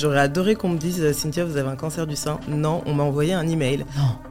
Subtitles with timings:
[0.00, 2.40] J'aurais adoré qu'on me dise Cynthia, vous avez un cancer du sein.
[2.48, 3.84] Non, on m'a envoyé un email.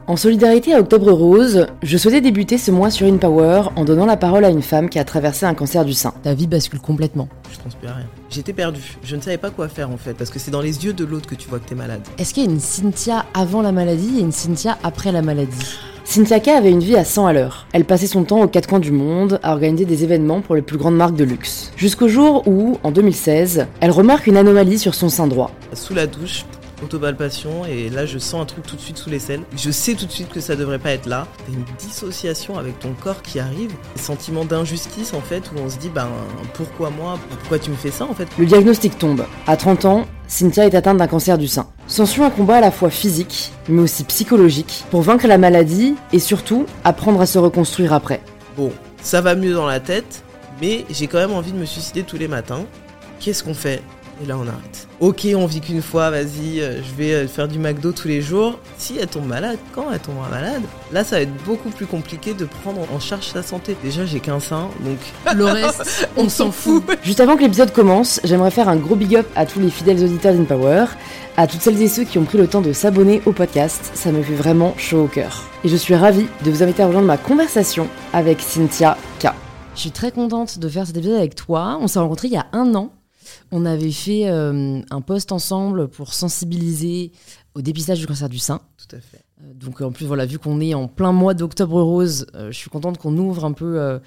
[0.08, 4.16] En solidarité à Octobre Rose, je souhaitais débuter ce mois sur InPower en donnant la
[4.16, 6.12] parole à une femme qui a traversé un cancer du sein.
[6.24, 7.28] Ta vie bascule complètement.
[7.52, 8.06] Je à rien.
[8.30, 8.96] J'étais perdue.
[9.02, 11.04] Je ne savais pas quoi faire en fait, parce que c'est dans les yeux de
[11.04, 12.02] l'autre que tu vois que t'es malade.
[12.16, 15.78] Est-ce qu'il y a une Cynthia avant la maladie et une Cynthia après la maladie?
[16.04, 17.66] Cynthia K avait une vie à 100 à l'heure.
[17.72, 20.62] Elle passait son temps aux quatre coins du monde à organiser des événements pour les
[20.62, 21.72] plus grandes marques de luxe.
[21.76, 25.50] Jusqu'au jour où, en 2016, elle remarque une anomalie sur son sein droit.
[25.72, 26.44] Sous la douche,
[26.82, 29.42] autopalpation et là je sens un truc tout de suite sous l'aisselle.
[29.56, 31.26] Je sais tout de suite que ça devrait pas être là.
[31.46, 35.68] T'as une dissociation avec ton corps qui arrive, un sentiment d'injustice en fait où on
[35.68, 36.08] se dit ben
[36.54, 38.28] pourquoi moi, pourquoi tu me fais ça en fait?
[38.38, 39.24] Le diagnostic tombe.
[39.46, 41.66] À 30 ans, Cynthia est atteinte d'un cancer du sein.
[41.86, 46.18] S'ensuit un combat à la fois physique mais aussi psychologique pour vaincre la maladie et
[46.18, 48.20] surtout apprendre à se reconstruire après.
[48.56, 50.22] Bon, ça va mieux dans la tête,
[50.60, 52.64] mais j'ai quand même envie de me suicider tous les matins.
[53.18, 53.82] Qu'est-ce qu'on fait?
[54.22, 54.86] Et là, on arrête.
[55.00, 58.20] Ok, on vit qu'une fois, vas-y, euh, je vais euh, faire du McDo tous les
[58.20, 58.58] jours.
[58.76, 62.34] Si elle tombe malade, quand elle tombera malade, là, ça va être beaucoup plus compliqué
[62.34, 63.76] de prendre en charge sa santé.
[63.82, 64.98] Déjà, j'ai qu'un sein, donc.
[65.34, 66.84] Le reste, on s'en fout.
[67.02, 70.02] Juste avant que l'épisode commence, j'aimerais faire un gros big up à tous les fidèles
[70.04, 70.84] auditeurs d'InPower,
[71.36, 73.90] à toutes celles et ceux qui ont pris le temps de s'abonner au podcast.
[73.94, 75.44] Ça me fait vraiment chaud au cœur.
[75.64, 79.28] Et je suis ravie de vous inviter à rejoindre ma conversation avec Cynthia K.
[79.74, 81.78] Je suis très contente de faire cet épisode avec toi.
[81.80, 82.90] On s'est rencontrés il y a un an
[83.52, 87.12] on avait fait euh, un post ensemble pour sensibiliser
[87.54, 88.60] au dépistage du cancer du sein.
[88.76, 89.24] Tout à fait.
[89.42, 92.56] Euh, donc en plus, voilà, vu qu'on est en plein mois d'octobre rose, euh, je
[92.56, 93.98] suis contente qu'on ouvre un peu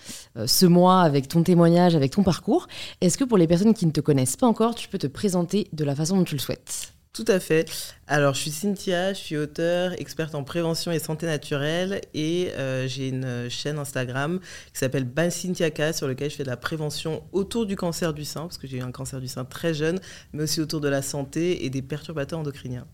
[0.45, 2.67] ce mois avec ton témoignage, avec ton parcours.
[3.01, 5.67] Est-ce que pour les personnes qui ne te connaissent pas encore, tu peux te présenter
[5.73, 6.92] de la façon dont tu le souhaites?
[7.13, 7.69] Tout à fait.
[8.07, 12.87] Alors, je suis Cynthia, je suis auteur, experte en prévention et santé naturelle et euh,
[12.87, 14.39] j'ai une chaîne Instagram
[14.73, 18.15] qui s'appelle Ban Cynthia K sur lequel je fais de la prévention autour du cancer
[18.15, 19.99] du sein parce que j'ai eu un cancer du sein très jeune,
[20.33, 22.87] mais aussi autour de la santé et des perturbateurs endocriniens.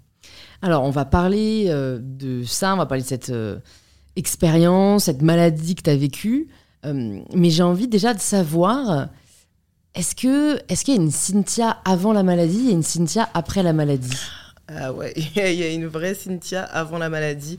[0.62, 3.58] Alors, on va parler euh, de ça, on va parler de cette euh,
[4.18, 6.50] expérience, cette maladie que tu as vécue,
[6.84, 9.10] mais j'ai envie déjà de savoir
[9.96, 13.64] est-ce que est-ce qu'il y a une Cynthia avant la maladie et une Cynthia après
[13.64, 14.18] la maladie?
[14.68, 17.58] Ah ouais, il y a une vraie Cynthia avant la maladie.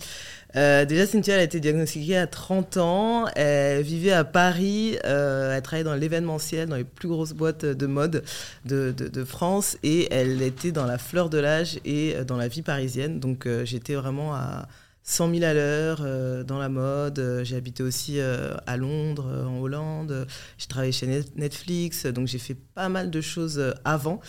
[0.56, 3.26] Euh, déjà, Cynthia elle a été diagnostiquée à 30 ans.
[3.34, 4.96] Elle vivait à Paris.
[5.04, 8.24] Euh, elle travaillait dans l'événementiel, dans les plus grosses boîtes de mode
[8.64, 9.76] de, France.
[9.82, 13.20] Et elle était dans la fleur de l'âge et dans la vie parisienne.
[13.20, 14.66] Donc, euh, j'étais vraiment à,
[15.10, 17.18] 100 000 à l'heure euh, dans la mode.
[17.18, 20.26] Euh, j'ai habité aussi euh, à Londres, en Hollande.
[20.56, 24.20] J'ai travaillé chez Netflix, donc j'ai fait pas mal de choses avant.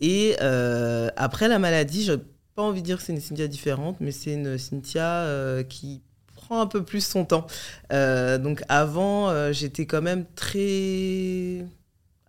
[0.00, 0.36] Et
[1.16, 2.18] après la maladie, je n'ai
[2.54, 5.26] pas envie de dire que c'est une Cynthia différente, mais c'est une Cynthia
[5.68, 6.02] qui
[6.34, 7.46] prend un peu plus son temps.
[7.90, 11.64] donc avant, j'étais quand même très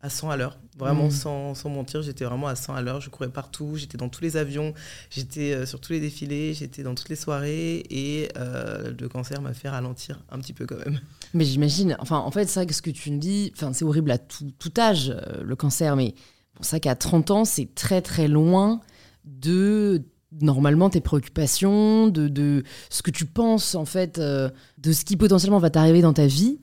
[0.02, 0.58] à 100 à l'heure.
[0.78, 1.12] Vraiment, mm.
[1.56, 3.02] sans, mentir, j'étais vraiment à 100 à l'heure.
[3.02, 4.74] Je courais partout, j'étais dans tous les avions,
[5.10, 7.84] j'étais euh, sur tous les défilés, j'étais dans toutes les soirées.
[7.90, 11.00] Et euh, le cancer m'a fait ralentir un petit peu quand même.
[11.34, 13.86] Mais j'imagine, enfin, en fait, c'est vrai que ce que tu me dis, enfin, c'est
[13.86, 15.96] horrible à tout, âge, euh, le cancer.
[15.96, 16.14] Mais
[16.54, 18.82] pour ça qu'à 30 ans, c'est très, très loin
[19.26, 20.04] de
[20.40, 25.58] normalement tes préoccupations, de, de, ce que tu penses en fait, de ce qui potentiellement
[25.58, 26.60] va t'arriver dans ta vie.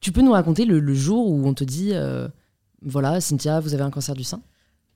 [0.00, 1.92] Tu peux nous raconter le, jour où on te dit
[2.82, 4.40] voilà, Cynthia, vous avez un cancer du sein?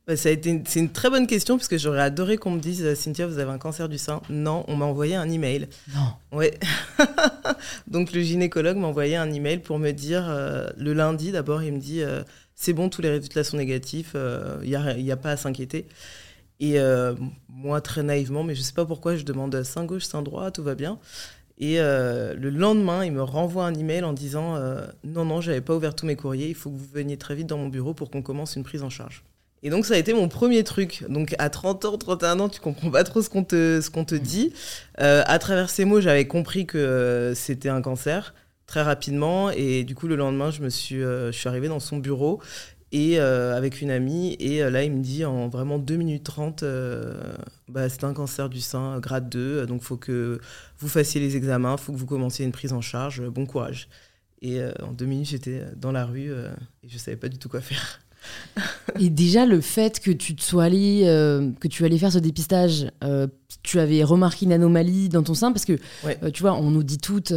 [0.06, 2.83] Ça a été c'est une très bonne question parce que j'aurais adoré qu'on me dise
[2.84, 4.21] euh, Cynthia, vous avez un cancer du sein.
[4.28, 5.67] Non, on m'a envoyé un email.
[5.95, 6.39] Non.
[6.39, 6.59] Ouais.
[7.87, 11.72] Donc le gynécologue m'a envoyé un email pour me dire euh, le lundi d'abord, il
[11.72, 12.22] me dit euh,
[12.55, 14.15] c'est bon, tous les résultats sont négatifs,
[14.62, 15.87] il n'y a, y a, pas à s'inquiéter.
[16.61, 16.78] Et
[17.49, 20.51] moi, très naïvement, mais je ne sais pas pourquoi, je demande sein gauche, sein droit,
[20.53, 20.99] tout va bien.
[21.59, 25.60] Et euh, le lendemain, il me renvoie un email en disant euh, Non, non, j'avais
[25.60, 27.94] pas ouvert tous mes courriers, il faut que vous veniez très vite dans mon bureau
[27.94, 29.22] pour qu'on commence une prise en charge.
[29.62, 31.04] Et donc, ça a été mon premier truc.
[31.09, 34.15] Donc, à 30 ans, 31 ans, tu comprends pas trop ce qu'on te, qu'on te
[34.15, 34.53] dit.
[35.00, 38.34] Euh, à travers ces mots, j'avais compris que c'était un cancer
[38.66, 39.50] très rapidement.
[39.50, 42.42] Et du coup, le lendemain, je, me suis, je suis arrivée dans son bureau
[42.94, 44.37] et euh, avec une amie.
[44.38, 47.12] Et euh, là, il me dit en vraiment 2 minutes 30, euh,
[47.69, 50.41] bah, c'est un cancer du sein, grade 2, donc il faut que
[50.78, 53.89] vous fassiez les examens, il faut que vous commenciez une prise en charge, bon courage.
[54.42, 57.48] Et en deux minutes, j'étais dans la rue et je ne savais pas du tout
[57.48, 58.01] quoi faire.
[59.01, 61.01] et déjà, le fait que tu te sois allé,
[61.60, 62.89] que tu allais faire ce dépistage,
[63.63, 65.78] tu avais remarqué une anomalie dans ton sein, parce que,
[66.28, 67.33] tu vois, on nous dit toutes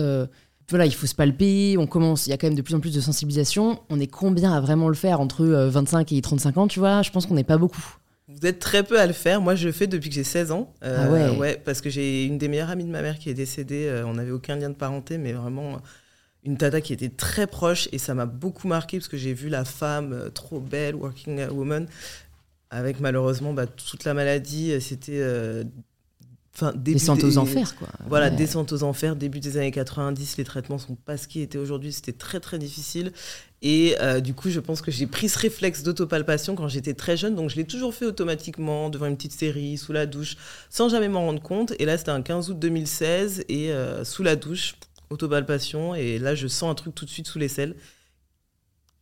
[0.69, 2.81] voilà, il faut se palper, on commence, il y a quand même de plus en
[2.81, 3.79] plus de sensibilisation.
[3.89, 7.01] On est combien à vraiment le faire entre 25 euh, et 35 ans, tu vois?
[7.03, 7.95] Je pense qu'on n'est pas beaucoup.
[8.27, 9.39] Vous êtes très peu à le faire.
[9.39, 10.73] Moi, je le fais depuis que j'ai 16 ans.
[10.83, 11.37] Euh, ah ouais.
[11.37, 13.85] ouais Parce que j'ai une des meilleures amies de ma mère qui est décédée.
[13.87, 15.79] Euh, on n'avait aucun lien de parenté, mais vraiment
[16.43, 17.87] une tata qui était très proche.
[17.93, 21.87] Et ça m'a beaucoup marqué parce que j'ai vu la femme trop belle, working woman,
[22.69, 25.23] avec malheureusement bah, toute la maladie, c'était
[26.59, 27.87] Enfin, descente aux enfers, quoi.
[28.07, 31.59] Voilà, descente aux enfers, début des années 90, les traitements sont pas ce qu'ils étaient
[31.59, 33.11] aujourd'hui, c'était très très difficile.
[33.61, 37.15] Et euh, du coup, je pense que j'ai pris ce réflexe d'autopalpation quand j'étais très
[37.15, 40.35] jeune, donc je l'ai toujours fait automatiquement, devant une petite série, sous la douche,
[40.71, 41.73] sans jamais m'en rendre compte.
[41.77, 44.77] Et là, c'était un 15 août 2016, et euh, sous la douche,
[45.11, 47.75] autopalpation, et là, je sens un truc tout de suite sous les selles.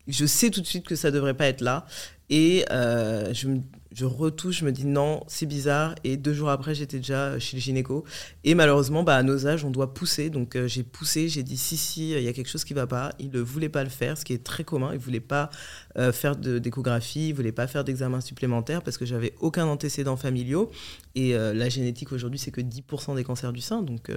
[0.07, 1.85] Je sais tout de suite que ça devrait pas être là.
[2.29, 5.95] Et euh, je, retouche, je me dis non, c'est bizarre.
[6.03, 8.03] Et deux jours après, j'étais déjà chez le gynéco.
[8.43, 10.29] Et malheureusement, bah, à nos âges, on doit pousser.
[10.29, 12.79] Donc euh, j'ai poussé, j'ai dit si, si, il y a quelque chose qui ne
[12.79, 13.11] va pas.
[13.19, 14.89] Il ne voulait pas le faire, ce qui est très commun.
[14.91, 15.49] Il ne voulait pas
[15.97, 20.17] euh, faire d'échographie, il ne voulait pas faire d'examen supplémentaire parce que j'avais aucun antécédent
[20.17, 20.71] familiaux.
[21.13, 23.81] Et la génétique aujourd'hui, c'est que 10% des cancers du sein.
[23.81, 24.11] Donc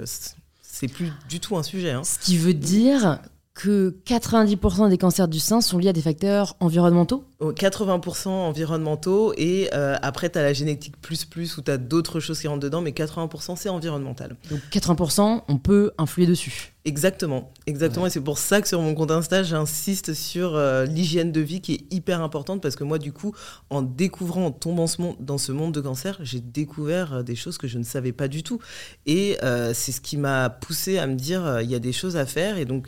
[0.62, 1.92] c'est plus du tout un sujet.
[1.92, 2.02] Hein.
[2.04, 3.20] Ce qui veut dire
[3.58, 7.24] que 90% des cancers du sein sont liés à des facteurs environnementaux?
[7.40, 12.20] 80% environnementaux et euh, après tu as la génétique plus plus où tu as d'autres
[12.20, 14.36] choses qui rentrent dedans mais 80% c'est environnemental.
[14.48, 16.72] Donc 80% on peut influer dessus.
[16.84, 18.06] Exactement, exactement.
[18.06, 21.60] Et c'est pour ça que sur mon compte Insta j'insiste sur euh, l'hygiène de vie
[21.60, 23.34] qui est hyper importante parce que moi du coup
[23.70, 24.86] en découvrant, en tombant
[25.18, 28.28] dans ce monde de cancer j'ai découvert euh, des choses que je ne savais pas
[28.28, 28.60] du tout.
[29.06, 29.36] Et
[29.74, 32.56] c'est ce qui m'a poussé à me dire il y a des choses à faire.
[32.56, 32.86] Et donc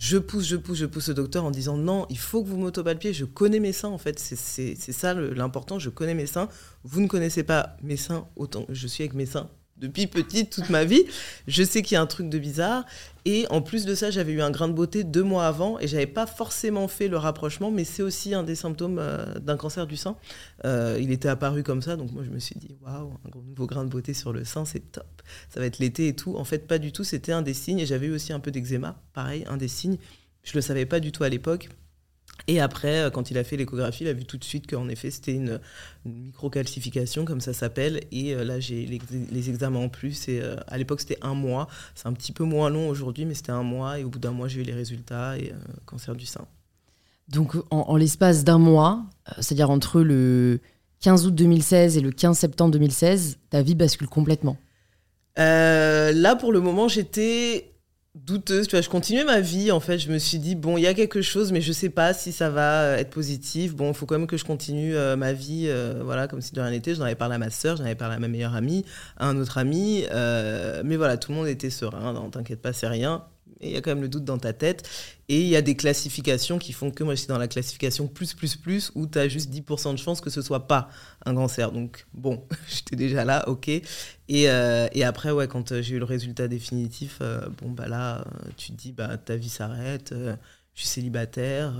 [0.00, 2.56] je pousse, je pousse, je pousse le docteur en disant non, il faut que vous
[2.56, 6.48] m'autopalpiez, je connais mes seins en fait, c'est ça l'important, je connais mes seins,
[6.84, 9.50] vous ne connaissez pas mes seins autant je suis avec mes seins
[9.80, 11.04] depuis petite, toute ma vie.
[11.48, 12.84] Je sais qu'il y a un truc de bizarre.
[13.24, 15.86] Et en plus de ça, j'avais eu un grain de beauté deux mois avant et
[15.86, 19.86] j'avais pas forcément fait le rapprochement, mais c'est aussi un des symptômes euh, d'un cancer
[19.86, 20.16] du sein.
[20.64, 23.66] Euh, il était apparu comme ça, donc moi je me suis dit waouh, un nouveau
[23.66, 25.22] grain de beauté sur le sein, c'est top.
[25.50, 26.36] Ça va être l'été et tout.
[26.36, 27.04] En fait, pas du tout.
[27.04, 29.98] C'était un des signes et j'avais eu aussi un peu d'eczéma, pareil, un des signes.
[30.42, 31.68] Je le savais pas du tout à l'époque.
[32.50, 34.88] Et après, euh, quand il a fait l'échographie, il a vu tout de suite qu'en
[34.88, 35.60] effet, c'était une,
[36.04, 38.00] microcalcification, comme ça s'appelle.
[38.10, 38.86] Et euh, là, j'ai
[39.30, 40.28] les, examens en plus.
[40.28, 41.68] Et euh, à l'époque, c'était un mois.
[41.94, 44.00] C'est un petit peu moins long aujourd'hui, mais c'était un mois.
[44.00, 45.52] Et au bout d'un mois, j'ai eu les résultats et
[45.86, 46.44] cancer du sein.
[47.28, 49.04] Donc, en, l'espace d'un mois,
[49.36, 50.58] c'est-à-dire entre le
[51.02, 54.56] 15 août 2016 et le 15 septembre 2016, ta vie bascule complètement.
[55.36, 57.70] là, pour le moment, j'étais
[58.26, 58.66] douteuse.
[58.66, 59.70] Tu vois, je continuais ma vie.
[59.70, 61.90] En fait, je me suis dit bon, il y a quelque chose, mais je sais
[61.90, 63.74] pas si ça va euh, être positif.
[63.74, 66.52] Bon, il faut quand même que je continue euh, ma vie, euh, voilà, comme si
[66.52, 66.94] de rien n'était.
[66.94, 68.84] J'en avais parlé à ma sœur, j'en avais parlé à ma meilleure amie,
[69.16, 70.04] à un autre ami.
[70.84, 72.12] mais voilà, tout le monde était serein.
[72.12, 73.24] Non, t'inquiète pas, c'est rien
[73.60, 74.88] il y a quand même le doute dans ta tête.
[75.28, 78.08] Et il y a des classifications qui font que moi, je suis dans la classification
[78.08, 80.88] plus, plus, plus, où tu as juste 10% de chance que ce soit pas
[81.24, 81.70] un cancer.
[81.72, 83.68] Donc, bon, j'étais déjà là, ok.
[83.68, 83.82] Et,
[84.30, 88.24] euh, et après, ouais, quand euh, j'ai eu le résultat définitif, euh, bon, bah là,
[88.56, 91.74] tu te dis, bah, ta vie s'arrête, je suis célibataire,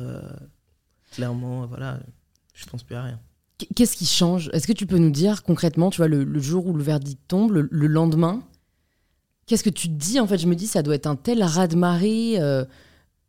[1.13, 2.01] clairement, voilà,
[2.55, 3.21] je pense plus à rien.
[3.77, 4.49] Qu'est-ce qui change?
[4.53, 7.53] Est-ce que tu peux nous dire concrètement, tu vois, le, jour où le verdict tombe,
[7.53, 8.43] le lendemain,
[9.51, 12.37] Qu'est-ce que tu dis En fait, je me dis, ça doit être un tel raz-de-marée
[12.39, 12.65] euh,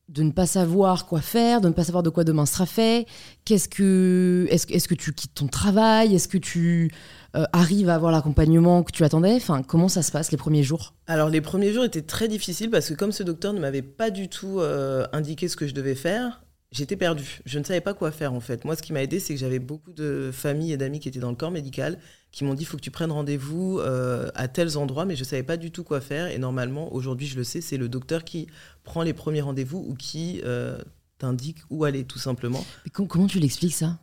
[0.08, 3.08] de ne pas savoir quoi faire, de ne pas savoir de quoi demain sera fait.
[3.44, 6.14] Qu'est-ce que, est-ce, est que tu quittes ton travail?
[6.14, 6.92] Est-ce que tu
[7.36, 9.34] euh, arrives à avoir l'accompagnement que tu attendais?
[9.34, 10.94] Enfin, comment ça se passe les premiers jours?
[11.08, 14.12] Alors, les premiers jours étaient très difficiles parce que comme ce docteur ne m'avait pas
[14.12, 17.40] du tout euh, indiqué ce que je devais faire, j'étais perdue.
[17.48, 18.64] Je ne savais pas quoi faire en fait.
[18.64, 21.20] Moi, ce qui m'a aidé, c'est que j'avais beaucoup de familles et d'amis qui étaient
[21.20, 21.98] dans le corps médical,
[22.32, 25.28] qui m'ont dit faut que tu prennes rendez-vous euh, à tels endroits, mais je ne
[25.28, 26.28] savais pas du tout quoi faire.
[26.28, 28.48] Et normalement, aujourd'hui, je le sais, c'est le docteur qui
[28.84, 30.78] prend les premiers rendez-vous ou qui euh,
[31.18, 32.66] t'indique où aller, tout simplement.
[32.94, 34.00] comment tu l'expliques ça?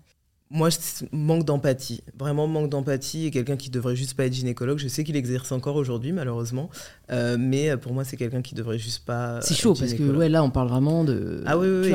[0.50, 0.70] Moi,
[1.12, 2.00] manque d'empathie.
[2.18, 4.78] Vraiment manque d'empathie et quelqu'un qui devrait juste pas être gynécologue.
[4.78, 6.70] Je sais qu'il exerce encore aujourd'hui, malheureusement.
[7.10, 9.40] Euh, mais pour moi, c'est quelqu'un qui devrait juste pas.
[9.42, 11.42] C'est chaud parce que ouais, là, on parle vraiment de.
[11.44, 11.92] Ah oui, oui.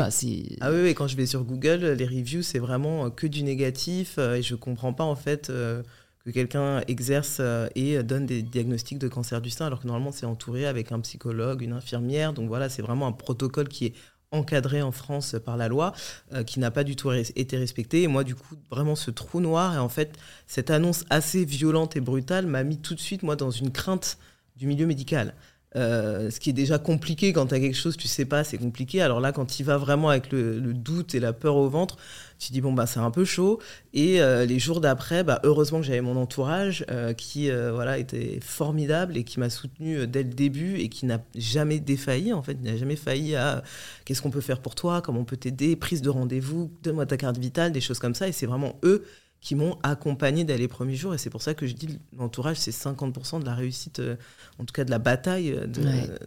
[0.62, 0.94] ah oui, oui.
[0.94, 4.20] Quand je vais sur Google, les reviews, c'est vraiment que du négatif.
[4.20, 5.82] Et je comprends pas, en fait, euh,
[6.26, 7.42] que quelqu'un exerce
[7.76, 11.00] et donne des diagnostics de cancer du sein, alors que normalement, c'est entouré avec un
[11.02, 12.32] psychologue, une infirmière.
[12.32, 13.94] Donc voilà, c'est vraiment un protocole qui est
[14.34, 15.94] encadré en France par la loi,
[16.34, 18.02] euh, qui n'a pas du tout été respecté.
[18.04, 21.96] Et moi, du coup, vraiment ce trou noir, et en fait, cette annonce assez violente
[21.96, 24.18] et brutale m'a mis tout de suite, moi, dans une crainte
[24.56, 25.36] du milieu médical.
[25.76, 28.58] Euh, ce qui est déjà compliqué quand tu as quelque chose, tu sais pas, c'est
[28.58, 29.02] compliqué.
[29.02, 31.98] Alors là, quand il va vraiment avec le, doute et la peur au ventre,
[32.40, 33.60] tu dis bon bah c'est un peu chaud.
[33.94, 38.40] Et euh, les jours d'après, bah, heureusement que j'avais mon entourage euh, qui voilà était
[38.42, 42.62] formidable et qui m'a soutenu dès le début et qui n'a jamais défailli en fait,
[42.62, 43.64] n'a jamais failli à
[44.06, 47.18] qu'est-ce qu'on peut faire pour toi, comment on peut t'aider, prise de rendez-vous, donne-moi ta
[47.18, 48.28] carte vitale, des choses comme ça.
[48.28, 49.04] Et c'est vraiment eux
[49.44, 51.14] qui m'ont accompagné dès les premiers jours.
[51.14, 54.16] Et c'est pour ça que je dis l'entourage, c'est 50% de la réussite, euh,
[54.58, 55.68] en tout cas de la bataille euh,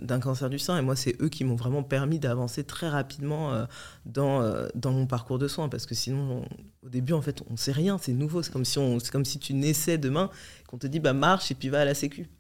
[0.01, 0.79] d'un cancer du sein.
[0.79, 3.65] Et moi, c'est eux qui m'ont vraiment permis d'avancer très rapidement euh,
[4.05, 5.71] dans, dans mon parcours de soins.
[5.71, 6.45] Parce que sinon,
[6.85, 8.43] au début, en fait, on ne sait rien, c'est nouveau.
[8.43, 8.79] C'est comme, si
[9.11, 10.29] comme si tu naissais demain,
[10.67, 12.29] qu'on te dit bah, marche et puis va à la Sécu.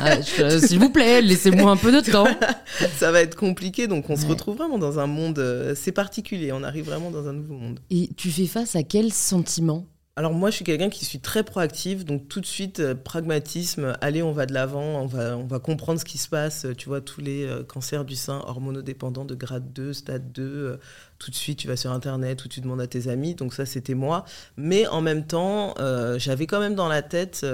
[0.00, 2.28] Ah, s'il vous plaît, laissez-moi un peu de temps.
[2.96, 3.88] Ça va être compliqué.
[3.88, 5.74] Donc, on se retrouve vraiment dans un monde.
[5.74, 6.52] c'est particulier.
[6.52, 7.80] On arrive vraiment dans un nouveau monde.
[7.90, 9.86] Et tu fais face à quel sentiment?
[10.18, 13.96] Alors moi, je suis quelqu'un qui suis très proactif, donc tout de suite, euh, pragmatisme,
[14.00, 17.20] allez, on va de l'avant, on va, comprendre ce qui se passe, tu vois, tous
[17.20, 20.76] les euh, cancers du sein hormonodépendants de grade 2, stade 2, euh,
[21.20, 23.64] tout de suite, tu vas sur Internet ou tu demandes à tes amis, donc ça,
[23.64, 24.24] c'était moi.
[24.56, 25.74] Mais en même temps,
[26.18, 27.46] j'avais quand même dans la tête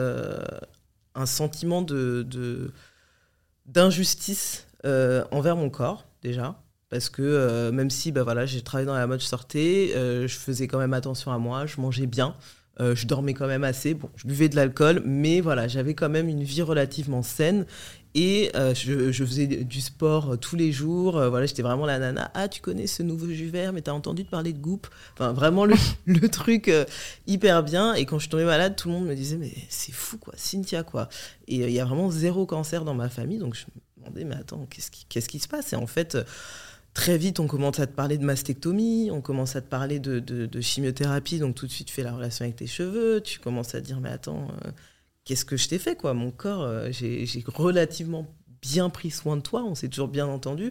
[1.15, 1.85] un sentiment
[3.67, 6.64] d'injustice envers mon corps, déjà
[6.95, 10.69] parce que même si bah voilà, j'ai travaillé dans la mode, je sortais, je faisais
[10.69, 12.37] quand même attention à moi, je mangeais bien,
[12.81, 13.95] euh, je dormais quand même assez.
[13.95, 17.67] Bon, je buvais de l'alcool, mais voilà, j'avais quand même une vie relativement saine.
[18.17, 21.13] Et euh, je, faisais du sport euh, tous les jours.
[21.13, 22.31] voilà, j'étais vraiment la nana.
[22.35, 25.33] Ah, tu connais ce nouveau jus vert, mais t'as entendu te parler de Goop Enfin,
[25.33, 25.75] vraiment le,
[26.07, 26.71] le truc
[27.27, 27.95] hyper bien.
[27.95, 30.83] Et quand je tombée malade, tout le monde me disait, mais c'est fou, quoi, Cynthia,
[30.83, 31.09] quoi.
[31.49, 33.39] Et il y a vraiment zéro cancer dans ma famille.
[33.39, 35.73] Donc je me demandais, mais attends, qu'est-ce qui, qu'est-ce qui se passe?
[35.73, 36.17] Et en fait,
[36.95, 40.61] Très vite, on commence à te parler de mastectomie, on commence à te parler de,
[40.61, 43.81] chimiothérapie, donc tout de suite, tu fais la relation avec tes cheveux, tu commences à
[43.81, 44.71] dire, mais attends, euh,
[45.25, 46.15] qu'est-ce que je t'ai fait, quoi?
[46.15, 48.33] Mon corps, euh, j'ai relativement
[48.63, 50.71] bien pris soin de toi, on s'est toujours bien entendu.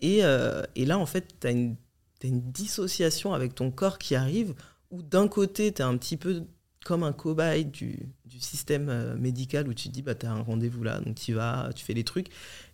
[0.00, 1.76] Et, euh, là, en fait, tu as, une
[2.22, 4.54] dissociation avec ton corps qui arrive,
[4.92, 6.44] où d'un côté, tu un petit peu
[6.84, 7.98] comme un cobaye du,
[8.38, 11.70] système euh, médical où tu dis, bah, tu as un rendez-vous là, donc tu vas,
[11.74, 12.28] tu fais les trucs.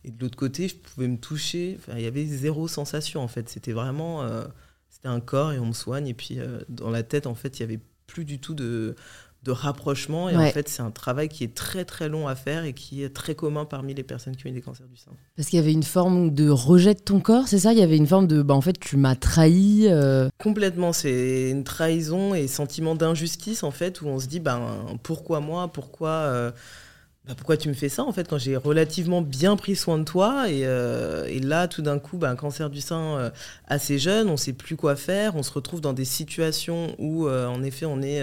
[0.04, 1.78] Et de l'autre côté, je pouvais me toucher.
[1.94, 3.48] Il y avait zéro sensation, en fait.
[3.48, 4.22] C'était vraiment.
[4.22, 4.44] Euh,
[4.88, 6.08] c'était un corps et on me soigne.
[6.08, 8.96] Et puis, euh, dans la tête, en fait, il y avait plus du tout de,
[9.42, 10.28] de rapprochement.
[10.28, 13.02] Et en fait, c'est un travail qui est très très long à faire et qui
[13.02, 15.12] est très commun parmi les personnes qui ont des cancers du sein.
[15.36, 17.72] Parce qu'il y avait une forme de rejet de ton corps, c'est ça?
[17.72, 19.86] Il y avait une forme de, bah, en fait, tu m'as trahi.
[19.88, 20.28] Euh.
[20.38, 24.60] Complètement, c'est une trahison et sentiment d'injustice en fait, où on se dit, ben
[25.02, 25.68] pourquoi moi?
[25.68, 26.50] Pourquoi euh,
[27.26, 30.04] bah, pourquoi tu me fais ça en fait quand j'ai relativement bien pris soin de
[30.04, 33.30] toi et, euh, et là tout d'un coup bah, un cancer du sein
[33.68, 37.62] assez jeune on sait plus quoi faire on se retrouve dans des situations où en
[37.62, 38.22] effet on est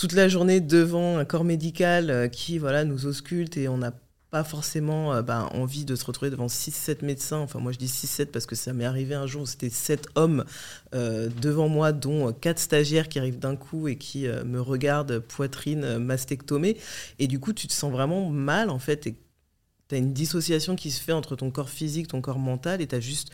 [0.00, 3.92] toute la journée devant un corps médical euh, qui voilà, nous ausculte et on n'a
[4.30, 7.36] pas forcément euh, bah, envie de se retrouver devant 6-7 médecins.
[7.36, 10.46] Enfin, moi je dis 6-7 parce que ça m'est arrivé un jour, c'était 7 hommes
[10.94, 15.98] euh, devant moi, dont 4 stagiaires qui arrivent d'un coup et qui me regardent poitrine
[15.98, 16.78] mastectomée.
[17.18, 19.06] Et du coup, tu te sens vraiment mal en fait.
[19.06, 19.16] Et
[19.90, 22.86] tu as une dissociation qui se fait entre ton corps physique, ton corps mental, et
[22.86, 23.32] tu as juste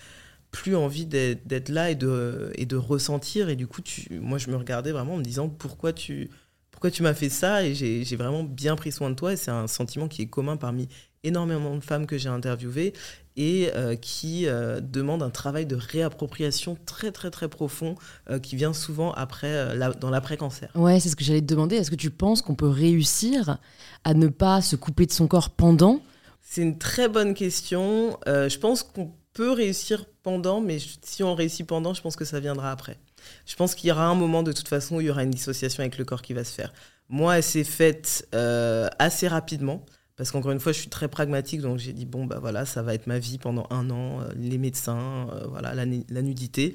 [0.50, 3.50] plus envie d'être là et de, et de ressentir.
[3.50, 6.28] Et du coup, tu, moi je me regardais vraiment en me disant pourquoi tu
[6.76, 9.50] pourquoi tu m'as fait ça et j'ai vraiment bien pris soin de toi et c'est
[9.50, 10.88] un sentiment qui est commun parmi
[11.24, 12.92] énormément de femmes que j'ai interviewées
[13.38, 17.94] et euh, qui euh, demande un travail de réappropriation très très très profond
[18.28, 20.68] euh, qui vient souvent après dans l'après-cancer.
[20.74, 21.76] Ouais, c'est ce que j'allais te demander.
[21.76, 23.56] Est-ce que tu penses qu'on peut réussir
[24.04, 26.02] à ne pas se couper de son corps pendant?
[26.42, 28.18] C'est une très bonne question.
[28.26, 32.38] je pense qu'on peut réussir pendant, mais si on réussit pendant, je pense que ça
[32.38, 32.98] viendra après.
[33.46, 35.30] Je pense qu'il y aura un moment de toute façon où il y aura une
[35.30, 36.72] dissociation avec le corps qui va se faire.
[37.08, 39.84] Moi, elle s'est faite euh, assez rapidement.
[40.16, 42.82] Parce qu'encore une fois, je suis très pragmatique, donc j'ai dit bon bah voilà, ça
[42.82, 46.72] va être ma vie pendant un an, euh, les médecins, euh, voilà la, nudité,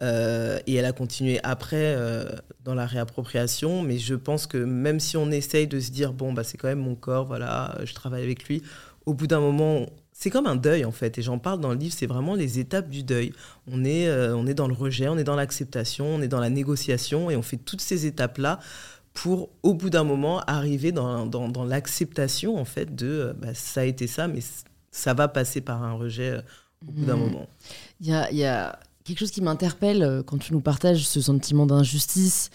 [0.00, 1.94] et elle a continué après
[2.64, 3.82] dans la réappropriation.
[3.82, 6.68] Mais je pense que même si on essaye de se dire bon bah c'est quand
[6.68, 8.62] même mon corps, voilà, je travaille avec lui,
[9.04, 9.84] au bout d'un moment,
[10.20, 12.58] c'est comme un deuil en fait, et j'en parle dans le livre, c'est vraiment les
[12.58, 13.32] étapes du deuil.
[13.70, 16.40] On est, euh, on est dans le rejet, on est dans l'acceptation, on est dans
[16.40, 18.58] la négociation, et on fait toutes ces étapes-là
[19.14, 23.82] pour, au bout d'un moment, arriver dans, dans, l'acceptation en fait de euh, bah, ça
[23.82, 24.40] a été ça, mais
[24.90, 26.40] ça va passer par un rejet euh,
[26.88, 27.20] au bout d'un mmh.
[27.20, 27.46] moment.
[28.00, 31.64] Il y a, y a, quelque chose qui m'interpelle quand tu nous partages ce sentiment
[31.64, 32.50] d'injustice,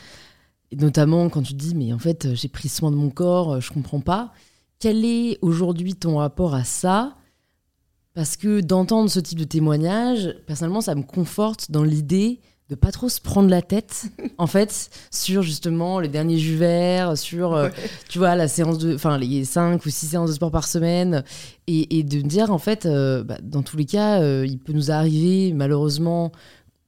[0.71, 3.71] et notamment quand tu dis mais en fait j'ai pris soin de mon corps, je
[3.71, 4.33] comprends pas.
[4.79, 7.15] Quel est aujourd'hui ton rapport à ça?
[8.13, 12.39] Parce que d'entendre ce type de témoignage, personnellement, ça me conforte dans l'idée
[12.69, 14.05] de pas trop se prendre la tête,
[14.37, 17.69] en fait, sur justement les derniers jus verts, sur, euh,
[18.09, 21.23] tu vois, la séance de, enfin, les 5 ou 6 séances de sport par semaine,
[21.67, 24.73] et, de me dire, en fait, euh, bah, dans tous les cas, euh, il peut
[24.73, 26.31] nous arriver, malheureusement,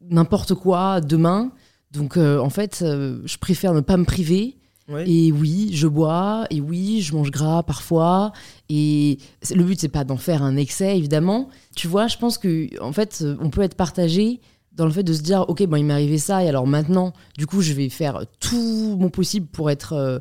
[0.10, 1.52] n'importe quoi demain.
[1.92, 4.58] Donc, en fait, je préfère ne pas me priver
[5.06, 8.34] et oui, je bois, et oui, je mange gras parfois.
[8.70, 9.18] Et
[9.54, 11.50] le but, c'est pas d'en faire un excès, évidemment.
[11.76, 14.42] Tu vois, je pense que en fait, on peut être partagé
[14.74, 17.14] dans le fait de se dire, ok, bon, il m'est arrivé ça, et alors maintenant,
[17.38, 20.20] du coup, je vais faire tout mon possible pour être euh,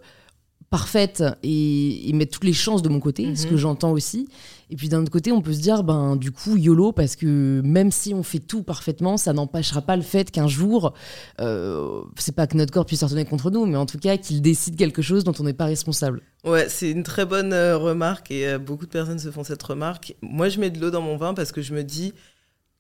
[0.75, 3.59] parfaite et, mettre toutes les chances de mon côté, ce que mhm.
[3.59, 4.27] j'entends aussi.
[4.71, 7.61] Et puis d'un autre côté, on peut se dire, ben du coup, YOLO, parce que
[7.63, 10.93] même si on fait tout parfaitement, ça n'empêchera pas le fait qu'un jour,
[11.41, 14.17] euh, c'est pas que notre corps puisse se retourner contre nous, mais en tout cas
[14.17, 16.23] qu'il décide quelque chose dont on n'est pas responsable.
[16.43, 19.63] Ouais, c'est une très bonne euh, remarque et euh, beaucoup de personnes se font cette
[19.63, 20.17] remarque.
[20.23, 22.13] Moi, je mets de l'eau dans mon vin parce que je me dis,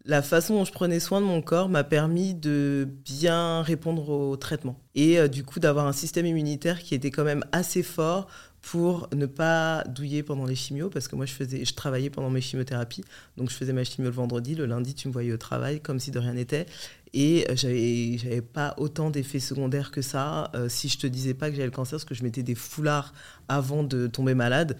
[0.04, 4.37] la façon dont je prenais soin de mon corps m'a permis de bien répondre au
[4.37, 4.78] traitement.
[4.94, 8.26] Et euh, du coup, d'avoir un système immunitaire qui était quand même assez fort
[8.61, 13.04] pour ne pas douiller pendant les chimios, parce que moi, je, travaillais pendant mes chimiothérapies.
[13.37, 14.54] Donc, je faisais ma chimio le vendredi.
[14.54, 16.66] Le lundi, tu me voyais au travail comme si de rien n'était.
[17.14, 20.50] Et euh, j'avais, j'avais pas autant d'effets secondaires que ça.
[20.54, 22.54] Euh, si je te disais pas que j'avais le cancer, parce que je mettais des
[22.54, 23.14] foulards
[23.49, 24.78] avant de tomber malade,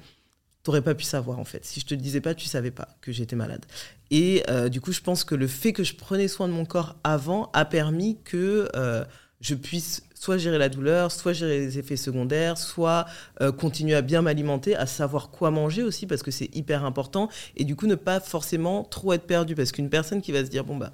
[0.65, 1.65] t'aurais pas pu savoir en fait.
[1.65, 3.65] Si je te disais pas, tu savais pas que j'étais malade.
[4.11, 6.65] Et euh, du coup, je pense que le fait que je prenais soin de mon
[6.65, 9.05] corps avant a permis que euh,
[9.41, 13.07] je puisse soit gérer la douleur, soit gérer les effets secondaires, soit
[13.41, 17.29] euh, continuer à bien m'alimenter, à savoir quoi manger aussi, parce que c'est hyper important.
[17.57, 20.51] Et du coup, ne pas forcément trop être perdu, parce qu'une personne qui va se
[20.51, 20.93] dire, bon, bah,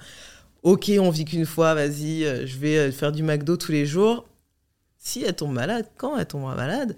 [0.63, 4.27] ok, on vit qu'une fois, vas-y, je vais faire du McDo tous les jours.
[4.99, 6.97] Si elle tombe malade, quand elle tombera malade,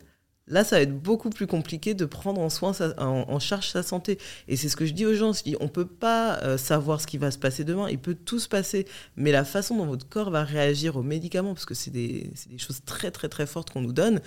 [0.49, 4.19] Là, ça va être beaucoup plus compliqué de prendre en, soin en, charge sa santé.
[4.49, 5.33] Et c'est ce que je dis aux gens.
[5.61, 7.89] on ne peut pas euh, savoir ce qui va se passer demain.
[7.89, 8.87] Il peut tout se passer.
[9.17, 12.81] Mais la façon dont votre corps va réagir aux médicaments, parce que c'est des, choses
[12.85, 14.21] très, très, très fortes qu'on nous donne,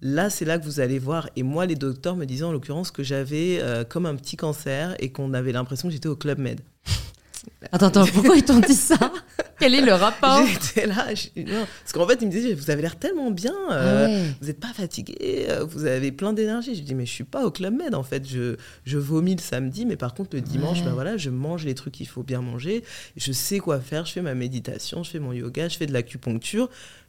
[0.00, 1.28] là, c'est là que vous allez voir.
[1.36, 4.96] Et moi, les docteurs me disaient en l'occurrence que j'avais euh, comme un petit cancer
[5.00, 6.60] et qu'on avait l'impression que j'étais au Club Med.
[7.72, 8.98] Attends, attends, pourquoi ils t'ont dit ça?
[9.58, 12.96] Quel est le rapport J'étais là, parce qu'en fait, ils me disaient, vous avez l'air
[12.96, 16.74] tellement bien, euh, ah vous n'êtes pas fatigué, euh, vous avez plein d'énergie.
[16.74, 19.40] Je dis, mais je suis pas au Club Med, en fait, je, je vomis le
[19.40, 22.40] samedi, mais par contre, le dimanche, ben voilà, je mange les trucs qu'il faut bien
[22.40, 22.84] manger,
[23.16, 25.92] je sais quoi faire, je fais ma méditation, je fais mon yoga, je fais de
[25.92, 26.68] l'acupuncture,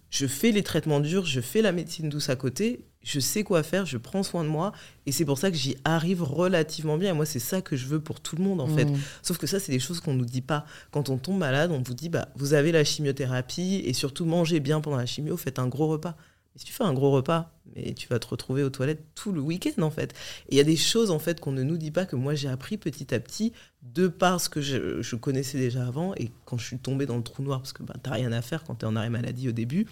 [0.10, 3.64] je fais les traitements durs, je fais la médecine douce à côté, je sais quoi
[3.64, 4.74] faire, je prends soin de moi,
[5.06, 7.12] et c'est pour ça que j'y arrive relativement bien.
[7.12, 8.86] Et moi, c'est ça que je veux pour tout le monde, en fait.
[8.86, 8.98] Mmh.
[9.22, 10.66] Sauf que ça, c'est des choses qu'on nous dit pas.
[10.92, 14.60] Quand on tombe malade, on vous dit, bah, vous avez la chimiothérapie, et surtout, mangez
[14.60, 16.18] bien pendant la chimio, faites un gros repas.
[16.56, 19.40] Si tu fais un gros repas, mais tu vas te retrouver aux toilettes tout le
[19.40, 20.14] week-end, en fait.
[20.50, 22.36] Et il y a des choses, en fait, qu'on ne nous dit pas, que moi,
[22.36, 26.58] j'ai appris petit à petit, de par ce que je, connaissais déjà avant, et quand
[26.58, 28.64] je suis tombée dans le trou noir, parce que bah, tu n'as rien à faire
[28.64, 29.86] quand tu es en arrêt maladie au début,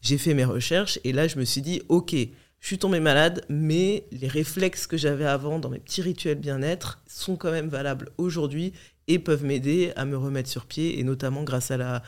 [0.00, 0.98] j'ai fait mes recherches.
[1.04, 2.14] Et là, je me suis dit, OK,
[2.60, 7.00] je suis tombée malade, mais les réflexes que j'avais avant dans mes petits rituels bien-être
[7.06, 8.72] sont quand même valables aujourd'hui
[9.10, 12.02] et peuvent m'aider à me remettre sur pied, et notamment grâce à la,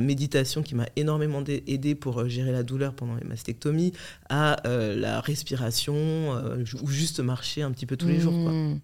[0.00, 3.92] méditation qui m'a énormément aidé pour euh, gérer la douleur pendant les mastectomies,
[4.28, 8.32] à euh, la respiration, euh, ou juste marcher un petit peu tous les jours.
[8.32, 8.80] Mmh.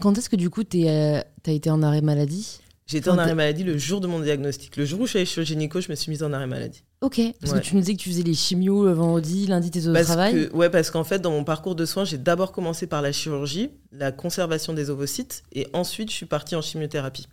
[0.00, 2.60] Quand est-ce que du coup tu as été en arrêt maladie?
[2.86, 4.76] J'étais en arrêt maladie le jour de mon diagnostic.
[4.76, 6.46] Le jour où je suis allée chez le gynéco, je me suis mise en arrêt
[6.46, 6.84] maladie.
[7.00, 9.88] Ok, parce que tu me disais que tu faisais les chimios le vendredi, lundi tes
[9.88, 10.48] au travail.
[10.54, 13.70] ouais, parce qu'en fait, dans mon parcours de soins, j'ai d'abord commencé par la chirurgie,
[13.90, 17.26] la conservation des ovocytes, et ensuite je suis partie en chimiothérapie.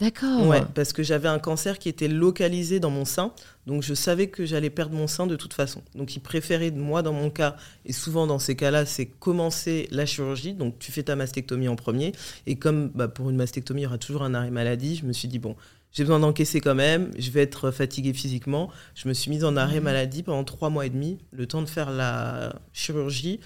[0.00, 0.46] D'accord.
[0.46, 3.32] Ouais, parce que j'avais un cancer qui était localisé dans mon sein,
[3.66, 5.82] donc je savais que j'allais perdre mon sein de toute façon.
[5.94, 10.06] Donc il préférait, moi dans mon cas, et souvent dans ces cas-là, c'est commencer la
[10.06, 10.54] chirurgie.
[10.54, 12.12] Donc tu fais ta mastectomie en premier,
[12.46, 15.12] et comme bah, pour une mastectomie, il y aura toujours un arrêt maladie, je me
[15.12, 15.54] suis dit, bon,
[15.92, 18.70] j'ai besoin d'encaisser quand même, je vais être fatiguée physiquement.
[18.94, 19.84] Je me suis mise en arrêt mmh.
[19.84, 23.40] maladie pendant trois mois et demi, le temps de faire la chirurgie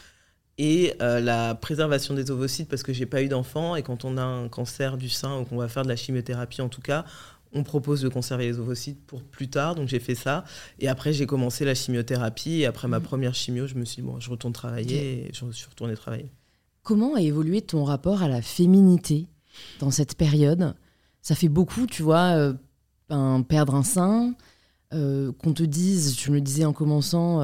[0.57, 4.17] et euh, la préservation des ovocytes parce que j'ai pas eu d'enfant et quand on
[4.17, 7.05] a un cancer du sein ou qu'on va faire de la chimiothérapie en tout cas,
[7.55, 10.45] on propose de conserver les ovocytes pour plus tard, donc j'ai fait ça.
[10.81, 12.61] Et après, j'ai commencé la chimiothérapie.
[12.61, 13.03] Et après ma mmh.
[13.03, 15.29] première chimio, je me suis dit, bon, je retourne travailler.
[15.29, 16.31] Et je suis retournée travailler.
[16.83, 19.29] Comment a évolué ton rapport à la féminité
[19.79, 20.75] dans cette période?
[21.23, 24.35] Ça fait beaucoup, tu vois, euh, perdre un sein,
[24.93, 27.41] euh, qu'on te dise, je me le disais en commençant,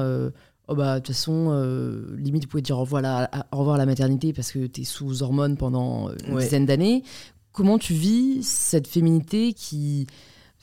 [0.71, 3.57] oh bah de toute façon, euh, limite, tu pouvez dire au revoir, à la, au
[3.57, 7.03] revoir à la maternité parce que tu es sous hormones pendant euh, une dizaine d'années.
[7.51, 10.07] Comment tu vis cette féminité qui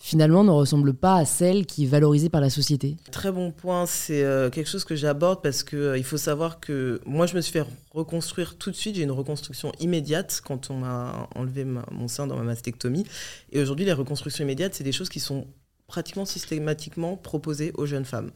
[0.00, 2.96] finalement ne ressemble pas à celle qui est valorisée par la société?
[3.10, 7.00] Très bon point, c'est euh, quelque chose que j'aborde parce qu'il il faut savoir que
[7.04, 10.78] moi je me suis fait reconstruire tout de suite, j'ai une reconstruction immédiate quand on
[10.78, 13.04] m'a enlevé mon sein dans ma mastectomie.
[13.52, 15.46] Et aujourd'hui les reconstructions immédiates, c'est des choses qui sont
[15.86, 18.30] pratiquement systématiquement proposées aux jeunes femmes.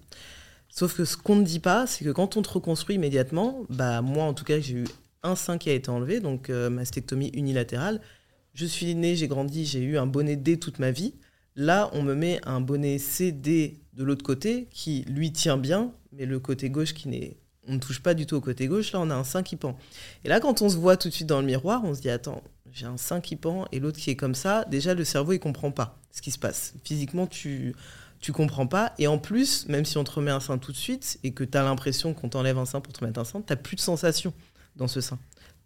[0.75, 4.01] Sauf que ce qu'on ne dit pas, c'est que quand on te reconstruit immédiatement, bah
[4.01, 4.85] moi en tout cas j'ai eu
[5.23, 8.01] un sein qui a été enlevé, donc euh, mastectomie unilatérale.
[8.55, 11.13] Je suis née, j'ai grandi, j'ai eu un bonnet D toute ma vie.
[11.57, 15.93] Là, on me met un bonnet C, D de l'autre côté qui lui tient bien,
[16.11, 17.37] mais le côté gauche qui n'est
[17.69, 19.57] on ne touche pas du tout au côté gauche, là on a un sein qui
[19.57, 19.77] pend.
[20.25, 22.11] Et là quand on se voit tout de suite dans le miroir, on se dit
[22.11, 25.33] attends, j'ai un sein qui pend et l'autre qui est comme ça, déjà le cerveau
[25.33, 26.73] il comprend pas ce qui se passe.
[26.83, 27.75] Physiquement tu
[28.23, 30.77] tu comprends pas et en plus, même si on te remet un sein tout de
[30.77, 33.43] suite et que tu as l'impression qu'on t'enlève un sein pour te mettre un sein,
[33.43, 34.33] tu plus de sensation
[34.77, 35.19] dans ce sein.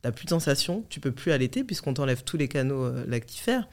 [0.02, 3.68] Tu plus de sensation, tu peux plus allaiter puisqu'on t'enlève tous les canaux euh, lactifères.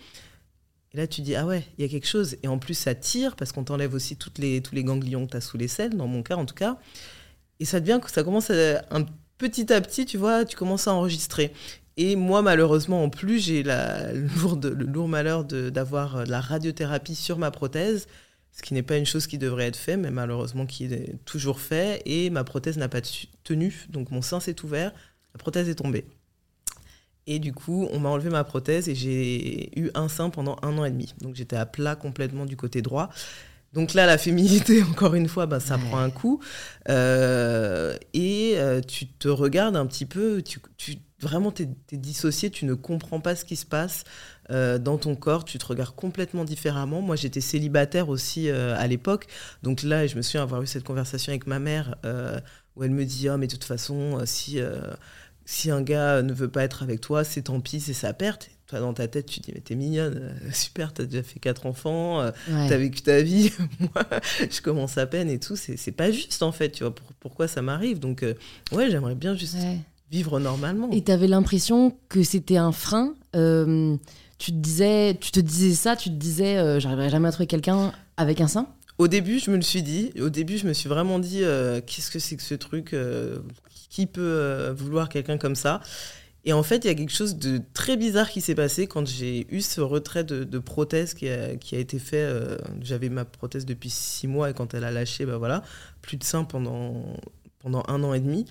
[0.94, 2.38] Et là, tu dis, ah ouais, il y a quelque chose.
[2.44, 5.32] Et en plus, ça tire parce qu'on t'enlève aussi toutes les, tous les ganglions que
[5.32, 6.78] tu as sous les selles, dans mon cas en tout cas.
[7.60, 9.06] Et ça devient que ça commence à, un
[9.38, 11.54] petit à petit, tu vois, tu commences à enregistrer.
[11.96, 17.50] Et moi, malheureusement, en plus, j'ai le lourd malheur d'avoir euh, la radiothérapie sur ma
[17.50, 18.08] prothèse,
[18.54, 21.60] ce qui n'est pas une chose qui devrait être fait, mais malheureusement qui est toujours
[21.60, 22.02] fait.
[22.06, 23.02] Et ma prothèse n'a pas
[23.44, 24.94] tenu, donc mon sein s'est ouvert,
[25.34, 26.06] la prothèse est tombée.
[27.26, 30.78] Et du coup, on m'a enlevé ma prothèse et j'ai eu un sein pendant un
[30.78, 31.14] an et demi.
[31.22, 33.10] Donc j'étais à plat complètement du côté droit.
[33.74, 36.40] Donc là, la féminité, encore une fois, bah, ça prend un coup.
[36.90, 40.60] Euh, et euh, tu te regardes un petit peu, tu,
[41.24, 44.04] vraiment, tu es, dissocié, tu ne comprends pas ce qui se passe
[44.52, 47.02] euh, dans ton corps, tu te regardes complètement différemment.
[47.02, 49.28] Moi, j'étais célibataire aussi à l'époque.
[49.64, 51.96] Donc là, je me souviens avoir eu cette conversation avec ma mère
[52.76, 54.60] où elle me dit, ah, mais de toute façon, si
[55.46, 58.50] si un gars ne veut pas être avec toi, c'est tant pis, c'est sa perte.
[58.68, 61.40] Toi, dans ta tête, tu te dis, mais t'es mignonne, euh, super, t'as déjà fait
[61.40, 63.52] quatre enfants, euh, t'as vécu ta vie.
[63.80, 64.06] Moi,
[64.40, 65.56] je commence à peine et tout.
[65.56, 68.00] C'est pas juste, en fait, tu vois, pourquoi ça m'arrive.
[68.00, 68.34] Donc, euh,
[68.72, 69.58] ouais, j'aimerais bien juste
[70.14, 70.90] vivre normalement.
[70.92, 73.14] Et t'avais l'impression que c'était un frein
[74.40, 77.94] tu te disais, tu te disais ça, tu te disais, j'arriverai jamais à trouver quelqu'un
[78.18, 78.68] avec un sein?
[78.98, 80.12] Au début, je me le suis dit.
[80.20, 81.40] Au début, je me suis vraiment dit,
[81.88, 82.94] qu'est-ce que c'est que ce truc
[83.94, 85.80] qui peut euh, vouloir quelqu'un comme ça?
[86.46, 89.08] Et en fait, il y a quelque chose de très bizarre qui s'est passé quand
[89.08, 92.24] j'ai eu ce retrait de, prothèse qui a, qui a, été fait.
[92.24, 95.64] Euh, j'avais ma prothèse depuis six mois et quand elle a lâché, ben voilà,
[96.02, 97.16] plus de sein pendant,
[97.60, 98.46] pendant un an et demi.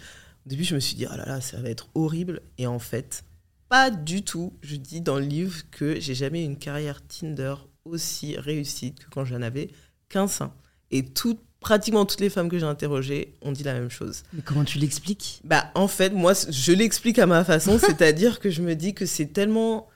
[0.46, 2.42] Au début, je me suis dit, oh là là, ça va être horrible.
[2.58, 3.24] Et en fait,
[3.68, 4.52] pas du tout.
[4.62, 9.04] Je dis dans le livre que j'ai jamais eu une carrière Tinder aussi réussie que
[9.10, 9.70] quand j'en avais
[10.08, 10.52] qu'un sein.
[10.90, 14.24] Et tout pratiquement toutes les femmes que j'ai interrogées ont dit la même chose.
[14.32, 15.40] Mais comment tu l'expliques?
[15.44, 19.06] Bah en fait, moi je l'explique à ma façon, c'est-à-dire que je me dis que
[19.06, 19.88] c'est tellement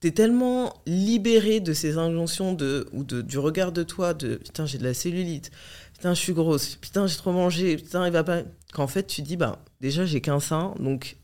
[0.00, 4.66] t'es tellement libéré de ces injonctions de ou de, du regard de toi de putain,
[4.66, 5.50] j'ai de la cellulite.
[5.98, 6.76] Putain, je suis grosse.
[6.76, 7.76] Putain, j'ai trop mangé.
[7.76, 11.16] Putain, il va pas qu'en fait tu dis bah déjà j'ai qu'un sein donc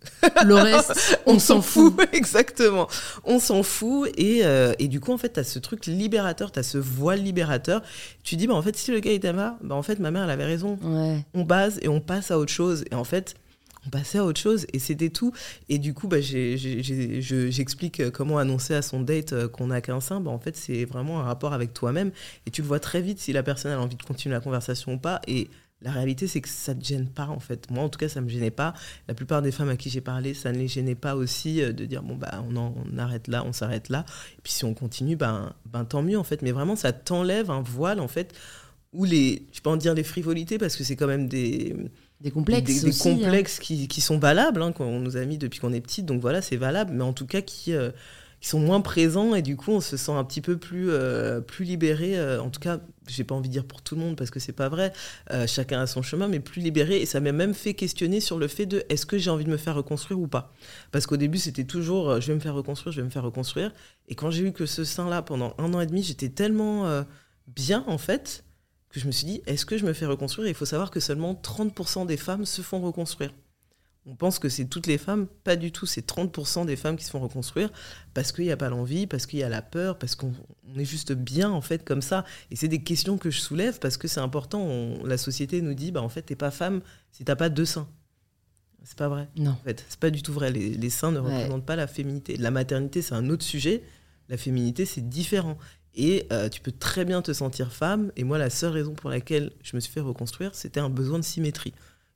[0.45, 1.95] le reste on, s'en fout.
[2.13, 2.89] exactement
[3.25, 6.53] on s'en fout et, euh, et, du coup en fait tu as ce truc libérateur
[6.53, 7.83] tu as ce voile libérateur
[8.23, 10.25] tu dis bah en fait si le gars est à bah en fait ma mère
[10.25, 10.79] elle avait raison
[11.35, 13.35] on base et on passe à autre chose et en fait
[13.87, 15.33] on passait à autre chose et c'était tout
[15.69, 20.21] et du coup bah, j'explique comment annoncer à son date euh, qu'on a qu'un sein
[20.21, 22.11] bah en fait c'est vraiment un rapport avec toi-même
[22.47, 24.95] et tu le vois très vite si la personne a envie de continuer la conversation
[24.95, 25.49] ou pas et
[25.85, 27.71] la réalité, c'est que ça ne te gêne pas, en fait.
[27.71, 28.73] Moi, en tout cas, ça ne me gênait pas.
[29.07, 31.73] La plupart des femmes à qui j'ai parlé, ça ne les gênait pas aussi euh,
[31.73, 34.07] de dire, bon, bah, on, on arrête là, on s'arrête là.
[34.39, 36.41] Et puis, si on continue, ben, ben, tant mieux, en fait.
[36.41, 38.35] Mais vraiment, ça t'enlève un voile, en fait,
[38.95, 41.77] où les, je peux en dire les frivolités, parce que c'est quand même des...
[42.25, 42.83] Des complexes.
[42.83, 43.17] Des, hein.
[43.17, 46.07] complexes qui, qui, sont valables, hein, qu'on nous a mis depuis qu'on est petite.
[46.07, 47.91] Donc voilà, c'est valable, mais en tout cas qui, euh,
[48.41, 51.41] qui sont moins présents et du coup on se sent un petit peu plus euh,
[51.41, 54.17] plus libéré euh, en tout cas j'ai pas envie de dire pour tout le monde
[54.17, 54.93] parce que c'est pas vrai
[55.47, 58.47] chacun a son chemin mais plus libéré et ça m'a même fait questionner sur le
[58.47, 60.53] fait de est-ce que j'ai envie de me faire reconstruire ou pas?
[60.93, 63.73] Parce qu'au début c'était toujours je vais me faire reconstruire je vais me faire reconstruire
[64.09, 67.05] et quand j'ai eu que ce sein là pendant un an et demi j'étais tellement
[67.49, 68.45] bien en fait
[68.95, 70.49] que je me suis dit est-ce que je me fais reconstruire?
[70.49, 73.33] Il faut savoir que seulement 30% des femmes se font reconstruire
[74.07, 77.05] on pense que c'est toutes les femmes, pas du tout, c'est 30% des femmes qui
[77.05, 77.71] se font reconstruire
[78.13, 80.33] parce qu'il n'y a pas l'envie, parce qu'il y a la peur, parce qu'on
[80.77, 82.25] est juste bien en fait comme ça.
[82.51, 84.99] Et c'est des questions que je soulève parce que c'est important.
[85.05, 87.89] la société nous dit, bah en fait, t'es pas femme si t'as pas deux seins.
[88.83, 89.29] C'est pas vrai.
[89.37, 89.53] Non.
[89.53, 90.53] En fait, c'est pas du tout vrai.
[90.53, 92.37] Les, seins ne représentent pas la féminité.
[92.37, 93.83] La maternité, c'est un autre sujet.
[94.29, 95.57] La féminité, c'est différent.
[95.97, 98.11] Et euh, tu peux très bien te sentir femme.
[98.17, 101.19] Et moi, la seule raison pour laquelle je me suis fait reconstruire, c'était un besoin
[101.19, 101.73] de symétrie.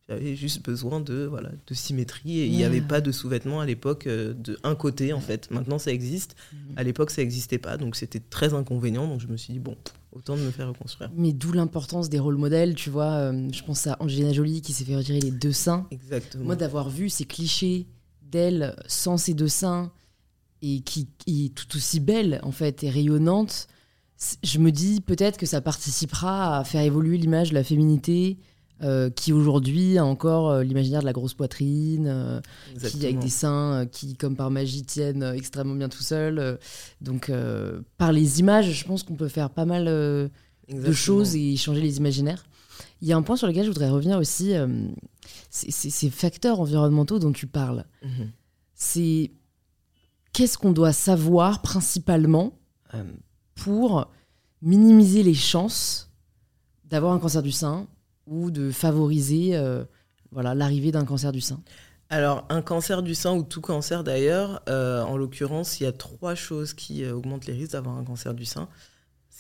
[0.09, 3.67] J'avais juste besoin de, voilà, de symétrie et il n'y avait pas de sous-vêtements à
[3.67, 5.51] l'époque euh, de un côté en fait.
[5.51, 6.35] Maintenant ça existe.
[6.51, 6.59] Mhm.
[6.77, 9.77] À l'époque ça n'existait pas donc c'était très inconvénient donc je me suis dit bon
[10.13, 11.11] autant de me faire reconstruire.
[11.15, 13.13] Mais d'où l'importance des rôles modèles, tu vois.
[13.13, 15.87] Euh, je pense à Angelina Jolie qui s'est fait retirer les deux seins.
[15.91, 16.45] Exactement.
[16.45, 17.87] Moi d'avoir vu ces clichés
[18.23, 19.93] d'elle sans ses deux seins
[20.63, 23.69] et qui est tout aussi belle en fait et rayonnante,
[24.43, 28.39] je me dis peut-être que ça participera à faire évoluer l'image de la féminité
[28.83, 32.41] euh, qui aujourd'hui a encore euh, l'imaginaire de la grosse poitrine, euh,
[32.81, 36.59] qui avec des seins qui, comme par magie, tiennent extrêmement bien tout seul.
[37.01, 37.33] donc,
[37.97, 41.97] par les images, je pense qu'on peut faire pas mal de choses et changer les
[41.97, 42.45] imaginaires.
[43.01, 44.55] il y a un point sur lequel je voudrais revenir aussi.
[44.55, 44.67] euh,
[45.51, 47.85] c'est ces facteurs environnementaux dont tu parles.
[48.03, 48.31] Mhm.
[48.75, 49.31] C'est
[50.39, 52.53] qu'est-ce qu'on doit savoir principalement
[52.95, 53.03] euh,
[53.57, 54.09] pour
[54.63, 56.13] minimiser les chances
[56.85, 57.89] d'avoir un cancer du sein
[58.29, 59.83] ou de favoriser euh,
[60.31, 61.61] voilà l'arrivée d'un cancer du sein?
[62.09, 65.93] Alors, un cancer du sein ou tout cancer d'ailleurs, euh, en l'occurrence, il y a
[65.93, 68.69] trois choses qui augmentent les risques d'avoir un cancer du sein.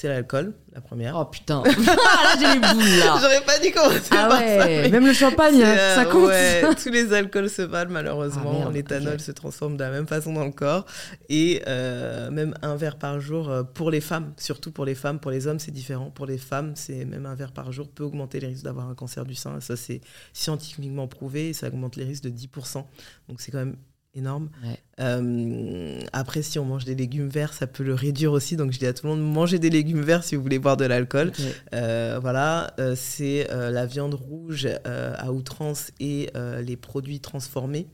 [0.01, 1.17] C'est l'alcool, la première.
[1.17, 3.19] Oh putain, Ah, là j'ai les boules là.
[3.21, 4.47] J'aurais pas dit commencer Ah par ça.
[4.47, 6.29] ouais, mais même le champagne, euh, ça compte.
[6.29, 8.67] ouais, tous les alcools se valent malheureusement.
[8.69, 10.87] Ah, L'éthanol se transforme de la même façon dans le corps.
[11.29, 15.19] Et euh, même un verre par jour euh, pour les femmes, surtout pour les femmes.
[15.19, 16.11] Pour les hommes, c'est différent.
[16.11, 18.95] Pour les femmes, c'est même un verre par jour peut augmenter les risques d'avoir un
[18.95, 19.59] cancer du sein.
[19.61, 20.01] Ça, c'est
[20.33, 21.49] scientifiquement prouvé.
[21.49, 22.85] Et ça augmente les risques de 10%.
[23.29, 23.75] Donc, c'est quand même
[24.18, 24.50] énorme.
[24.62, 24.78] Ouais.
[25.00, 28.57] Euh, après, si on mange des légumes verts, ça peut le réduire aussi.
[28.57, 30.76] Donc, je dis à tout le monde, mangez des légumes verts si vous voulez boire
[30.76, 31.33] de l'alcool.
[31.74, 36.31] Euh, voilà, euh, c'est la viande rouge à outrance et
[36.62, 37.88] les produits transformés.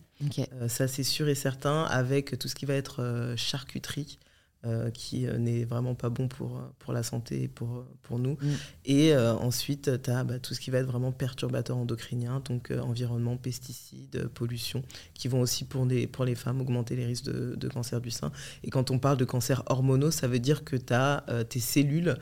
[0.68, 4.18] Ça, c'est sûr et certain, avec tout ce qui va être charcuterie,
[4.66, 8.18] euh, qui euh, n'est vraiment pas bon pour, euh, pour la santé et pour, pour
[8.18, 8.38] nous.
[8.40, 8.48] Mm.
[8.86, 12.80] Et euh, ensuite, tu as tout ce qui va être vraiment perturbateur endocrinien, donc euh,
[12.80, 14.82] environnement, pesticides, pollution,
[15.14, 18.10] qui vont aussi pour, des, pour les femmes augmenter les risques de, de cancer du
[18.10, 18.32] sein.
[18.62, 22.16] Et quand on parle de cancer hormonaux, ça veut dire que tu as tes cellules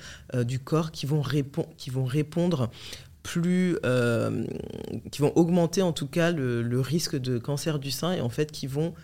[0.45, 2.71] du corps qui vont, répon- qui vont répondre
[3.23, 3.79] plus
[5.11, 8.29] qui vont augmenter en tout cas le, le risque de cancer du sein et en
[8.29, 8.95] fait qui vont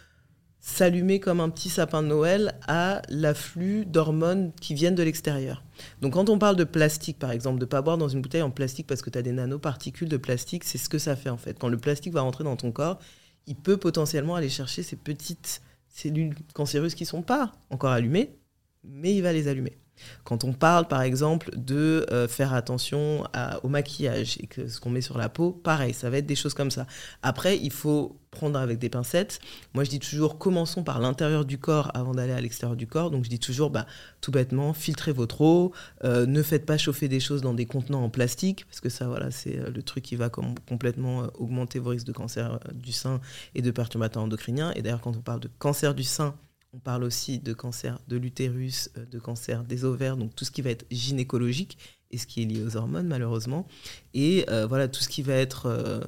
[0.68, 5.64] s'allumer comme un petit sapin de Noël à l'afflux d'hormones qui viennent de l'extérieur.
[6.02, 8.50] Donc quand on parle de plastique par exemple, de pas boire dans une bouteille en
[8.50, 11.38] plastique parce que tu as des nanoparticules de plastique, c'est ce que ça fait en
[11.38, 11.59] fait.
[11.59, 12.98] Quand le plastique va rentrer dans ton corps,
[13.46, 18.37] il peut potentiellement aller chercher ces petites cellules cancéreuses qui sont pas encore allumées,
[18.85, 19.78] mais il va les allumer.
[20.24, 23.24] Quand on parle, par exemple, de euh, faire attention
[23.62, 26.37] au maquillage et que ce qu'on met sur la peau, pareil, ça va être des
[26.37, 26.87] choses comme ça.
[27.22, 29.40] Après, il faut prendre avec des pincettes.
[29.72, 33.11] Moi, je dis toujours, commençons par l'intérieur du corps avant d'aller à l'extérieur du corps.
[33.11, 33.87] Donc, je dis toujours, bah,
[34.20, 35.72] tout bêtement, filtrez votre eau,
[36.04, 39.08] euh, ne faites pas chauffer des choses dans des contenants en plastique, parce que ça,
[39.08, 42.92] voilà, c'est euh, le truc qui va com- complètement augmenter vos risques de cancer du
[42.92, 43.20] sein
[43.54, 44.72] et de perturbateurs endocriniens.
[44.72, 46.34] Et d'ailleurs, quand on parle de cancer du sein,
[46.72, 50.50] on parle aussi de cancer de l'utérus, euh, de cancer des ovaires, donc tout ce
[50.50, 51.78] qui va être gynécologique
[52.11, 53.66] et ce qui est lié aux hormones malheureusement.
[54.14, 56.00] Et euh, voilà, tout ce qui va être euh,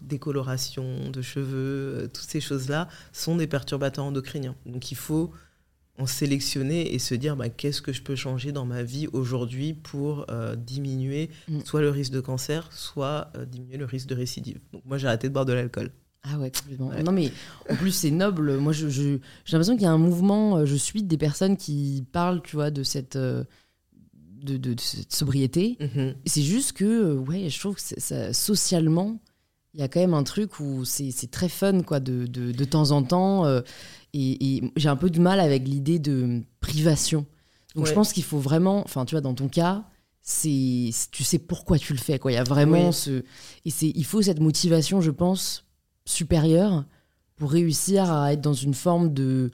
[0.00, 4.56] décoloration de cheveux, euh, toutes ces choses-là sont des perturbateurs endocriniens.
[4.66, 5.32] Donc il faut
[5.98, 9.72] en sélectionner et se dire bah, qu'est-ce que je peux changer dans ma vie aujourd'hui
[9.72, 10.26] pour
[10.58, 11.60] diminuer Mm.
[11.64, 14.60] soit le risque de cancer, soit diminuer le risque de récidive.
[14.74, 15.90] Donc moi j'ai arrêté de boire de l'alcool.
[16.22, 16.88] Ah ouais, complètement.
[16.88, 17.02] Ouais.
[17.02, 17.30] Non, mais
[17.70, 18.56] en plus, c'est noble.
[18.58, 19.20] Moi, je, j'ai
[19.52, 20.58] l'impression qu'il y a un mouvement.
[20.58, 23.44] euh, Je suis des personnes qui parlent, tu vois, de cette, euh,
[24.42, 25.76] de, de- de cette sobriété.
[25.80, 26.14] Mhm.
[26.26, 29.18] C'est juste que, euh, ouais, je trouve que ça, socialement,
[29.74, 32.50] il y a quand même un truc où c'est c'est très fun, quoi, de, de,
[32.50, 33.44] de temps en temps.
[33.44, 33.60] euh,
[34.12, 37.26] et et j'ai un peu de mal avec l'idée de privation.
[37.74, 39.84] Donc, je pense qu'il faut vraiment, enfin, tu vois, dans ton cas,
[40.22, 42.32] c'est tu sais pourquoi tu le fais, quoi.
[42.32, 42.92] Il y a vraiment Oui.
[42.94, 43.22] ce.
[43.66, 45.65] Et c'est il faut cette motivation, je pense,
[46.06, 46.84] supérieure
[47.36, 49.50] pour réussir à être dans une forme de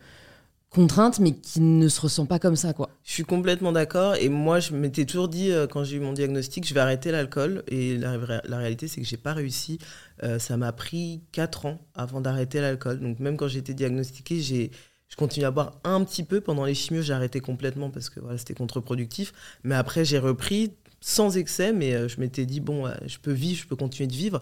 [0.72, 2.88] contrainte, mais qui ne se ressent pas comme ça, quoi.
[3.04, 4.14] Je suis complètement d'accord.
[4.16, 7.10] Et moi, je m'étais toujours dit, euh, quand j'ai eu mon diagnostic, je vais arrêter
[7.10, 7.62] l'alcool.
[7.68, 8.16] Et la,
[8.56, 9.78] réalité, c'est que j'ai pas réussi.
[10.22, 13.00] Euh, ça m'a pris 4 ans avant d'arrêter l'alcool.
[13.00, 14.70] Donc, même quand j'ai été diagnostiquée, j'ai.
[15.08, 16.40] Je continue à boire un petit peu.
[16.40, 19.34] Pendant les chimios, j'ai arrêté complètement parce que voilà, c'était contre-productif.
[19.62, 21.74] Mais après, j'ai repris sans excès.
[21.74, 24.40] Mais euh, je m'étais dit, bon, euh, je peux vivre, je peux continuer de vivre.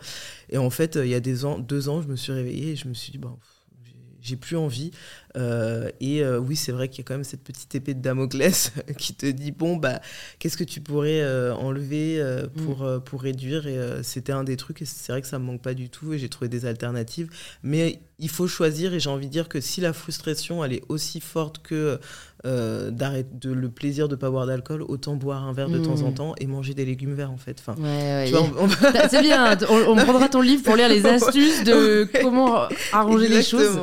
[0.50, 2.76] Et en fait, euh, il y a des deux ans, je me suis réveillée et
[2.76, 3.36] je me suis dit, bon,
[4.20, 4.92] j'ai plus envie.
[5.36, 8.00] Euh, et euh, oui, c'est vrai qu'il y a quand même cette petite épée de
[8.00, 10.00] Damoclès qui te dit bon bah
[10.40, 13.66] qu'est-ce que tu pourrais euh, enlever euh, pour pour réduire?
[13.68, 16.12] Et c'était un des trucs et c'est vrai que ça me manque pas du tout
[16.12, 17.28] et j'ai trouvé des alternatives.
[17.62, 20.82] Mais il faut choisir et j'ai envie de dire que si la frustration elle est
[20.88, 21.98] aussi forte que
[22.44, 25.82] de le plaisir de pas boire d'alcool autant boire un verre de Mm.
[25.82, 27.56] temps en temps et manger des légumes verts en fait.
[27.60, 31.04] Enfin Ouais, ouais, on- T'as- C'est bien, on, on prendra ton livre pour lire les
[31.06, 32.62] astuces de comment
[32.92, 33.78] arranger les choses.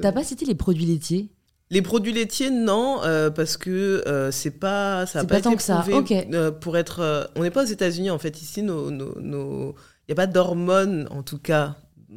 [0.00, 1.30] T'as pas cité les produits laitiers?
[1.70, 5.40] Les produits laitiers, non, euh, parce que euh, c'est pas, ça a C'est pas, pas
[5.40, 7.30] tant été que ça, euh, pour être.
[7.36, 8.42] on n'est pas aux États-Unis en fait.
[8.42, 9.74] Ici, nos, il
[10.08, 11.76] n'y a pas d'hormones, en tout cas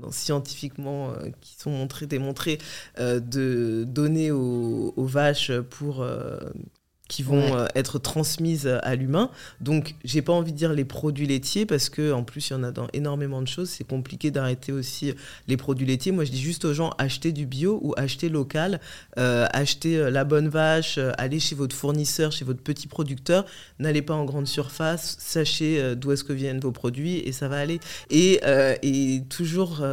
[0.10, 2.60] scientifiquement, qui sont montrées, démontrées,
[2.98, 6.06] de donner aux, aux vaches pour
[7.12, 9.30] qui vont être transmises à l'humain.
[9.60, 12.56] Donc, j'ai pas envie de dire les produits laitiers parce que en plus, il y
[12.56, 13.70] en a dans énormément de choses.
[13.70, 15.14] C'est compliqué d'arrêter aussi
[15.50, 16.14] les produits laitiers.
[16.14, 18.80] Moi, je dis juste aux gens achetez du bio ou achetez local,
[19.18, 23.46] achetez la bonne vache, allez chez votre fournisseur, chez votre petit producteur.
[23.80, 25.18] N'allez pas en grande surface.
[25.20, 27.82] Sachez d'où est-ce que viennent vos produits et ça va aller.
[28.10, 28.40] Et,
[28.84, 29.84] et toujours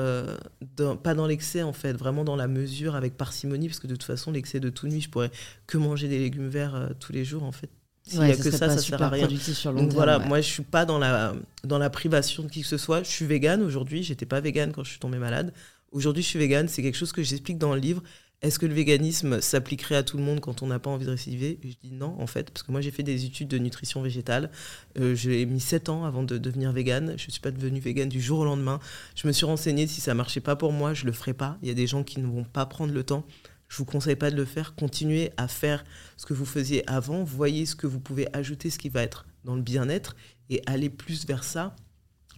[1.02, 4.04] pas dans l'excès en fait, vraiment dans la mesure avec parcimonie, parce que de toute
[4.04, 5.32] façon, l'excès de tout nuit, je pourrais
[5.66, 7.70] que manger des légumes verts euh, tous les jours en fait.
[8.02, 9.28] S'il n'y a que ça, ça sert à rien.
[9.74, 12.76] Donc voilà, moi je suis pas dans la, dans la privation de qui que ce
[12.76, 13.02] soit.
[13.02, 15.52] Je suis végane aujourd'hui, j'étais pas végane quand je suis tombée malade.
[15.90, 18.02] Aujourd'hui, je suis végane, c'est quelque chose que j'explique dans le livre.
[18.42, 21.10] Est-ce que le véganisme s'appliquerait à tout le monde quand on n'a pas envie de
[21.10, 21.58] récidiver?
[21.64, 24.50] Je dis non, en fait, parce que moi j'ai fait des études de nutrition végétale.
[24.98, 27.14] Euh, j'ai mis 7 ans avant de devenir végane.
[27.16, 28.80] Je ne suis pas devenue végane du jour au lendemain.
[29.16, 31.32] Je me suis renseignée, si ça ne marchait pas pour moi, je ne le ferai
[31.32, 31.58] pas.
[31.62, 33.24] Il y a des gens qui ne vont pas prendre le temps.
[33.68, 34.74] Je ne vous conseille pas de le faire.
[34.74, 35.84] Continuez à faire
[36.16, 37.22] ce que vous faisiez avant.
[37.24, 40.16] Voyez ce que vous pouvez ajouter, ce qui va être dans le bien-être,
[40.50, 41.76] et allez plus vers ça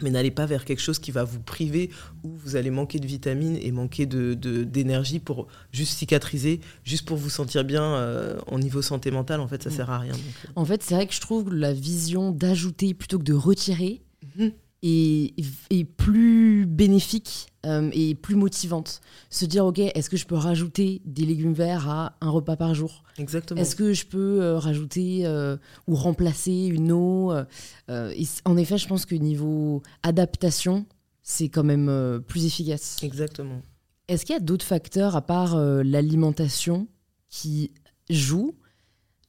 [0.02, 1.90] mais n'allez pas vers quelque chose qui va vous priver
[2.22, 7.16] où vous allez manquer de vitamines et manquer d'énergie de, pour juste cicatriser, juste pour
[7.16, 9.40] vous sentir bien euh, au niveau santé mentale.
[9.40, 9.72] En fait, ça mm.
[9.72, 10.14] sert à rien.
[10.14, 10.52] Euh.
[10.56, 14.02] En fait, c'est vrai que je trouve la vision d'ajouter plutôt que de retirer
[14.36, 14.52] mhm.
[14.82, 15.34] Est,
[15.70, 19.00] est, plus bénéfique euh, et plus motivante.
[19.28, 22.74] Se dire, OK, est-ce que je peux rajouter des légumes verts à un repas par
[22.74, 23.02] jour?
[23.18, 23.60] Exactement.
[23.60, 27.32] Est-ce que je peux euh, rajouter euh, ou remplacer une eau
[27.88, 30.86] En effet, je pense que niveau adaptation,
[31.22, 32.96] c'est quand même plus efficace.
[33.02, 33.60] Exactement.
[34.08, 36.88] Est-ce qu'il y a d'autres facteurs à part l'alimentation
[37.28, 37.72] qui
[38.08, 38.56] jouent?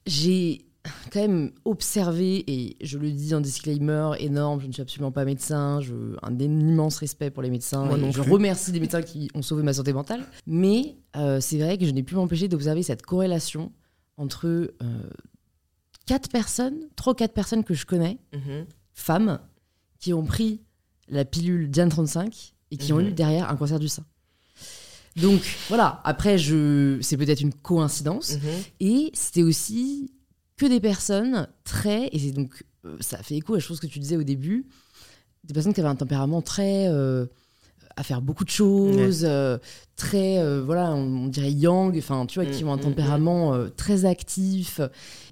[0.06, 0.66] J'ai
[1.12, 5.24] quand même observé, et je le dis en disclaimer énorme, je ne suis absolument pas
[5.24, 9.42] médecin, je, un immense respect pour les médecins, et je remercie les médecins qui ont
[9.42, 13.02] sauvé ma santé mentale, mais euh, c'est vrai que je n'ai pu m'empêcher d'observer cette
[13.02, 13.72] corrélation
[14.16, 14.70] entre euh,
[16.06, 18.66] quatre personnes, trois ou quatre personnes que je connais, mhm.
[18.92, 19.38] femmes,
[20.00, 20.62] qui ont pris
[21.08, 23.08] la pilule Diane 35 et qui ont mhm.
[23.08, 24.04] eu derrière un cancer du sein.
[25.16, 26.98] Donc voilà, après, je...
[27.02, 28.32] c'est peut-être une coïncidence.
[28.32, 28.50] Mhm.
[28.80, 30.10] Et c'était aussi
[30.56, 33.86] que des personnes très, et c'est donc euh, ça fait écho à la chose que
[33.86, 34.66] tu disais au début,
[35.44, 37.26] des personnes qui avaient un tempérament très euh,
[37.96, 39.58] à faire beaucoup de choses, euh,
[39.96, 43.70] très voilà, on, dirait yang, enfin tu vois, qui mm, ont un mm, tempérament mm.
[43.76, 44.80] très actif.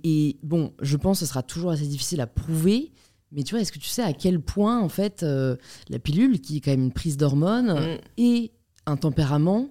[0.04, 2.92] Et bon, je pense que ce sera toujours assez difficile à prouver.
[3.32, 6.56] Mais tu vois, est-ce que tu sais à quel point, en fait, la pilule, qui
[6.56, 8.50] est quand même une prise d'hormones, et
[8.86, 9.68] un tempérament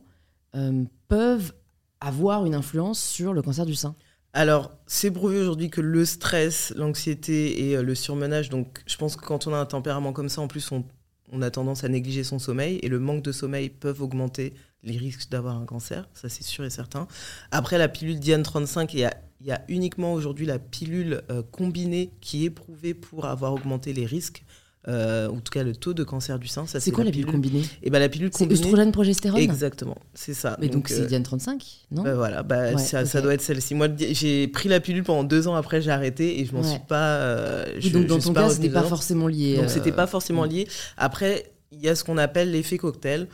[1.09, 1.53] peuvent
[1.99, 3.95] avoir une influence sur le cancer du sein?
[4.33, 9.15] Alors, c'est prouvé aujourd'hui que le stress, l'anxiété et euh, le surmenage, donc je pense
[9.15, 10.83] que quand on a un tempérament comme ça, en plus, on,
[11.41, 15.29] a tendance à négliger son sommeil et le manque de sommeil peuvent augmenter les risques
[15.29, 17.07] d'avoir un cancer, ça c'est sûr et certain.
[17.51, 22.45] Après, la pilule Diane 35, il y a, uniquement aujourd'hui la pilule euh, combinée qui
[22.45, 24.43] est prouvée pour avoir augmenté les risques
[24.89, 26.65] euh, en tout cas le taux de cancer du sein.
[26.65, 28.55] C'est quoi la pilule, combinée Et eh ben, la pilule combinée.
[28.55, 30.57] C'est œstrogène progestérone Exactement, c'est ça.
[30.59, 33.75] Mais donc c'est euh, Diane 35, non bah, Voilà, bah, ça, doit être celle-ci.
[33.75, 36.79] Moi j'ai pris la pilule pendant deux ans après j'ai arrêté et je m'en suis
[36.79, 37.17] pas.
[37.17, 39.57] Euh, donc dans ton cas c'était pas forcément lié.
[39.57, 40.67] Donc c'était pas forcément lié.
[40.97, 43.27] Après il y a ce qu'on appelle l'effet cocktail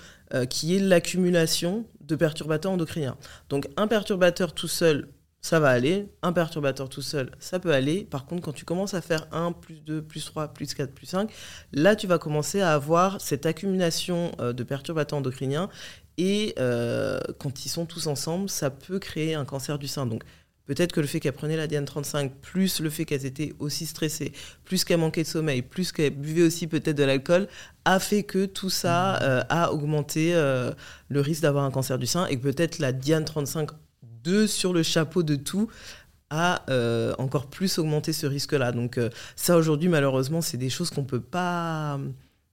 [0.49, 3.15] qui est l'accumulation de perturbateurs endocriniens.
[3.49, 5.07] Donc un perturbateur tout seul
[5.45, 6.09] ça va aller.
[6.23, 8.03] Un perturbateur tout seul, ça peut aller.
[8.03, 11.05] Par contre, quand tu commences à faire 1, plus 2, plus 3, plus 4, plus
[11.05, 11.31] 5,
[11.71, 15.69] là, tu vas commencer à avoir cette accumulation euh, de perturbateurs endocriniens.
[16.17, 20.07] Et euh, quand ils sont tous ensemble, ça peut créer un cancer du sein.
[20.07, 20.23] Donc,
[20.65, 23.85] Peut-être que le fait qu'elle prenait la Diane 35 plus le fait qu'elle était aussi
[23.85, 27.47] stressée, plus qu'elle manquait de sommeil, plus qu'elle buvait aussi peut-être de l'alcool,
[27.85, 32.25] a fait que tout ça euh, a augmenté le risque d'avoir un cancer du sein
[32.25, 33.69] et peut-être la Diane 35
[34.47, 35.69] sur le chapeau de tout,
[36.29, 38.71] à euh, encore plus augmenter ce risque-là.
[38.71, 41.99] Donc euh, ça, aujourd'hui, malheureusement, c'est des choses qu'on peut pas...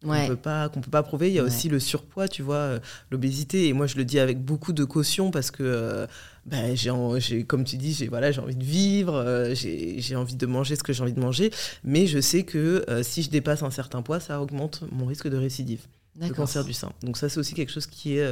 [0.05, 1.29] Qu'on peut pas qu'on peut pas prouver.
[1.29, 2.81] Il y a aussi le surpoids tu vois euh,
[3.13, 3.69] l'obésité.
[3.69, 6.07] Et moi je le dis avec beaucoup de caution parce que euh,
[6.45, 10.47] ben, j'ai, comme tu dis j'ai voilà j'ai envie de vivre j'ai, j'ai envie de
[10.47, 11.53] manger ce que j'ai envie de manger.
[11.85, 15.37] Mais je sais que si je dépasse un certain poids ça augmente mon risque de
[15.37, 16.93] récidive de cancer du sein.
[17.05, 18.27] Donc ça c'est aussi quelque chose qui est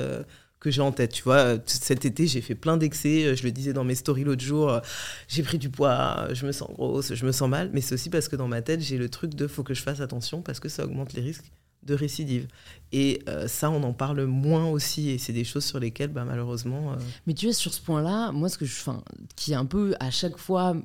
[0.61, 1.13] que j'ai en tête.
[1.13, 3.25] Tu vois, cet été, j'ai fait plein d'excès.
[3.25, 4.71] Euh, je le disais dans mes stories l'autre jour.
[4.71, 4.81] Euh,
[5.27, 7.71] j'ai pris du poids, je me sens grosse, je me sens mal.
[7.73, 9.83] Mais c'est aussi parce que dans ma tête, j'ai le truc de faut que je
[9.83, 11.51] fasse attention parce que ça augmente les risques
[11.83, 12.47] de récidive.
[12.93, 15.09] Et euh, ça, on en parle moins aussi.
[15.09, 16.95] Et c'est des choses sur lesquelles, bah, malheureusement.
[17.27, 18.79] Mais tu vois, sur ce point-là, moi, ce que je.
[18.81, 19.03] Enfin,
[19.35, 20.77] qui est un peu à chaque fois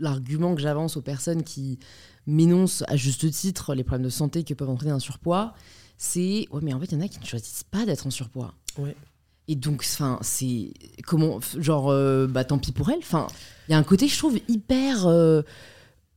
[0.00, 1.78] l'argument que j'avance aux personnes qui
[2.26, 5.54] m'énoncent à juste titre les problèmes de santé que peuvent entraîner un surpoids,
[5.96, 8.10] c'est ouais, mais en fait, il y en a qui ne choisissent pas d'être en
[8.10, 8.54] surpoids.
[8.78, 8.94] Ouais.
[9.48, 10.72] Et donc, enfin, c'est
[11.06, 12.98] comment, genre, euh, bah tant pis pour elle.
[12.98, 13.26] Enfin,
[13.68, 15.42] il y a un côté, je trouve, hyper euh,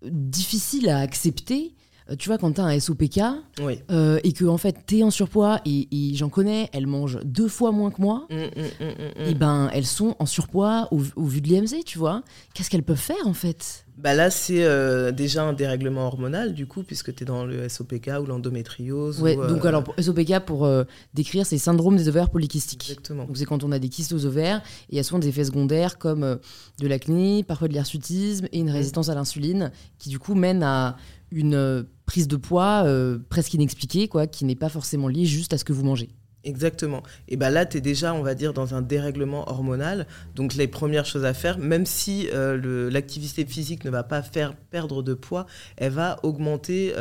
[0.03, 1.73] difficile à accepter.
[2.11, 3.19] Euh, Tu vois, quand t'as un SOPK
[3.61, 3.79] Oui.
[3.89, 7.47] euh, et que en fait t'es en surpoids et, et j'en connais, elles mangent deux
[7.47, 8.27] fois moins que moi.
[8.29, 9.29] Mm, mm, mm.
[9.29, 12.23] Et ben, elles sont en surpoids au, au vu de l'IMC, tu vois.
[12.53, 13.85] Qu'est-ce qu'elles peuvent faire en fait?
[13.97, 17.69] Bah là, c'est euh, déjà un dérèglement hormonal, du coup, puisque tu es dans le
[17.69, 19.21] SOPK ou l'endométriose.
[19.21, 22.89] Ouais, ou, euh, donc alors pour SOPK pour euh, décrire c'est syndrome des ovaires polykystiques.
[22.89, 23.25] Exactement.
[23.25, 24.57] Donc c'est quand on a des kystes aux ovaires
[24.89, 26.39] et il y a souvent des effets secondaires comme
[26.79, 30.95] de l'acné, parfois de l'hirsutisme et une résistance à l'insuline qui du coup mène à
[31.31, 35.53] une euh, prise de poids euh, presque inexpliquée quoi, qui n'est pas forcément liée juste
[35.53, 36.09] à ce que vous mangez.
[36.43, 37.03] Exactement.
[37.27, 40.07] Et bah là, tu es déjà, on va dire, dans un dérèglement hormonal.
[40.33, 44.55] Donc les premières choses à faire, même si euh, l'activité physique ne va pas faire
[44.55, 45.45] perdre de poids,
[45.77, 46.95] elle va augmenter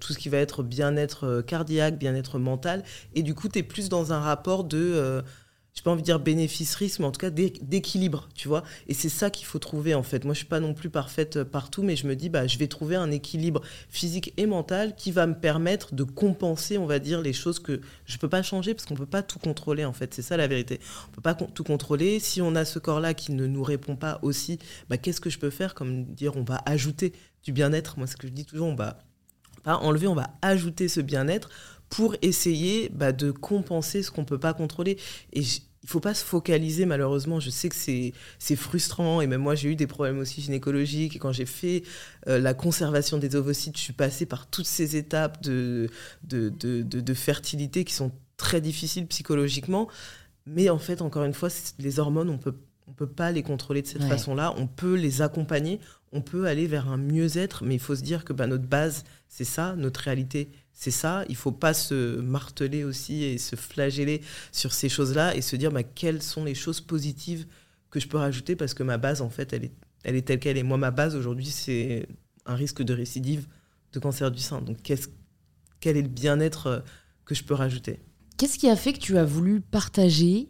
[0.00, 2.84] tout ce qui va être bien-être cardiaque, bien-être mental.
[3.14, 5.22] Et du coup, tu es plus dans un rapport de...
[5.76, 8.64] j'ai pas envie de dire bénéfice-risque, mais en tout cas d'é- d'équilibre, tu vois.
[8.88, 10.24] Et c'est ça qu'il faut trouver, en fait.
[10.24, 12.56] Moi, je suis pas non plus parfaite euh, partout, mais je me dis, bah, je
[12.56, 13.60] vais trouver un équilibre
[13.90, 17.82] physique et mental qui va me permettre de compenser, on va dire, les choses que
[18.06, 20.14] je peux pas changer parce qu'on peut pas tout contrôler, en fait.
[20.14, 20.80] C'est ça la vérité.
[21.08, 22.20] On peut pas tout contrôler.
[22.20, 24.58] Si on a ce corps-là qui ne nous répond pas aussi,
[24.88, 25.74] bah, qu'est-ce que je peux faire?
[25.74, 27.12] Comme dire, on va ajouter
[27.44, 27.98] du bien-être.
[27.98, 28.98] Moi, ce que je dis toujours, on va
[29.62, 31.50] pas enlever, on va ajouter ce bien-être
[31.88, 34.98] pour essayer bah, de compenser ce qu'on peut pas contrôler.
[35.32, 37.38] Et il faut pas se focaliser, malheureusement.
[37.38, 39.20] Je sais que c'est frustrant.
[39.20, 41.14] Et même moi, j'ai eu des problèmes aussi gynécologiques.
[41.16, 41.84] Et quand j'ai fait
[42.28, 45.88] euh, la conservation des ovocytes, je suis passée par toutes ces étapes de,
[46.24, 49.88] de, de, de- de fertilité qui sont très difficiles psychologiquement.
[50.44, 52.54] Mais en fait, encore une fois, les hormones, on peut
[52.88, 54.08] on peut pas les contrôler de cette Ouais.
[54.08, 54.54] façon-là.
[54.58, 55.80] On peut les accompagner.
[56.12, 57.64] On peut aller vers un mieux-être.
[57.64, 59.74] Mais il faut se dire que bah, notre base, c'est ça.
[59.76, 60.48] Notre réalité,
[60.78, 61.24] c'est ça.
[61.30, 64.20] Il faut pas se marteler aussi et se flageller
[64.52, 67.46] sur ces choses-là et se dire bah, quelles sont les choses positives
[67.90, 69.72] que je peux rajouter parce que ma base, en fait, elle est,
[70.04, 70.62] elle est telle qu'elle est.
[70.62, 72.06] Moi, ma base aujourd'hui, c'est
[72.44, 73.46] un risque de récidive
[73.94, 74.60] de cancer du sein.
[74.60, 75.08] Donc, qu'est-ce-
[75.80, 76.80] quel est le bien-être euh,
[77.24, 77.98] que je peux rajouter?
[78.36, 80.48] Qu'est-ce qui a fait que tu as voulu partager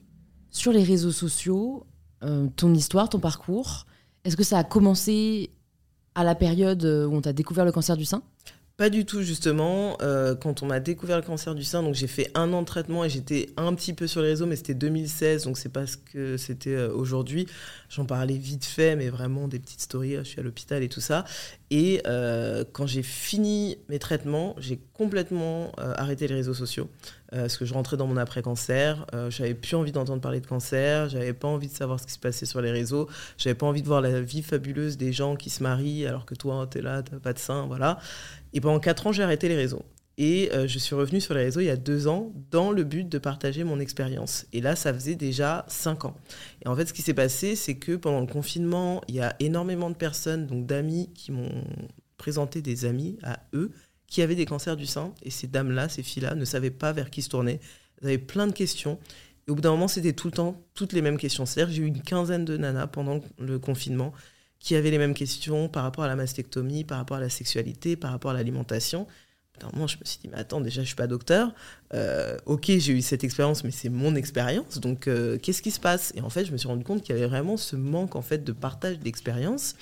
[0.51, 1.87] sur les réseaux sociaux
[2.24, 3.87] euh, ton histoire, ton parcours?
[4.24, 5.51] Est-ce que ça a commencé
[6.16, 8.22] à la période euh, où on t'a découvert le cancer du sein?
[8.77, 9.97] Pas du tout, justement.
[10.03, 12.66] Euh, quand on m'a découvert le cancer du sein, donc j'ai fait un an de
[12.66, 15.87] traitement et j'étais un petit peu sur les réseaux, mais c'était 2016, donc c'est pas
[15.87, 17.47] ce que c'était euh, aujourd'hui.
[17.89, 20.16] J'en parlais vite fait, mais vraiment des petites stories.
[20.16, 21.24] euh, Je suis à l'hôpital et tout ça.
[21.70, 22.03] Et
[22.72, 26.89] quand j'ai fini mes traitements, j'ai complètement arrêté les réseaux sociaux.
[27.33, 29.07] Euh, parce que je rentrais dans mon après-cancer.
[29.14, 31.09] Euh, j'avais plus envie d'entendre parler de cancer.
[31.09, 33.09] J'avais pas envie de savoir ce qui se passait sur les réseaux.
[33.39, 36.35] J'avais pas envie de voir la vie fabuleuse des gens qui se marient alors que
[36.35, 37.66] toi, tu es là, t'as pas de sein.
[37.66, 37.99] Voilà.
[38.53, 39.85] Et pendant quatre ans, j'ai arrêté les réseaux.
[40.18, 42.85] Et euh, je suis revenue sur les réseaux il y a deux ans dans le
[42.85, 44.47] but de partager mon expérience.
[44.53, 46.16] Et là, ça faisait déjà cinq ans.
[46.64, 49.37] Et en fait, ce qui s'est passé, c'est que pendant le confinement, il y a
[49.41, 51.64] énormément de personnes, donc d'amis, qui m'ont
[52.16, 53.72] présenté des amis à eux
[54.07, 55.12] qui avaient des cancers du sein.
[55.22, 57.61] Et ces dames-là, ces filles-là, ne savaient pas vers qui se tourner.
[58.00, 58.98] Elles avaient plein de questions.
[59.46, 61.46] Et au bout d'un moment, c'était tout le temps toutes les mêmes questions.
[61.46, 64.12] C'est-à-dire j'ai eu une quinzaine de nanas pendant le confinement
[64.59, 67.96] qui avaient les mêmes questions par rapport à la mastectomie, par rapport à la sexualité,
[67.96, 69.07] par rapport à l'alimentation.
[69.62, 71.54] Un moment, je me suis dit, mais attends, déjà, je suis pas docteur.
[71.94, 74.78] Euh, ok, j'ai eu cette expérience, mais c'est mon expérience.
[74.80, 76.12] Donc, euh, qu'est-ce qui se passe?
[76.14, 78.22] Et en fait, je me suis rendu compte qu'il y avait vraiment ce manque en
[78.22, 79.74] fait de partage d'expérience.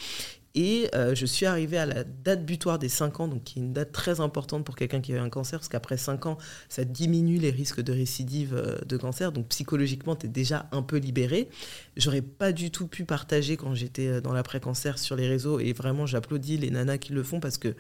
[0.55, 3.63] Et euh, je suis arrivée à la date butoir des 5 ans, donc qui est
[3.63, 6.39] une date très importante pour quelqu'un qui a eu un cancer, parce qu'après 5 ans,
[6.69, 9.33] ça diminue les risques de récidive euh, de cancer.
[9.33, 11.49] Donc psychologiquement, tu es déjà un peu libéré.
[11.97, 15.59] J'aurais pas du tout pu partager quand j'étais euh, dans l'après-cancer sur les réseaux.
[15.59, 17.75] Et vraiment, j'applaudis les nanas qui le font parce que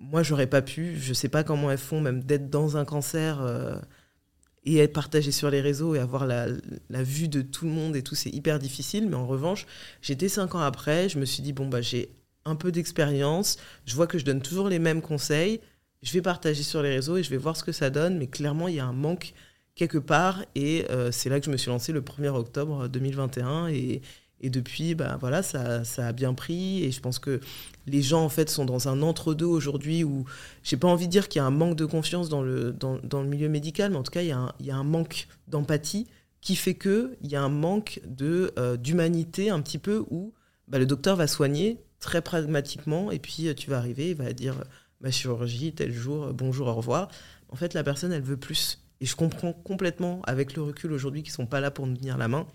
[0.00, 0.96] moi, j'aurais pas pu.
[0.98, 3.42] Je sais pas comment elles font, même d'être dans un cancer.
[4.64, 6.48] Et être partagé sur les réseaux et avoir la,
[6.90, 9.08] vue de tout le monde et tout, c'est hyper difficile.
[9.08, 9.66] Mais en revanche,
[10.02, 12.10] j'étais cinq ans après, je me suis dit, bon, bah, j'ai
[12.44, 15.60] un peu d'expérience, je vois que je donne toujours les mêmes conseils,
[16.02, 18.18] je vais partager sur les réseaux et je vais voir ce que ça donne.
[18.18, 19.32] Mais clairement, il y a un manque
[19.74, 23.68] quelque part et euh, c'est là que je me suis lancé le 1er octobre 2021
[23.68, 24.02] et,
[24.40, 27.40] et depuis, bah, voilà, ça, ça a bien pris et je pense que
[27.86, 30.24] les gens en fait sont dans un entre-deux aujourd'hui où
[30.62, 33.22] j'ai pas envie de dire qu'il y a un manque de confiance dans le, dans,
[33.22, 34.84] le milieu médical, mais en tout cas, il y a un, il y a un
[34.84, 36.06] manque d'empathie
[36.40, 40.32] qui fait qu'il y a un manque de, euh, d'humanité un petit peu où
[40.68, 44.32] bah, le docteur va soigner très pragmatiquement et puis euh, tu vas arriver, il va
[44.32, 44.64] dire euh,
[45.00, 47.08] ma chirurgie, tel jour, bonjour, au revoir.
[47.48, 48.78] En fait, la personne, elle veut plus.
[49.00, 52.18] Et je comprends complètement, avec le recul aujourd'hui, qu'ils sont pas là pour nous tenir
[52.18, 52.46] la main.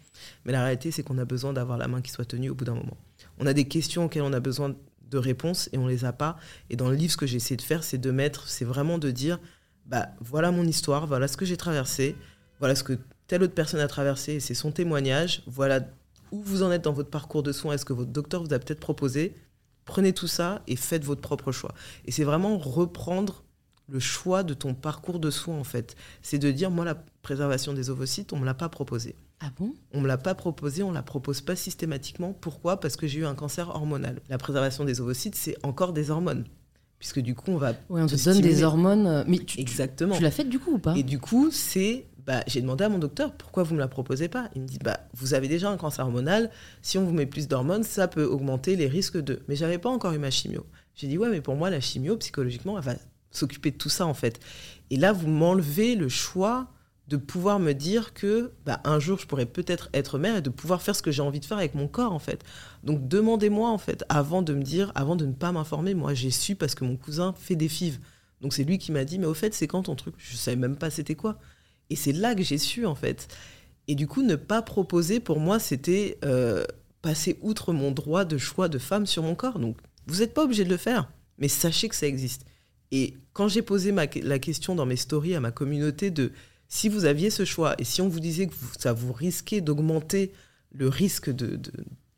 [0.46, 2.66] Mais la réalité, c'est qu'on a besoin d'avoir la main qui soit tenue au bout
[2.66, 2.98] d'un moment.
[3.40, 4.76] On a des questions auxquelles on a besoin
[5.10, 6.38] de réponses et on les a pas.
[6.70, 8.98] Et dans le livre, ce que j'ai essayé de faire, c'est de mettre, c'est vraiment
[8.98, 9.40] de dire,
[9.86, 12.16] bah voilà mon histoire, voilà ce que j'ai traversé,
[12.60, 15.82] voilà ce que telle autre personne a traversé, c'est son témoignage, voilà
[16.32, 18.60] où vous en êtes dans votre parcours de soins, est-ce que votre docteur vous a
[18.60, 19.36] peut-être proposé,
[19.86, 21.74] prenez tout ça et faites votre propre choix.
[22.06, 23.44] Et c'est vraiment reprendre
[23.90, 25.96] le choix de ton parcours de soins, en fait.
[26.22, 29.16] C'est de dire, moi, la préservation des ovocytes, on ne me l'a pas proposé.
[29.40, 29.74] Ah bon?
[29.94, 32.34] On ne me l'a pas proposé, on ne la propose pas systématiquement.
[32.34, 32.80] Pourquoi?
[32.80, 34.22] Parce que j'ai eu un cancer hormonal.
[34.30, 36.46] La préservation des ovocytes, c'est encore des hormones.
[36.98, 37.74] Puisque du coup, on va.
[37.90, 39.06] Oui, on te donne des hormones.
[39.06, 40.16] Euh, mais tu, Exactement.
[40.16, 40.96] Tu, l'as fait du coup ou pas?
[40.96, 42.08] Et du coup, c'est.
[42.26, 44.50] Bah, j'ai demandé à mon docteur pourquoi vous ne me la proposez pas?
[44.56, 46.50] Il me dit bah, vous avez déjà un cancer hormonal.
[46.82, 49.42] Si on vous met plus d'hormones, ça peut augmenter les risques de.
[49.50, 50.66] Mais j'avais pas encore eu ma chimio.
[50.96, 52.94] J'ai dit ouais, mais pour moi, la chimio, psychologiquement, elle va
[53.34, 54.40] s'occuper de tout ça en fait.
[54.90, 56.70] Et là, vous m'enlevez le choix
[57.08, 60.50] de pouvoir me dire que bah, un jour je pourrais peut-être être mère et de
[60.50, 62.44] pouvoir faire ce que j'ai envie de faire avec mon corps en fait.
[62.84, 66.32] Donc demandez-moi en fait avant de me dire, avant de ne pas m'informer, moi j'ai
[66.32, 68.00] su parce que mon cousin fait des fives.
[68.42, 70.16] Donc c'est lui qui m'a dit mais au fait c'est quand ton truc?
[70.18, 71.40] Je savais même pas c'était quoi.
[71.90, 73.28] Et c'est là que j'ai su en fait.
[73.90, 76.64] Et du coup ne pas proposer pour moi c'était euh,
[77.02, 79.60] passer outre mon droit de choix de femme sur mon corps.
[79.60, 79.76] Donc
[80.08, 82.46] vous n'êtes pas obligé de le faire, mais sachez que ça existe.
[82.94, 86.32] Et quand j'ai posé la question dans mes stories à ma communauté de
[86.68, 90.32] si vous aviez ce choix et si on vous disait que ça vous risquait d'augmenter
[90.72, 91.60] le risque de,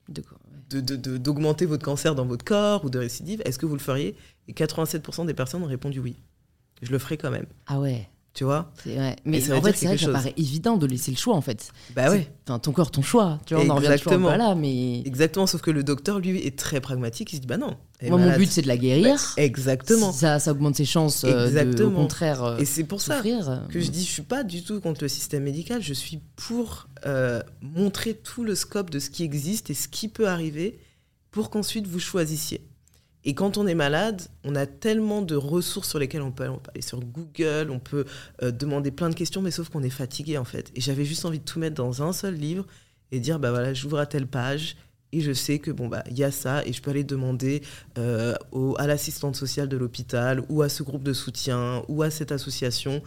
[0.10, 4.18] d'augmenter votre cancer dans votre corps ou de récidive, est-ce que vous le feriez?
[4.50, 6.18] Et 87% des personnes ont répondu oui.
[6.82, 7.48] Je le ferai quand même.
[7.68, 8.70] Ah ouais tu vois
[9.24, 11.72] Mais en fait, c'est vrai que ça paraît évident de laisser le choix, en fait.
[11.96, 12.30] Bah ouais.
[12.46, 13.40] Enfin, ton corps, ton choix.
[13.46, 15.00] Tu vois, on en revient là, mais...
[15.00, 17.32] Exactement, sauf que le docteur, lui, est très pragmatique.
[17.32, 17.78] Il se dit, bah non.
[18.04, 19.16] Moi, mon but, c'est de la guérir.
[19.16, 20.12] Bah, exactement.
[20.12, 21.90] Ça, ça augmente ses chances euh, exactement.
[21.90, 24.64] De, au contraire euh, Et c'est pour ça que je dis, je suis pas du
[24.64, 25.82] tout contre le système médical.
[25.82, 30.10] Je suis pour euh, montrer tout le scope de ce qui existe et ce qui
[30.10, 30.78] peut arriver
[31.32, 32.68] pour qu'ensuite vous choisissiez.
[33.28, 36.82] Et quand on est malade, on a tellement de ressources sur lesquelles on peut, aller
[36.82, 38.06] sur Google, on peut
[38.44, 40.72] euh, demander plein de questions, mais sauf qu'on est fatigué en fait.
[40.76, 42.66] Et j'avais juste envie de tout mettre dans un seul livre
[43.12, 44.78] et dire bah voilà, j'ouvre à telle page
[45.12, 47.64] et je sais que bon bah il y a ça et je peux aller demander
[47.98, 48.36] euh,
[48.78, 53.02] à l'assistante sociale de l'hôpital ou à ce groupe de soutien ou à cette association.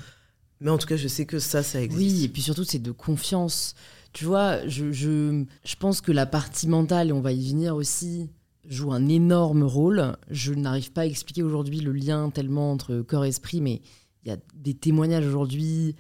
[0.60, 2.16] Mais en tout cas, je sais que ça, ça existe.
[2.16, 3.76] Oui, et puis surtout, c'est de confiance.
[4.12, 7.76] Tu vois, je, je, je pense que la partie mentale, et on va y venir
[7.76, 8.28] aussi,
[8.68, 10.16] joue un énorme rôle.
[10.30, 13.80] Je n'arrive pas à expliquer aujourd'hui le lien tellement entre corps et esprit, mais
[14.22, 15.96] il y a des témoignages aujourd'hui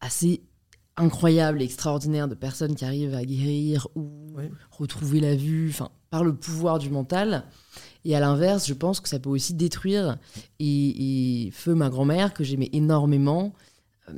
[0.00, 0.42] assez
[0.96, 4.36] incroyables et extraordinaires de personnes qui arrivent à guérir ou
[4.70, 7.44] retrouver la vue, enfin, par le pouvoir du mental.
[8.04, 10.18] Et à l'inverse, je pense que ça peut aussi détruire.
[10.58, 13.52] Et, Feu, ma grand-mère, que j'aimais énormément,
[14.08, 14.12] euh,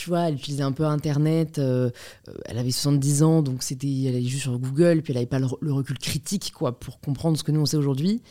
[0.00, 1.58] tu vois, elle utilisait un peu Internet.
[1.58, 1.90] Euh,
[2.28, 5.26] euh, elle avait 70 ans, donc c'était, elle allait juste sur Google, puis elle n'avait
[5.26, 8.22] pas le, recul critique, quoi, pour comprendre ce que nous on sait aujourd'hui.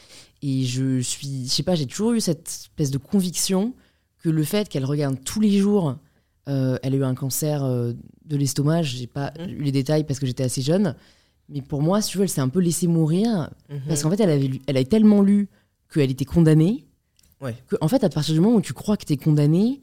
[0.41, 3.75] Et je suis, je sais pas, j'ai toujours eu cette espèce de conviction
[4.23, 5.97] que le fait qu'elle regarde tous les jours,
[6.47, 8.81] euh, elle a eu un cancer de l'estomac.
[8.81, 9.49] J'ai pas mmh.
[9.49, 10.95] eu les détails parce que j'étais assez jeune,
[11.49, 13.75] mais pour moi, si tu veux, elle s'est un peu laissée mourir mmh.
[13.87, 15.49] parce qu'en fait, elle avait, elle avait tellement lu
[15.93, 16.87] qu'elle était condamnée.
[17.41, 17.55] Ouais.
[17.67, 19.81] Que, en fait, à partir du moment où tu crois que tu es condamné,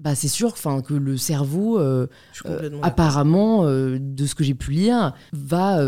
[0.00, 2.08] bah, c'est sûr que le cerveau, euh,
[2.46, 5.78] euh, apparemment, euh, de ce que j'ai pu lire, va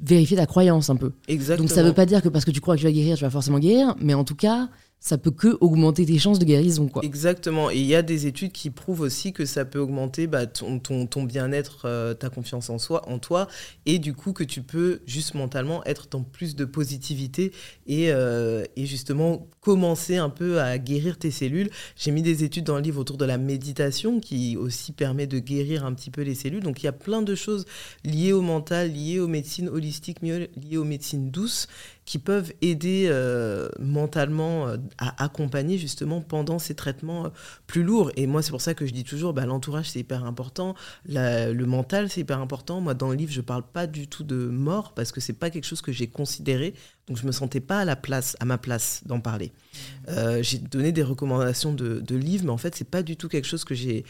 [0.00, 1.12] vérifier ta croyance un peu.
[1.28, 1.66] Exactement.
[1.66, 3.16] Donc ça ne veut pas dire que parce que tu crois que tu vas guérir,
[3.16, 6.44] tu vas forcément guérir, mais en tout cas, ça peut que augmenter tes chances de
[6.44, 6.88] guérison.
[6.88, 7.04] Quoi.
[7.04, 7.70] Exactement.
[7.70, 10.78] Et il y a des études qui prouvent aussi que ça peut augmenter bah, ton,
[10.80, 13.46] ton, bien-être, euh, ta confiance en, soi, en toi,
[13.84, 17.52] et du coup que tu peux juste mentalement être dans plus de positivité
[17.86, 21.70] et, euh, et justement commencer un peu à guérir tes cellules.
[21.96, 25.38] J'ai mis des études dans le livre autour de la méditation qui aussi permet de
[25.38, 26.62] guérir un petit peu les cellules.
[26.62, 27.64] Donc il y a plein de choses
[28.04, 31.68] liées au mental, liées aux médecines holistiques, liées aux médecines douces
[32.06, 37.28] qui peuvent aider euh, mentalement euh, à accompagner justement pendant ces traitements euh,
[37.66, 38.12] plus lourds.
[38.14, 40.76] Et moi, c'est pour ça que je dis toujours, bah, l'entourage, c'est hyper important,
[41.06, 42.80] le mental, c'est hyper important.
[42.80, 45.50] Moi, dans le livre, je parle pas du tout de mort parce que c'est pas
[45.50, 46.74] quelque chose que j'ai considéré.
[47.08, 49.52] Donc, je me sentais pas à la place, à ma place d'en parler.
[50.08, 50.42] Mmh.
[50.42, 53.46] j'ai donné des recommandations de, de, livres, mais en fait, c'est pas du tout quelque
[53.46, 54.04] chose que j'ai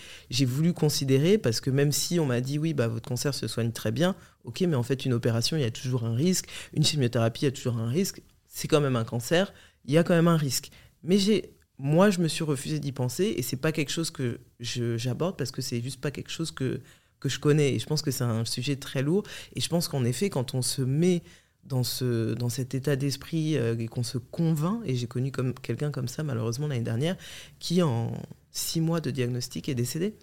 [0.44, 3.72] voulu considérer parce que même si on m'a dit, oui, bah, votre cancer se soigne
[3.72, 4.14] très bien,
[4.46, 6.48] Ok, mais en fait, une opération, il y a toujours un risque.
[6.72, 8.22] Une chimiothérapie, il y a toujours un risque.
[8.46, 9.52] C'est quand même un cancer.
[9.84, 10.70] Il y a quand même un risque.
[11.02, 14.40] Mais j'ai, moi, je me suis refusé d'y penser et c'est pas quelque chose que
[14.60, 16.80] j'aborde parce que c'est juste pas quelque chose que,
[17.20, 17.74] que je connais.
[17.74, 19.24] Et je pense que c'est un sujet très lourd.
[19.54, 21.22] Et je pense qu'en effet, quand on se met
[21.64, 25.54] dans, ce, dans cet état d'esprit euh, et qu'on se convainc, et j'ai connu comme,
[25.54, 27.16] quelqu'un comme ça malheureusement l'année dernière,
[27.58, 28.12] qui en
[28.50, 30.14] six mois de diagnostic est décédé.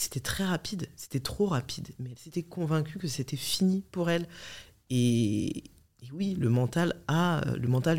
[0.00, 4.28] C'était très rapide, c'était trop rapide, mais elle s'était convaincue que c'était fini pour elle.
[4.90, 5.64] Et,
[6.12, 6.94] oui, le mental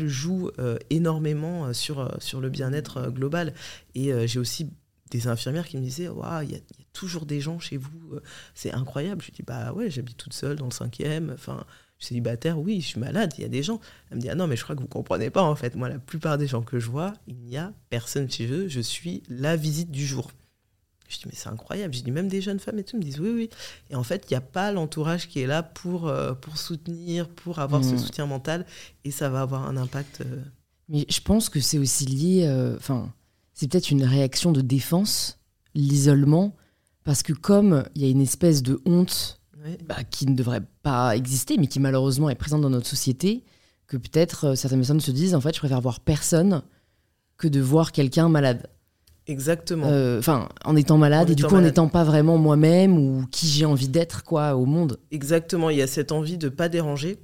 [0.06, 3.52] joue euh, énormément euh, sur, euh, sur le bien-être global.
[3.94, 4.70] Et j'ai aussi
[5.10, 6.60] des infirmières qui me disaient Waouh, il y, a
[6.94, 8.18] toujours des gens chez vous,
[8.54, 9.20] c'est incroyable.
[9.20, 11.30] Je dis Bah ouais, j'habite toute seule dans le cinquième.
[11.34, 11.66] Enfin,
[11.98, 13.78] je suis célibataire, oui, je suis malade, il y a des gens.
[14.10, 15.76] Elle me dit Ah non, mais je crois que vous comprenez pas en fait.
[15.76, 18.80] Moi, la plupart des gens que je vois, il n'y a personne chez eux, je
[18.80, 20.30] suis la visite du jour.
[21.10, 21.92] Je dis, mais c'est incroyable.
[21.92, 23.50] Je dis, même des jeunes femmes et tout me disent, oui, oui.
[23.90, 27.28] Et en fait, il n'y a pas l'entourage qui est là pour, euh, pour soutenir,
[27.28, 27.98] pour avoir ce mmh.
[27.98, 28.64] soutien mental.
[29.04, 30.22] Et ça va avoir un impact.
[30.88, 32.74] Mais je pense que c'est aussi lié.
[32.76, 33.12] Enfin,
[33.52, 35.38] c'est peut-être une réaction de défense,
[35.74, 36.56] l'isolement,
[37.04, 39.40] parce que comme il y a une espèce de honte
[39.86, 43.44] bah, qui ne devrait pas exister, mais qui malheureusement est présente dans notre société,
[43.86, 46.62] que peut-être euh, certaines personnes se disent en fait, je préfère voir personne
[47.36, 48.70] que de voir quelqu'un malade.
[49.30, 49.86] Exactement.
[49.86, 53.46] Euh, enfin, en étant malade et du coup en n'étant pas vraiment moi-même ou qui
[53.46, 54.98] j'ai envie d'être quoi au monde.
[55.12, 55.70] Exactement.
[55.70, 57.18] Il y a cette envie de pas déranger.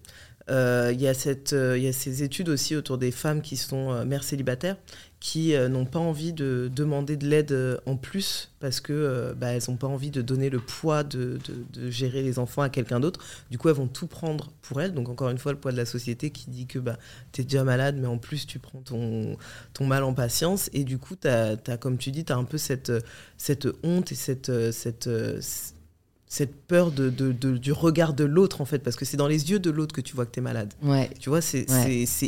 [0.48, 3.56] Euh, il, y a cette, il y a ces études aussi autour des femmes qui
[3.56, 4.76] sont mères célibataires
[5.26, 9.34] qui euh, n'ont pas envie de demander de l'aide euh, en plus parce que euh,
[9.34, 11.38] bah, elles n'ont pas envie de donner le poids de,
[11.72, 13.20] de, gérer les enfants à quelqu'un d'autre.
[13.50, 14.92] Du coup, elles vont tout prendre pour elles.
[14.92, 16.98] Donc encore une fois, le poids de la société qui dit que bah,
[17.32, 19.36] tu es déjà malade, mais en plus tu prends ton,
[19.72, 20.68] ton mal en patience.
[20.72, 22.92] Et du coup, as, as, comme tu dis, tu as un peu cette,
[23.38, 24.50] cette honte et cette
[26.66, 29.58] peur de, de, du regard de l'autre, en fait, parce que c'est dans les yeux
[29.58, 30.74] de l'autre que tu vois que tu es malade.
[30.82, 31.10] Ouais.
[31.20, 31.66] Tu vois, c'est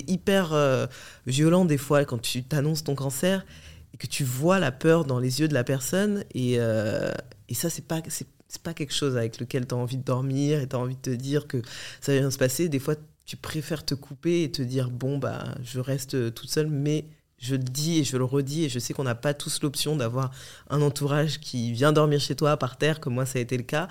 [0.07, 0.87] hyper euh,
[1.27, 3.45] violent des fois quand tu t'annonces ton cancer
[3.93, 6.25] et que tu vois la peur dans les yeux de la personne.
[6.35, 7.13] Et, euh,
[7.49, 8.27] et ça, c'est pas, c'est
[8.63, 11.01] pas quelque chose avec lequel tu as envie de dormir et tu as envie de
[11.01, 11.61] te dire que
[12.01, 12.69] ça va bien se passer.
[12.69, 12.95] Des fois,
[13.27, 17.05] tu préfères te couper et te dire, bon, bah, je reste toute seule, mais
[17.39, 19.97] je le dis et je le redis, et je sais qu'on n'a pas tous l'option
[19.97, 20.31] d'avoir
[20.71, 23.63] un entourage qui vient dormir chez toi par terre, comme moi ça a été le
[23.63, 23.89] cas.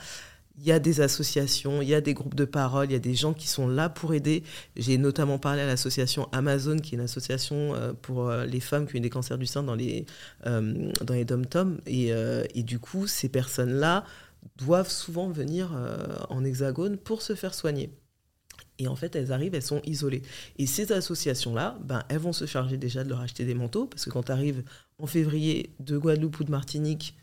[0.59, 2.99] Il y a des associations, il y a des groupes de parole, il y a
[2.99, 4.43] des gens qui sont là pour aider.
[4.75, 8.87] J'ai notamment parlé à l'association Amazon, qui est une association euh, pour euh, les femmes
[8.87, 10.07] qui ont eu des cancers du sein dans les,
[10.47, 11.77] euh, dans les dom-toms.
[11.85, 12.09] Et,
[12.55, 14.03] et, du coup, ces personnes-là
[14.57, 15.69] doivent souvent venir
[16.29, 17.91] en hexagone pour se faire soigner.
[18.79, 20.21] Et en fait, elles arrivent, elles sont isolées.
[20.57, 24.05] Et ces associations-là, ben, elles vont se charger déjà de leur acheter des manteaux, parce
[24.05, 24.63] que quand tu arrives
[24.99, 27.15] en février de Guadeloupe ou de Martinique,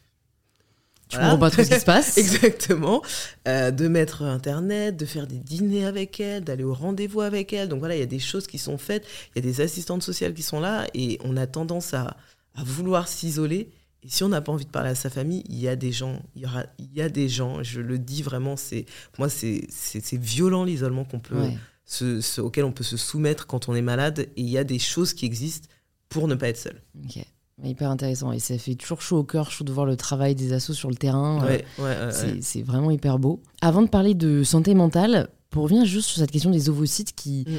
[1.09, 2.19] tu comprends pas trop ce qui se passe.
[2.19, 3.03] Exactement.
[3.47, 7.69] Euh, de mettre Internet, de faire des dîners avec elles, d'aller au rendez-vous avec elles.
[7.69, 9.07] Donc voilà, il y a des choses qui sont faites.
[9.35, 12.17] Il y a des assistantes sociales qui sont là et on a tendance à,
[12.55, 13.69] à vouloir s'isoler.
[14.05, 15.91] Et si on n'a pas envie de parler à sa famille, il y a des
[15.91, 18.85] gens, il y, aura, il y a des gens, je le dis vraiment, c'est
[19.19, 19.67] moi c'est
[20.13, 21.49] violent l'isolement qu'on peut,
[21.87, 24.29] se, auquel on peut se soumettre quand on est malade.
[24.37, 25.69] Et il y a des choses qui existent
[26.11, 26.83] pour ne pas être seul.
[27.03, 27.25] Ok.
[27.63, 30.53] Hyper intéressant et ça fait toujours chaud au cœur, chaud de voir le travail des
[30.53, 31.43] assos sur le terrain.
[31.47, 33.41] Ouais, ouais, c'est vraiment hyper beau.
[33.63, 37.45] Avant de parler de santé mentale, pour revenir juste sur cette question des ovocytes qui,
[37.47, 37.53] mm.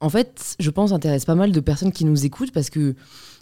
[0.00, 2.94] en fait, je pense intéresse pas mal de personnes qui nous écoutent parce que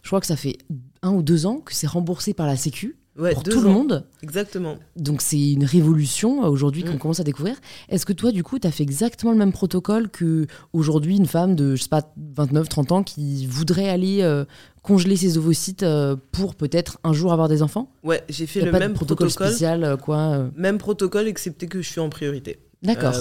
[0.07, 0.59] je crois que ça fait
[1.02, 2.96] un ou deux ans que c'est remboursé par la Sécu.
[3.16, 4.07] pour tout le monde.
[4.22, 4.76] Exactement.
[4.94, 6.98] Donc c'est une révolution euh, aujourd'hui qu'on mm.
[6.98, 7.57] commence à découvrir.
[7.88, 11.26] Est-ce que toi, du coup, tu as fait exactement le même protocole que aujourd'hui une
[11.26, 14.44] femme de, je sais pas, 29, 30 ans qui voudrait aller euh,
[14.80, 17.90] congeler ses ovocytes euh, pour peut-être un jour avoir des enfants?
[18.04, 20.50] Ouais, j'ai fait le même protocole, spécial, quoi.
[20.54, 22.61] Même protocole, excepté que je suis en priorité.
[22.87, 23.14] D'accord.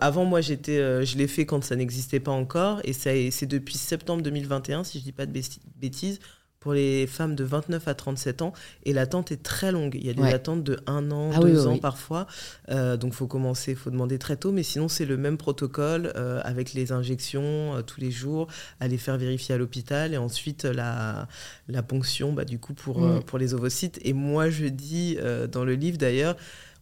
[0.00, 4.22] avant, moi, j'étais, je l'ai fait quand ça n'existait pas encore, et c'est depuis septembre
[4.22, 5.40] 2021, si je dis pas de
[5.76, 6.20] bêtises,
[6.60, 8.52] pour les femmes de 29 à 37 ans.
[8.84, 9.94] Et l'attente est très longue.
[9.94, 12.26] Il y a des attentes de 1 an, 2 ah ans parfois.
[12.68, 14.50] Euh, donc il faut commencer, il faut demander très tôt.
[14.50, 18.48] Mais sinon, c'est le même protocole euh, avec les injections euh, tous les jours,
[18.80, 21.28] aller faire vérifier à l'hôpital et ensuite la,
[21.68, 23.22] la ponction bah, du coup pour, mm.
[23.24, 24.00] pour les ovocytes.
[24.02, 25.16] Et moi, je dis
[25.50, 26.36] dans le livre d'ailleurs,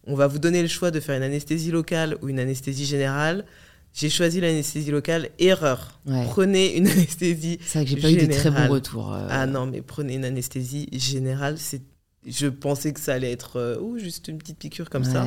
[0.07, 3.45] on va vous donner le choix de faire une anesthésie locale ou une anesthésie générale.
[3.93, 5.29] J'ai choisi l'anesthésie locale.
[5.39, 5.99] Erreur.
[6.25, 7.59] Prenez une anesthésie.
[7.65, 9.13] C'est vrai que j'ai pas eu des très bons retours.
[9.13, 9.27] Euh.
[9.29, 11.55] Ah non, mais prenez une anesthésie générale.
[11.57, 11.81] C'est,
[12.25, 15.25] je pensais que ça allait être euh, juste une petite piqûre comme ça.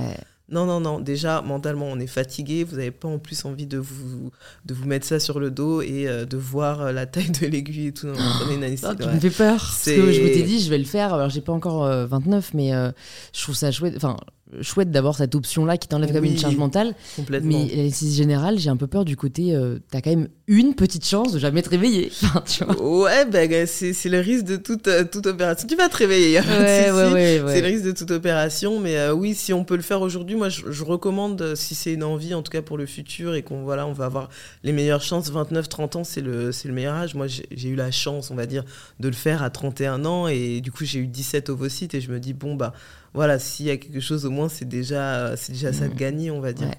[0.49, 0.99] Non, non, non.
[0.99, 2.65] Déjà, mentalement, on est fatigué.
[2.65, 4.31] Vous n'avez pas en plus envie de vous,
[4.65, 7.89] de vous mettre ça sur le dos et euh, de voir la taille de l'aiguille
[7.89, 8.07] et tout.
[8.07, 8.97] Non, prenez une anesthésie.
[9.01, 9.59] Ça me fait peur.
[9.59, 11.13] Parce que je m'étais dit, je vais le faire.
[11.13, 13.95] Alors, j'ai pas encore 29, mais je trouve ça chouette.
[13.97, 14.17] Enfin,
[14.63, 16.95] chouette d'avoir cette option-là qui t'enlève quand même une charge mentale.
[17.17, 17.51] Complètement.
[17.51, 21.07] Mais l'anesthésie générale, j'ai un peu peur du côté, euh, t'as quand même une petite
[21.07, 22.11] chance de jamais te réveiller.
[22.81, 25.67] Ouais, ben, c'est le risque de toute, euh, toute opération.
[25.67, 26.41] Tu vas te réveiller.
[26.51, 28.81] Ouais, ouais, ouais, c'est le risque de toute opération.
[28.81, 32.03] Mais euh, oui, si on peut le faire aujourd'hui, moi, je, recommande, si c'est une
[32.03, 34.29] envie, en tout cas pour le futur, et qu'on voilà, on va avoir
[34.63, 35.31] les meilleures chances.
[35.33, 37.15] 29-30 ans, c'est le, le meilleur âge.
[37.15, 38.65] Moi, j'ai eu la chance, on va dire,
[38.99, 40.29] de le faire à 31 ans.
[40.29, 41.95] Et du coup, j'ai eu 17 ovocytes.
[41.95, 42.75] Et je me dis, bon, bah
[43.13, 45.97] voilà, s'il y a quelque chose, au moins, c'est déjà, c'est déjà ça de mm.
[45.97, 46.71] gagner, on va dire.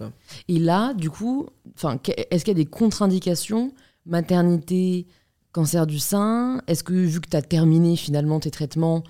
[0.48, 1.48] Et là, du coup,
[2.32, 3.74] est-ce qu'il y a des contre-indications?
[4.06, 5.08] Maternité,
[5.52, 6.62] cancer du sein?
[6.68, 9.04] Est-ce que, vu que tu as terminé finalement tes traitements,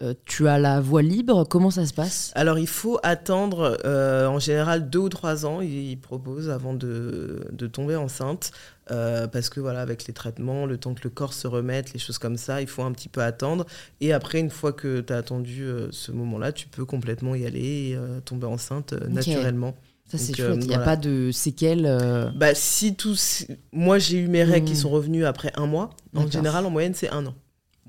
[0.00, 2.30] euh, tu as la voie libre Comment ça se passe?
[2.36, 7.40] Alors, il faut attendre euh, en général deux ou trois ans, ils proposent, avant de,
[7.50, 8.52] de tomber enceinte.
[8.90, 11.98] Euh, parce que voilà, avec les traitements, le temps que le corps se remette, les
[11.98, 13.66] choses comme ça, il faut un petit peu attendre.
[14.00, 17.90] Et après, une fois que tu as attendu ce moment-là, tu peux complètement y aller
[17.90, 19.74] et tomber enceinte naturellement.
[20.06, 20.60] Ça, c'est chouette.
[20.62, 23.46] Il n'y a pas de séquelles bah, si tous...
[23.72, 24.76] Moi, j'ai eu mes règles qui hmm.
[24.76, 25.90] sont revenues après un mois.
[26.14, 27.34] En général, en moyenne, c'est un an.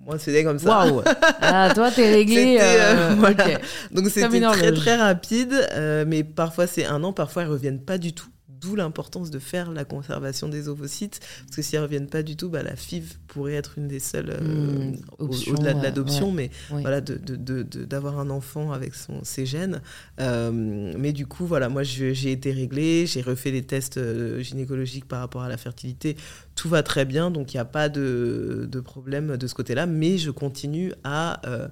[0.06, 0.86] Moi, c'était comme ça.
[0.86, 1.02] Waouh
[1.42, 2.58] Ah, toi, t'es réglé.
[2.60, 3.58] Euh, euh,
[3.92, 5.54] Donc, c'était très, très rapide.
[5.74, 7.14] Euh, mais parfois, c'est un an.
[7.14, 8.30] Parfois, elles reviennent pas du tout.
[8.60, 12.36] D'où l'importance de faire la conservation des ovocytes, parce que si elles reviennent pas du
[12.36, 17.02] tout, bah, la FIV pourrait être une des seules, hmm, au-delà de l'adoption, mais voilà,
[17.02, 19.82] d'avoir un enfant avec son, ses gènes.
[20.18, 24.00] mais du coup, voilà, moi j'ai été réglée, j'ai refait les tests
[24.42, 26.16] gynécologiques par rapport à la fertilité
[26.60, 30.18] tout va très bien, donc il n'y a pas de, problème de ce côté-là, mais
[30.18, 31.70] je continue à euh,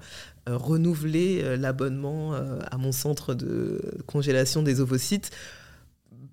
[0.47, 5.31] euh, renouveler euh, l'abonnement à mon centre de congélation des ovocytes.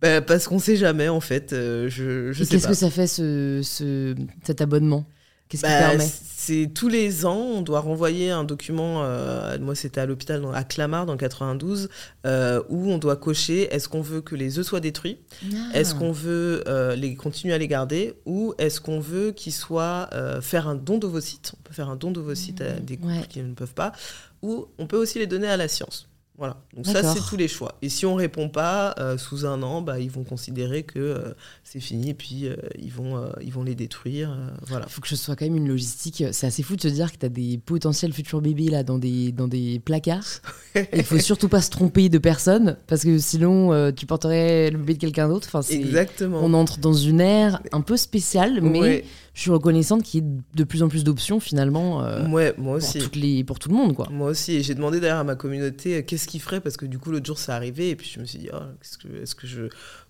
[0.04, 1.48] Bah, parce qu'on ne sait jamais, en fait.
[1.50, 5.06] je, je Qu'est-ce que ça fait, ce, cet abonnement?
[5.48, 6.08] Qu'est-ce qui bah, permet?
[6.36, 9.02] C'est tous les ans, on doit renvoyer un document.
[9.02, 11.88] Euh, moi, c'était à l'hôpital à Clamart, dans le 92,
[12.26, 15.18] euh, où on doit cocher est-ce qu'on veut que les œufs soient détruits?
[15.42, 15.56] Ah.
[15.72, 18.14] Est-ce qu'on veut euh, les continuer à les garder?
[18.26, 20.10] Ou est-ce qu'on veut qu'ils soient
[20.42, 21.54] faire un don d'ovocytes?
[21.58, 23.92] On peut faire un don d'ovocytes à des couples qui ne peuvent pas.
[24.42, 26.08] Ou on peut aussi les donner à la science.
[26.36, 27.76] Voilà, donc ça c'est tous les choix.
[27.80, 31.32] Et si on répond pas euh, sous un an, bah, ils vont considérer que euh,
[31.62, 34.36] c'est fini et puis euh, ils, vont, ils vont les détruire.
[34.66, 34.86] voilà.
[34.88, 36.24] Il faut que ce soit quand même une logistique.
[36.32, 38.98] C'est assez fou de se dire que tu as des potentiels futurs bébés là dans
[38.98, 40.40] des, dans des placards.
[40.92, 44.94] Il faut surtout pas se tromper de personne parce que sinon tu porterais le bébé
[44.94, 45.46] de quelqu'un d'autre.
[45.52, 46.40] Enfin, Exactement.
[46.42, 49.04] On entre dans une ère un peu spéciale, mais
[49.34, 52.76] je suis reconnaissante qu'il y ait de plus en plus d'options finalement euh, ouais, moi
[52.76, 52.98] aussi.
[52.98, 53.94] Pour, toutes les, pour tout le monde.
[53.94, 54.08] Quoi.
[54.10, 56.86] Moi aussi, et j'ai demandé d'ailleurs à ma communauté euh, qu'est-ce qu'ils feraient parce que
[56.86, 59.08] du coup l'autre jour c'est arrivé et puis je me suis dit oh, est-ce que,
[59.08, 59.62] est que je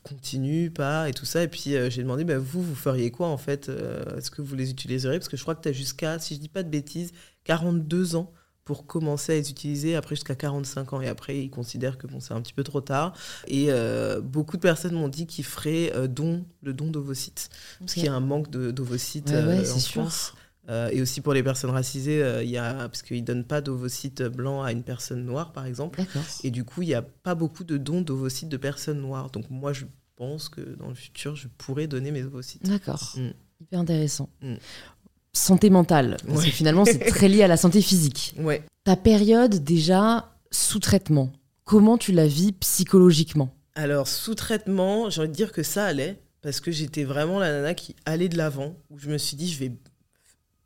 [0.02, 1.42] continue, pas et tout ça.
[1.42, 3.70] Et puis euh, j'ai demandé bah, vous, vous feriez quoi en fait
[4.16, 6.40] Est-ce que vous les utiliseriez Parce que je crois que tu as jusqu'à, si je
[6.40, 7.12] dis pas de bêtises,
[7.44, 8.30] 42 ans
[8.64, 11.00] pour commencer à les utiliser après jusqu'à 45 ans.
[11.00, 13.14] Et après, ils considèrent que bon, c'est un petit peu trop tard.
[13.46, 17.50] Et euh, beaucoup de personnes m'ont dit qu'ils feraient euh, don, le don d'ovocytes.
[17.80, 20.34] Parce qu'il y a un manque d'ovocytes euh, en France.
[20.68, 24.22] et aussi pour les personnes racisées, il y a, parce qu'ils ne donnent pas d'ovocytes
[24.22, 26.02] blancs à une personne noire, par exemple.
[26.42, 29.30] Et du coup, il n'y a pas beaucoup de dons d'ovocytes de personnes noires.
[29.30, 29.84] Donc moi, je
[30.16, 32.64] pense que dans le futur, je pourrais donner mes ovocytes.
[32.64, 33.12] D'accord.
[33.16, 33.30] Mm.
[33.60, 34.30] Hyper intéressant.
[34.40, 34.54] Mm
[35.34, 36.16] santé mentale.
[36.26, 38.34] Parce que finalement, c'est très lié à la santé physique.
[38.44, 38.62] Ouais.
[38.84, 41.32] Ta période déjà sous traitement,
[41.64, 43.50] comment tu la vis psychologiquement?
[43.74, 47.50] Alors, sous traitement, j'ai envie de dire que ça allait, parce que j'étais vraiment la
[47.50, 49.72] nana qui allait de l'avant, où je me suis dit, je vais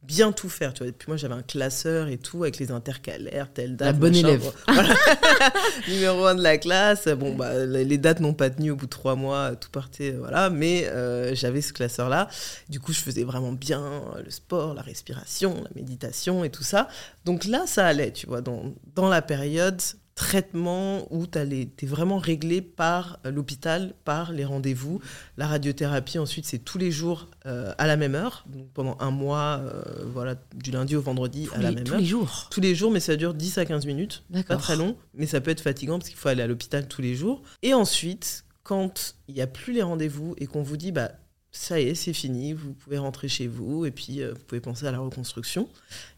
[0.09, 0.73] bien tout faire.
[0.73, 0.89] Tu vois.
[0.89, 3.87] Et puis moi, j'avais un classeur et tout, avec les intercalaires, telle date.
[3.87, 4.51] La bonne élève.
[5.89, 7.07] Numéro un de la classe.
[7.09, 10.51] Bon, bah, les dates n'ont pas tenu au bout de trois mois, tout partait, voilà.
[10.51, 12.29] Mais euh, j'avais ce classeur-là.
[12.71, 16.89] Du coup, je faisais vraiment bien le sport, la respiration, la méditation et tout ça.
[17.27, 18.41] Donc là, ça allait, tu vois.
[18.41, 19.81] Dans, dans la période,
[20.19, 25.01] traitement où tu es vraiment réglé par euh, l'hôpital, par les rendez-vous.
[25.37, 28.45] La radiothérapie, ensuite, c'est tous les jours euh, à la même heure,
[28.75, 29.81] pendant un mois, euh,
[30.12, 31.85] voilà, du lundi au vendredi à la même heure.
[31.85, 34.25] Tous les jours Tous les jours, mais ça dure 10 à 15 minutes.
[34.49, 37.01] Pas très long, mais ça peut être fatigant parce qu'il faut aller à l'hôpital tous
[37.01, 37.45] les jours.
[37.62, 41.12] Et ensuite, quand il n'y a plus les rendez-vous et qu'on vous dit, bah,
[41.53, 44.85] ça y est, c'est fini, vous pouvez rentrer chez vous et puis vous pouvez penser
[44.85, 45.69] à la reconstruction.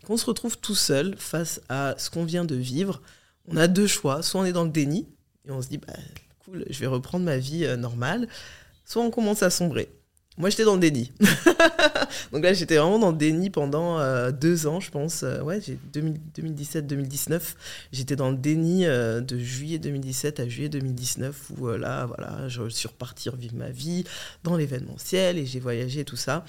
[0.07, 3.03] Qu'on se retrouve tout seul face à ce qu'on vient de vivre,
[3.51, 4.23] on a deux choix.
[4.23, 5.07] Soit on est dans le déni
[5.47, 5.93] et on se dit, bah,
[6.45, 8.29] cool, je vais reprendre ma vie euh, normale.
[8.85, 9.89] Soit on commence à sombrer.
[10.39, 11.13] Moi, j'étais dans le déni.
[12.33, 15.23] Donc là, j'étais vraiment dans le déni pendant euh, deux ans, je pense.
[15.23, 15.61] Euh, ouais,
[15.93, 17.41] 2017-2019.
[17.93, 22.89] J'étais dans le déni de juillet 2017 à juillet 2019, où là, voilà, je suis
[22.89, 24.05] reparti revivre ma vie
[24.43, 26.45] dans l'événementiel et j'ai voyagé et tout ça.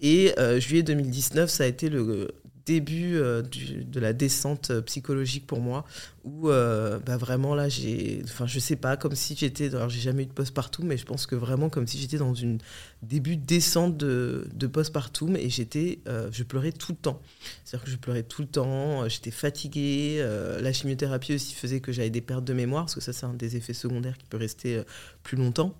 [0.00, 2.30] Et juillet 2019, ça a été le
[2.66, 5.84] début euh, de la descente euh, psychologique pour moi,
[6.24, 10.00] où euh, bah vraiment là, j'ai, enfin je sais pas, comme si j'étais, alors j'ai
[10.00, 12.58] jamais eu de post-partum, mais je pense que vraiment comme si j'étais dans une
[13.02, 16.00] début de descente de, de post-partum et j'étais,
[16.32, 17.20] je pleurais tout le temps.
[17.64, 20.26] C'est-à-dire que je pleurais tout le temps, j'étais fatiguée,
[20.60, 23.34] la chimiothérapie aussi faisait que j'avais des pertes de mémoire, parce que ça c'est un
[23.34, 24.82] des effets secondaires qui peut rester
[25.22, 25.74] plus longtemps.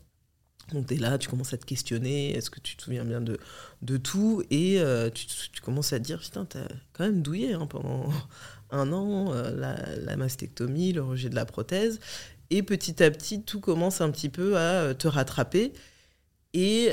[0.73, 3.21] Donc tu es là, tu commences à te questionner, est-ce que tu te souviens bien
[3.21, 3.39] de,
[3.83, 5.27] de tout Et euh, tu,
[5.61, 8.09] commences à te dire, putain, t'as quand même douillé hein, pendant
[8.71, 9.51] un an, euh,
[10.05, 12.01] la, mastectomie, le rejet de la prothèse.
[12.51, 15.73] Et petit à petit, tout commence un petit peu à euh, te rattraper.
[16.57, 16.93] Et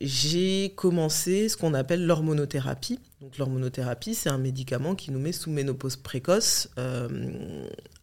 [0.00, 2.98] j'ai commencé ce qu'on appelle l'hormonothérapie.
[3.20, 6.68] Donc l'hormonothérapie, c'est un médicament qui nous met sous ménopause précoce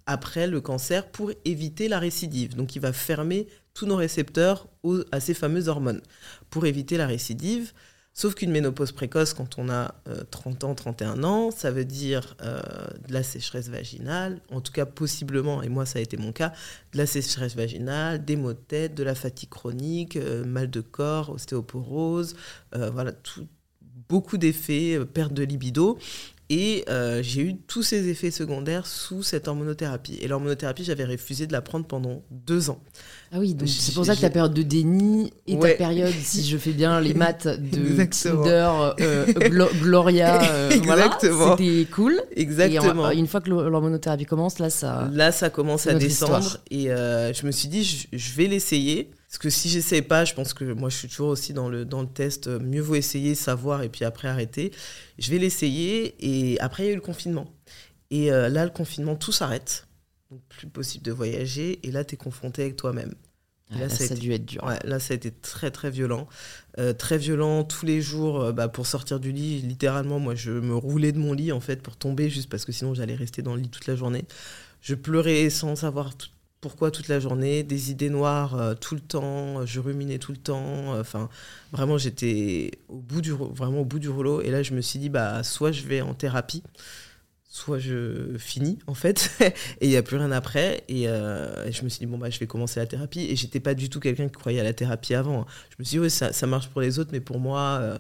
[0.08, 2.56] après le cancer pour éviter la récidive.
[2.56, 4.68] Donc il va fermer tous nos récepteurs
[5.12, 6.02] à ces fameuses hormones
[6.50, 7.74] pour éviter la récidive.
[8.14, 9.94] Sauf qu'une ménopause précoce, quand on a
[10.32, 12.60] 30 euh, ans, 31 ans, ça veut dire euh,
[13.08, 16.52] de la sécheresse vaginale, en tout cas possiblement, et moi ça a été mon cas,
[16.94, 20.82] de la sécheresse vaginale, des maux de tête, de la fatigue chronique, euh, mal de
[20.82, 22.36] corps, ostéoporose,
[22.72, 23.46] voilà, tout,
[24.10, 26.00] beaucoup d'effets, perte de libido.
[26.50, 26.86] Et
[27.22, 30.18] j'ai eu tous ces effets secondaires sous cette hormonothérapie.
[30.22, 32.82] Et l'hormonothérapie, j'avais refusé de la prendre pendant deux ans.
[33.32, 36.48] Ah oui, donc c'est pour ça que ta période de déni et ta période, si
[36.48, 39.26] je fais bien les maths, de Tinder, euh,
[39.82, 40.70] Gloria, euh,
[41.58, 42.22] c'était cool.
[42.36, 43.12] Exactement.
[43.12, 45.10] Et une fois que l'hormonothérapie commence, là, ça.
[45.12, 46.58] Là, ça commence à descendre.
[46.72, 49.12] Et euh, je me suis dit, je, vais l'essayer.
[49.28, 51.84] Parce que si j'essaie pas, je pense que moi, je suis toujours aussi dans le,
[51.84, 52.48] dans le test.
[52.48, 54.72] Mieux vaut essayer, savoir et puis après arrêter.
[55.20, 56.16] Je vais l'essayer.
[56.20, 57.48] Et après, il y a eu le confinement.
[58.10, 59.87] Et là, le confinement, tout s'arrête
[60.32, 63.14] donc plus possible de voyager, et là, tu es confronté avec toi-même.
[63.72, 64.66] Là, ça, a dû être dur.
[64.86, 66.28] là, ça a été très, très violent.
[66.80, 69.62] Euh, très violent tous les jours euh, bah, pour sortir du lit.
[69.62, 72.72] Littéralement, moi, je me roulais de mon lit, en fait, pour tomber, juste parce que
[72.72, 74.24] sinon, j'allais rester dans le lit toute la journée.
[74.82, 76.14] Je pleurais sans savoir
[76.62, 80.38] pourquoi toute la journée, des idées noires euh, tout le temps, je ruminais tout le
[80.38, 80.98] temps.
[80.98, 81.30] Enfin,
[81.74, 84.42] vraiment, j'étais au bout du, vraiment au bout du rouleau.
[84.42, 86.64] Et là, je me suis dit, bah, soit je vais en thérapie,
[87.58, 91.84] soit je finis en fait et il n'y a plus rien après euh, et, je
[91.84, 94.00] me suis dit bon bah je vais commencer la thérapie et j'étais pas du tout
[94.00, 96.82] quelqu'un qui croyait à la thérapie avant je me suis dit oui ça, marche pour
[96.82, 97.98] les autres mais pour moi euh,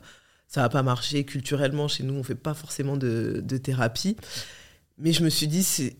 [0.47, 4.15] ça va pas marcher culturellement chez nous on fait pas forcément de, thérapie.
[4.97, 5.97] Mais je me suis dit c'est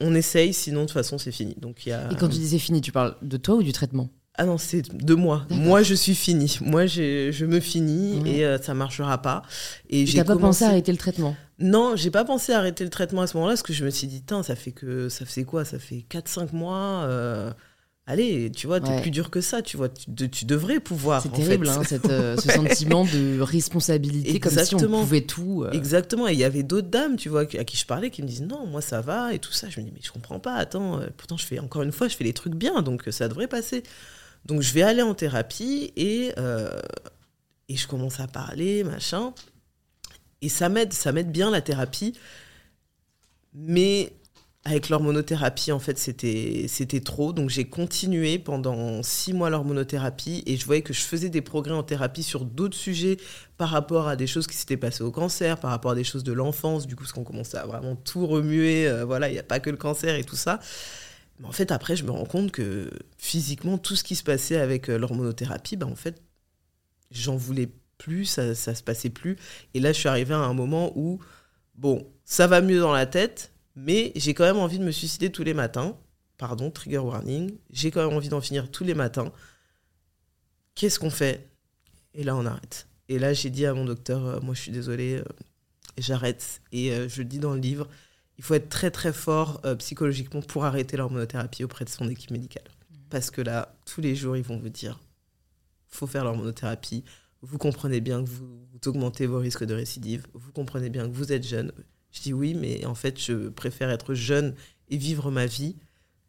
[0.00, 1.54] on essaye sinon de toute façon c'est fini.
[1.58, 3.72] Donc y a et quand tu dis c'est fini tu parles de toi ou du
[3.72, 4.10] traitement?
[4.36, 5.44] Ah non, c'est de moi.
[5.50, 6.58] Moi, je suis fini.
[6.62, 9.42] Moi, je me finis et ça euh, ça marchera pas.
[9.90, 11.36] Et, j'ai pas pensé à arrêter le traitement?
[11.58, 13.90] Non, j'ai pas pensé à arrêter le traitement à ce moment-là parce que je me
[13.90, 15.66] suis dit, ça fait que ça faisait quoi?
[15.66, 17.04] Ça fait 4-5 mois.
[17.04, 17.52] Euh,
[18.06, 21.22] allez, tu vois, t'es plus dur que ça, tu vois, tu, devrais pouvoir.
[21.22, 25.66] C'est terrible, hein, euh, ce sentiment de responsabilité, comme si on pouvait tout.
[25.72, 28.26] Exactement, et il y avait d'autres dames, tu vois, à qui je parlais, qui me
[28.28, 29.68] disent non, moi ça va, et tout ça.
[29.68, 32.16] Je me dis, mais je comprends pas, attends, pourtant je fais, encore une fois, je
[32.16, 33.82] fais les trucs bien, donc ça devrait passer.
[34.44, 36.80] Donc je vais aller en thérapie et, euh,
[37.68, 39.32] et je commence à parler, machin.
[40.40, 42.14] Et ça m'aide, ça m'aide bien la thérapie.
[43.54, 44.12] Mais
[44.64, 47.32] avec l'hormonothérapie, en fait, c'était, trop.
[47.32, 51.74] Donc j'ai continué pendant six mois l'hormonothérapie et je voyais que je faisais des progrès
[51.74, 53.16] en thérapie sur d'autres sujets
[53.56, 56.24] par rapport à des choses qui s'étaient passées au cancer, par rapport à des choses
[56.24, 58.88] de l'enfance, du coup, parce qu'on commençait à vraiment tout remuer.
[58.88, 60.60] Euh, voilà, il n'y a pas que le cancer et tout ça
[61.44, 64.88] en fait, après, je me rends compte que physiquement, tout ce qui se passait avec
[64.88, 66.22] euh, l'hormonothérapie, ben, en fait,
[67.10, 67.68] j'en voulais
[67.98, 69.36] plus, ça, ça se passait plus.
[69.74, 71.20] Et là, je suis arrivée à un moment où,
[71.74, 75.30] bon, ça va mieux dans la tête, mais j'ai quand même envie de me suicider
[75.30, 75.96] tous les matins.
[76.38, 77.56] Pardon, trigger warning.
[77.70, 79.32] J'ai quand même envie d'en finir tous les matins.
[80.74, 81.48] Qu'est-ce qu'on fait?
[82.14, 82.88] Et là, on arrête.
[83.08, 85.24] Et là, j'ai dit à mon docteur, euh, moi, je suis désolée, euh,
[85.98, 86.60] j'arrête.
[86.72, 87.88] Et je le dis dans le livre,
[88.38, 92.30] il faut être très très fort euh, psychologiquement pour arrêter l'hormonothérapie auprès de son équipe
[92.30, 92.64] médicale.
[92.64, 92.96] Mmh.
[93.10, 95.00] Parce que là, tous les jours, ils vont vous dire,
[95.88, 97.04] faut faire l'hormonothérapie.
[97.42, 100.26] Vous comprenez bien que vous, augmentez vos risques de récidive.
[100.32, 101.72] Vous comprenez bien que vous êtes jeune.
[102.10, 104.54] Je dis oui, mais en fait, je préfère être jeune
[104.88, 105.76] et vivre ma vie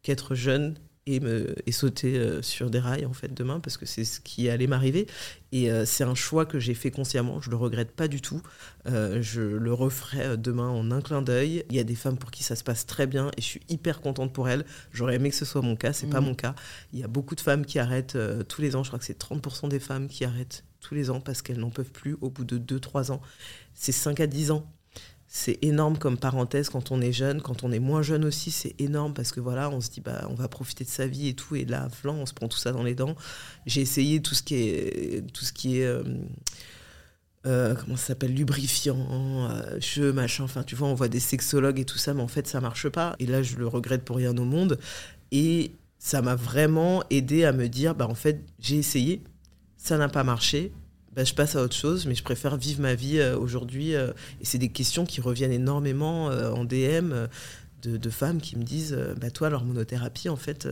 [0.02, 3.86] qu'être jeune et, me, et sauter euh, sur des rails en fait demain parce que
[3.86, 5.06] c'est ce qui allait m'arriver.
[5.52, 7.40] Et euh, c'est un choix que j'ai fait consciemment.
[7.40, 8.42] Je le regrette pas du tout.
[8.86, 11.64] Euh, je le referai demain en un clin d'œil.
[11.70, 13.60] Il y a des femmes pour qui ça se passe très bien et je suis
[13.68, 14.64] hyper contente pour elles.
[14.92, 15.92] J'aurais aimé que ce soit mon cas.
[15.92, 16.24] C'est pas mmh.
[16.24, 16.54] mon cas.
[16.92, 18.82] Il y a beaucoup de femmes qui arrêtent tous les ans.
[18.82, 21.70] Je crois que c'est 30% des femmes qui arrêtent tous les ans parce qu'elles n'en
[21.70, 23.20] peuvent plus au bout de 2-3 ans.
[23.74, 24.66] C'est 5 à 10 ans
[25.36, 28.80] c'est énorme comme parenthèse quand on est jeune, quand on est moins jeune aussi, c'est
[28.80, 31.34] énorme parce que voilà, on se dit bah on va profiter de sa vie et
[31.34, 33.16] tout, et là, flan, on se prend tout ça dans les dents.
[33.66, 36.04] J'ai essayé tout ce qui est tout ce qui est euh,
[37.46, 40.44] euh, comment ça s'appelle lubrifiant, euh, cheveux, machin.
[40.44, 42.88] Enfin, tu vois, on voit des sexologues et tout ça, mais en fait, ça marche
[42.88, 43.16] pas.
[43.18, 44.78] Et là, je le regrette pour rien au monde.
[45.32, 49.20] Et ça m'a vraiment aidé à me dire bah en fait, j'ai essayé,
[49.78, 50.70] ça n'a pas marché
[51.14, 53.94] bah, je passe à autre chose, mais je préfère vivre ma vie euh, aujourd'hui.
[53.94, 57.28] Euh, et c'est des questions qui reviennent énormément euh, en DM
[57.82, 60.66] de, femmes qui me disent bah, Toi, l'hormonothérapie, en fait,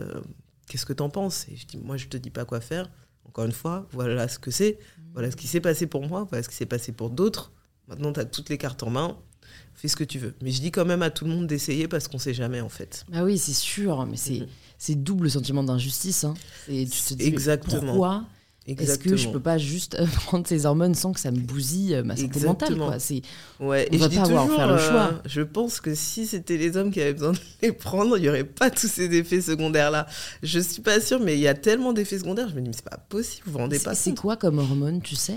[0.66, 1.46] qu'est-ce que t'en penses?
[1.52, 2.90] Et je dis Moi, je te dis pas quoi faire.
[3.26, 4.78] Encore une fois, voilà ce que c'est.
[5.12, 6.26] Voilà ce qui s'est passé pour moi.
[6.30, 7.52] Voilà ce qui s'est passé pour d'autres.
[7.86, 9.18] Maintenant, tu as toutes les cartes en main.
[9.74, 10.34] Fais ce que tu veux.
[10.42, 12.68] Mais je dis quand même à tout le monde d'essayer parce qu'on sait jamais, en
[12.70, 13.04] fait.
[13.12, 14.06] Ah oui, c'est sûr.
[14.06, 14.46] Mais c'est,
[14.88, 15.02] mm-hmm.
[15.02, 16.24] double sentiment d'injustice.
[16.24, 16.34] Hein.
[16.68, 17.92] Et tu te dis, Exactement.
[17.92, 18.24] Pourquoi?
[18.66, 19.96] Est-ce que je peux pas juste
[20.26, 22.96] prendre ces hormones sans que ça me bousille ma santé mentale quoi
[23.60, 23.88] ouais.
[23.90, 25.20] on et va pas avoir faire le choix.
[25.26, 28.28] je pense que si c'était les hommes qui avaient besoin de les prendre, il y
[28.28, 30.06] aurait pas tous ces effets secondaires là.
[30.42, 32.48] Je suis pas sûre, mais il y a tellement d'effets secondaires.
[32.48, 35.00] Je me dis mais c'est pas possible, vous vous rendez pas C'est quoi comme hormones,
[35.02, 35.36] tu sais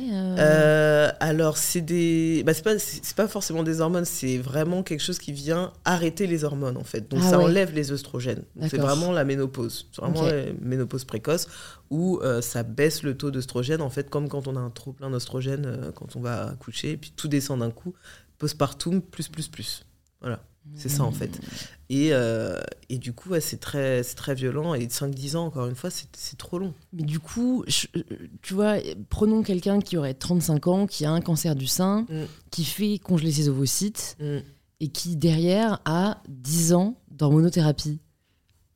[1.19, 5.17] Alors c'est des, bah, c'est pas c'est pas forcément des hormones, c'est vraiment quelque chose
[5.17, 7.09] qui vient arrêter les hormones en fait.
[7.09, 8.43] Donc ah ça enlève les œstrogènes.
[8.69, 11.47] C'est vraiment la ménopause, c'est vraiment la ménopause précoce
[11.89, 14.91] où euh, ça baisse le taux d'œstrogène, en fait, comme quand on a un trop
[14.93, 17.93] plein d'œstrogène euh, quand on va accoucher, et puis tout descend d'un coup,
[18.37, 19.85] postpartum, plus, plus, plus.
[20.21, 20.43] Voilà,
[20.75, 21.39] c'est ça en fait.
[21.89, 22.59] Et, euh,
[22.89, 26.57] et du coup, c'est très, très violent, et 5-10 ans, encore une fois, c'est trop
[26.57, 26.73] long.
[26.93, 27.63] Mais du coup,
[28.41, 28.77] tu vois,
[29.09, 32.25] prenons quelqu'un qui aurait 35 ans, qui a un cancer du sein, mm.
[32.49, 34.37] qui fait congeler ses ovocytes, mm.
[34.79, 37.99] et qui derrière a 10 ans d'hormonothérapie.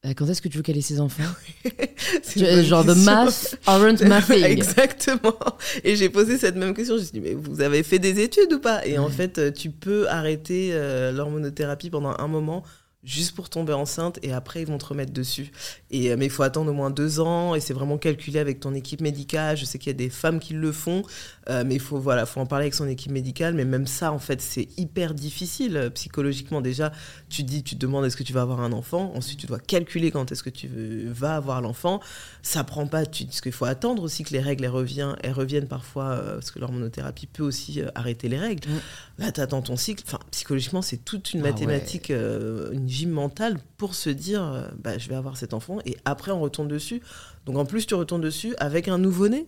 [0.06, 1.24] Euh, quand est-ce que tu veux caler ses enfants
[2.36, 4.02] Genre de math aren't.
[4.32, 5.36] Exactement.
[5.84, 6.96] Et j'ai posé cette même question.
[6.96, 8.86] Je me suis dit, mais vous avez fait des études ou pas?
[8.86, 12.64] Et en fait, euh, tu peux arrêter euh, l'hormonothérapie pendant un moment
[13.04, 15.52] juste pour tomber enceinte et après ils vont te remettre dessus.
[15.90, 18.60] Et, euh, mais il faut attendre au moins deux ans et c'est vraiment calculé avec
[18.60, 19.56] ton équipe médicale.
[19.56, 21.04] Je sais qu'il y a des femmes qui le font,
[21.50, 23.54] euh, mais il faut, voilà, faut en parler avec son équipe médicale.
[23.54, 26.60] Mais même ça, en fait, c'est hyper difficile euh, psychologiquement.
[26.60, 26.92] Déjà,
[27.30, 29.14] tu dis, tu te demandes est-ce que tu vas avoir un enfant?
[29.16, 30.68] Ensuite, tu dois calculer quand est-ce que tu
[31.08, 32.02] vas avoir l'enfant.
[32.42, 35.32] Ça prend pas, tu dis qu'il faut attendre aussi que les règles elles reviennent, elles
[35.32, 38.68] reviennent parfois, parce que l'hormonothérapie peut aussi arrêter les règles.
[38.68, 38.80] Mmh.
[39.20, 40.04] Là, tu attends ton cycle.
[40.06, 44.98] Enfin, psychologiquement, c'est toute une ah mathématique, une gym mentale pour se dire euh, bah,
[44.98, 47.02] je vais avoir cet enfant et après on retourne dessus.
[47.46, 49.48] Donc en plus tu retournes dessus avec un nouveau-né.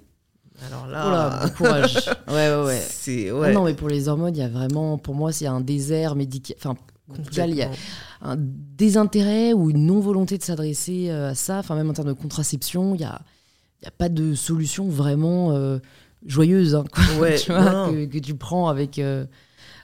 [0.65, 1.95] Alors là, courage.
[2.27, 2.81] ouais, ouais, ouais.
[2.87, 3.53] C'est, ouais.
[3.53, 6.55] non, mais pour les hormones, il y a vraiment, pour moi, c'est un désert médical.
[6.59, 6.75] Enfin,
[7.47, 7.71] il y a
[8.21, 11.59] un désintérêt ou une non-volonté de s'adresser euh, à ça.
[11.59, 13.21] Enfin, même en termes de contraception, il n'y a,
[13.83, 15.79] y a pas de solution vraiment euh,
[16.25, 16.83] joyeuse hein,
[17.19, 18.99] Ouais, tu vois, que, que, tu prends avec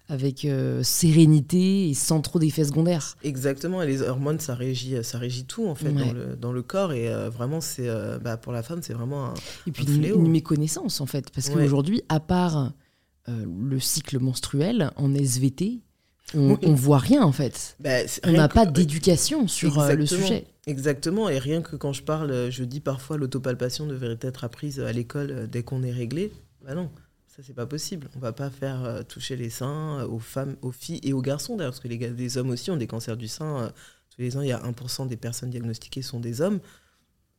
[0.09, 3.17] avec euh, sérénité et sans trop d'effets secondaires.
[3.23, 6.61] Exactement, et les hormones, ça régit, ça régit tout en fait dans, le, dans, le,
[6.61, 9.33] corps, et euh, vraiment, c'est euh, bah, pour la femme, c'est vraiment un.
[9.67, 12.73] Et puis une, méconnaissance en fait, parce qu'aujourd'hui, à part
[13.27, 15.81] le cycle menstruel en SVT,
[16.33, 17.75] on, ne voit rien en fait.
[17.81, 17.89] Bah,
[18.23, 20.45] on n'a pas d'éducation sur le sujet.
[20.65, 24.91] Exactement, et rien que quand je parle, je dis parfois l'autopalpation devrait être apprise à
[24.93, 26.31] l'école dès qu'on est réglé.
[26.65, 26.89] Bah non.
[27.37, 28.09] Ça, c'est pas possible.
[28.15, 31.21] On va pas faire euh, toucher les seins euh, aux femmes, aux filles et aux
[31.21, 33.59] garçons d'ailleurs, parce que les, les, hommes aussi ont des cancers du sein.
[33.59, 33.69] Euh,
[34.09, 36.59] tous les ans, il y a 1% des personnes diagnostiquées sont des hommes.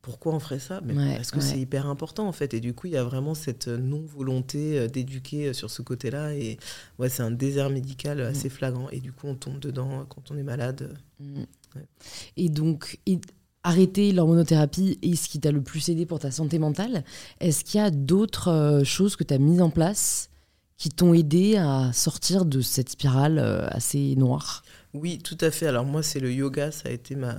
[0.00, 0.80] Pourquoi on ferait ça?
[0.84, 2.54] Mais Parce que c'est hyper important en fait.
[2.54, 6.34] Et du coup, il y a vraiment cette non-volonté d'éduquer sur ce côté-là.
[6.34, 6.58] Et
[7.00, 8.52] ouais, c'est un désert médical assez mm.
[8.52, 8.88] flagrant.
[8.90, 10.96] Et du coup, on tombe dedans quand on est malade.
[11.18, 11.42] Mm.
[12.36, 13.00] Et donc,
[13.68, 17.04] arrêter l'hormonothérapie et ce qui t'a le plus aidé pour ta santé mentale.
[17.40, 20.30] Est-ce qu'il y a d'autres euh, choses que tu as mises en place
[20.78, 24.62] qui t'ont aidé à sortir de cette spirale euh, assez noire?
[24.94, 25.66] Oui, tout à fait.
[25.66, 27.36] Alors moi, c'est le yoga, ça a été ma,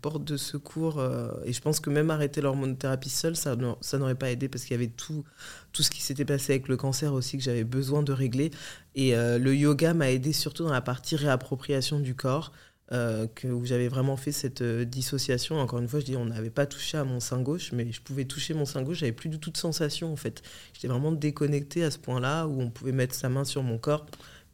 [0.00, 0.98] porte de secours.
[0.98, 4.64] Euh, et je pense que même arrêter l'hormonothérapie seule, ça, ça n'aurait pas aidé parce
[4.64, 5.24] qu'il y avait tout,
[5.72, 8.52] tout ce qui s'était passé avec le cancer aussi que j'avais besoin de régler.
[8.94, 12.52] Et le yoga m'a aidé surtout dans la partie réappropriation du corps.
[12.92, 15.58] Euh, que, où j'avais vraiment fait cette euh, dissociation.
[15.58, 18.02] Encore une fois, je dis, on n'avait pas touché à mon sein gauche, mais je
[18.02, 20.42] pouvais toucher mon sein gauche, j'avais plus du tout de sensation en fait.
[20.74, 24.04] J'étais vraiment déconnecté à ce point-là où on pouvait mettre sa main sur mon corps.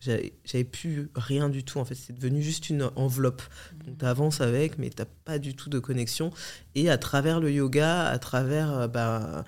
[0.01, 3.43] J'avais plus rien du tout en fait, c'est devenu juste une enveloppe.
[3.85, 6.31] Donc tu avances avec, mais tu pas du tout de connexion.
[6.77, 9.45] Et à travers le yoga, à travers euh, bah,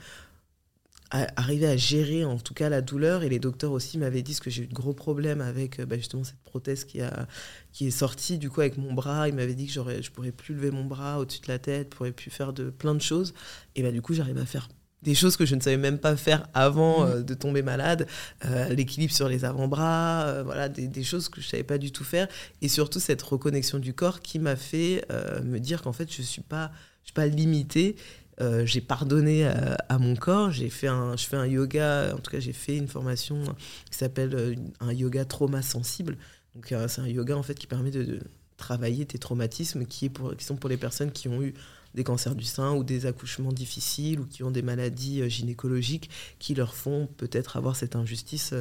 [1.13, 3.23] arriver à gérer en tout cas la douleur.
[3.23, 6.25] Et les docteurs aussi m'avaient dit, que j'ai eu de gros problèmes avec bah, justement
[6.25, 7.27] cette prothèse qui, a,
[7.73, 9.29] qui est sortie du coup avec mon bras.
[9.29, 11.89] Ils m'avaient dit que j'aurais, je pourrais plus lever mon bras au-dessus de la tête,
[11.93, 13.35] je pourrais plus faire de plein de choses.
[13.77, 14.69] Et bah, du coup, j'arrive à faire
[15.03, 17.11] des choses que je ne savais même pas faire avant mmh.
[17.11, 18.07] euh, de tomber malade,
[18.45, 21.93] euh, l'équilibre sur les avant-bras, euh, voilà, des, des, choses que je savais pas du
[21.93, 22.29] tout faire,
[22.61, 25.05] et surtout cette reconnexion du corps qui m'a fait
[25.45, 26.71] me dire qu'en fait je suis pas,
[27.03, 27.97] je suis pas limitée
[28.41, 30.51] euh, j'ai pardonné à, mon corps.
[30.51, 32.15] J'ai fait un, je fais un yoga.
[32.15, 33.43] En tout cas, j'ai fait une formation
[33.91, 36.17] qui s'appelle euh, un yoga trauma sensible.
[36.55, 38.21] Donc, euh, c'est un yoga en fait qui permet de,
[38.57, 41.53] travailler tes traumatismes qui, est pour, qui sont pour les personnes qui ont eu
[41.95, 46.09] des cancers du sein ou des accouchements difficiles ou qui ont des maladies gynécologiques
[46.39, 48.55] qui leur font peut-être avoir cette injustice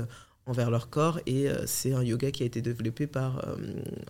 [0.45, 1.19] envers leur corps.
[1.25, 3.55] Et euh, c'est un yoga qui a été développé par euh,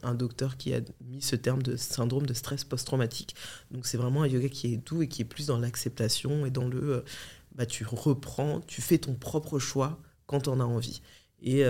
[0.04, 3.36] un docteur qui a mis ce terme de syndrome de stress post-traumatique.
[3.72, 6.52] Donc c'est vraiment un yoga qui est doux et qui est plus dans l'acceptation et
[6.52, 6.94] dans le...
[6.96, 7.06] Euh,
[7.56, 11.02] bah, tu reprends, tu fais ton propre choix quand on a envie.
[11.44, 11.64] Et,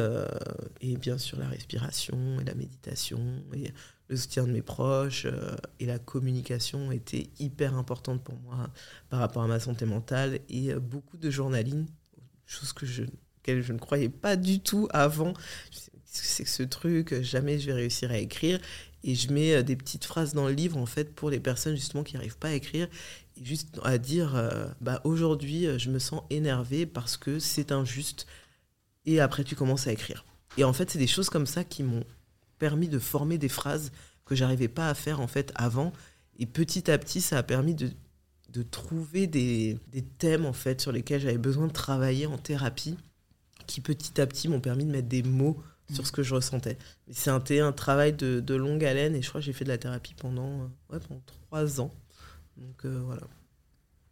[0.82, 3.22] et bien sûr la respiration et la méditation
[3.54, 3.72] et
[4.10, 5.26] le soutien de mes proches
[5.80, 8.70] et la communication était hyper importante pour moi
[9.08, 11.88] par rapport à ma santé mentale et beaucoup de journaling,
[12.46, 13.04] chose que je,
[13.48, 15.34] je ne croyais pas du tout avant.
[16.06, 18.60] C'est ce truc, jamais je vais réussir à écrire.
[19.04, 22.04] Et je mets des petites phrases dans le livre, en fait, pour les personnes justement
[22.04, 22.88] qui n'arrivent pas à écrire.
[23.42, 28.28] Juste à dire euh, bah, aujourd'hui euh, je me sens énervé parce que c'est injuste.
[29.06, 30.26] Et après tu commences à écrire.
[30.58, 32.04] Et en fait c'est des choses comme ça qui m'ont
[32.60, 33.92] permis de former des phrases
[34.26, 35.92] que j'arrivais pas à faire en fait avant.
[36.38, 37.90] Et petit à petit ça a permis de,
[38.50, 42.98] de trouver des, des, thèmes en fait sur lesquels j'avais besoin de travailler en thérapie
[43.66, 45.58] qui petit à petit m'ont permis de mettre des mots
[45.92, 46.78] sur ce que je ressentais.
[47.12, 49.70] C'est un, un travail de, de, longue haleine et je crois que j'ai fait de
[49.70, 51.92] la thérapie pendant, ouais, pendant trois ans.
[52.58, 53.24] Donc euh, voilà.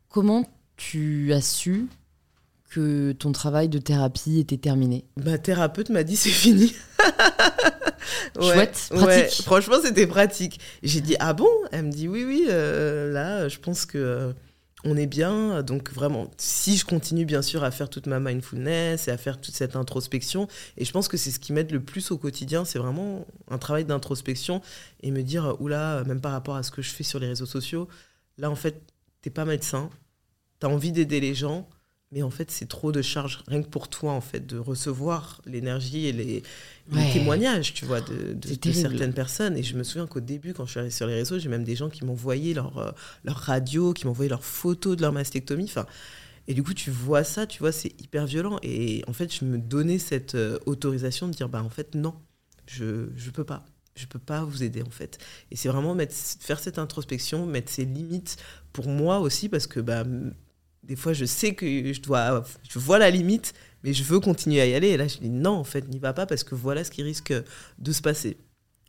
[0.09, 1.87] Comment tu as su
[2.69, 5.05] que ton travail de thérapie était terminé?
[5.23, 6.75] Ma thérapeute m'a dit c'est fini.
[8.35, 9.43] Chouette, pratique.
[9.43, 10.59] franchement, c'était pratique.
[10.83, 11.49] J'ai dit ah bon?
[11.71, 14.33] Elle me dit oui, oui, euh, là, je pense que euh,
[14.83, 15.63] on est bien.
[15.63, 19.39] Donc vraiment, si je continue bien sûr à faire toute ma mindfulness et à faire
[19.39, 22.65] toute cette introspection, et je pense que c'est ce qui m'aide le plus au quotidien,
[22.65, 24.61] c'est vraiment un travail d'introspection
[25.01, 27.45] et me dire oula, même par rapport à ce que je fais sur les réseaux
[27.45, 27.87] sociaux,
[28.37, 28.81] là en fait
[29.21, 29.89] t'es pas médecin,
[30.59, 31.67] tu as envie d'aider les gens,
[32.11, 35.41] mais en fait, c'est trop de charge, rien que pour toi, en fait, de recevoir
[35.45, 36.43] l'énergie et les,
[37.13, 38.35] témoignages, tu vois, de,
[38.73, 39.55] certaines personnes.
[39.55, 41.63] Et je me souviens qu'au début, quand je suis allée sur les réseaux, j'ai même
[41.63, 42.91] des gens qui m'envoyaient leur, euh,
[43.23, 45.65] leur radio, qui m'envoyaient leurs photos de leur mastectomie.
[45.65, 45.85] Enfin,
[46.47, 48.57] et du coup, tu vois ça, tu vois, c'est hyper violent.
[48.63, 52.15] Et en fait, je me donnais cette euh, autorisation de dire, bah, en fait, non,
[52.65, 55.17] je ne peux pas je peux pas vous aider en fait.
[55.51, 58.37] Et c'est vraiment mettre, faire cette introspection, mettre ses limites
[58.71, 60.05] pour moi aussi parce que bah,
[60.89, 64.59] des fois je sais que je dois, je vois la limite, mais je veux continuer
[64.59, 64.89] à y aller.
[64.89, 67.03] Et là je dis non en fait, n'y va pas parce que voilà ce qui
[67.03, 67.33] risque
[67.77, 68.37] de se passer.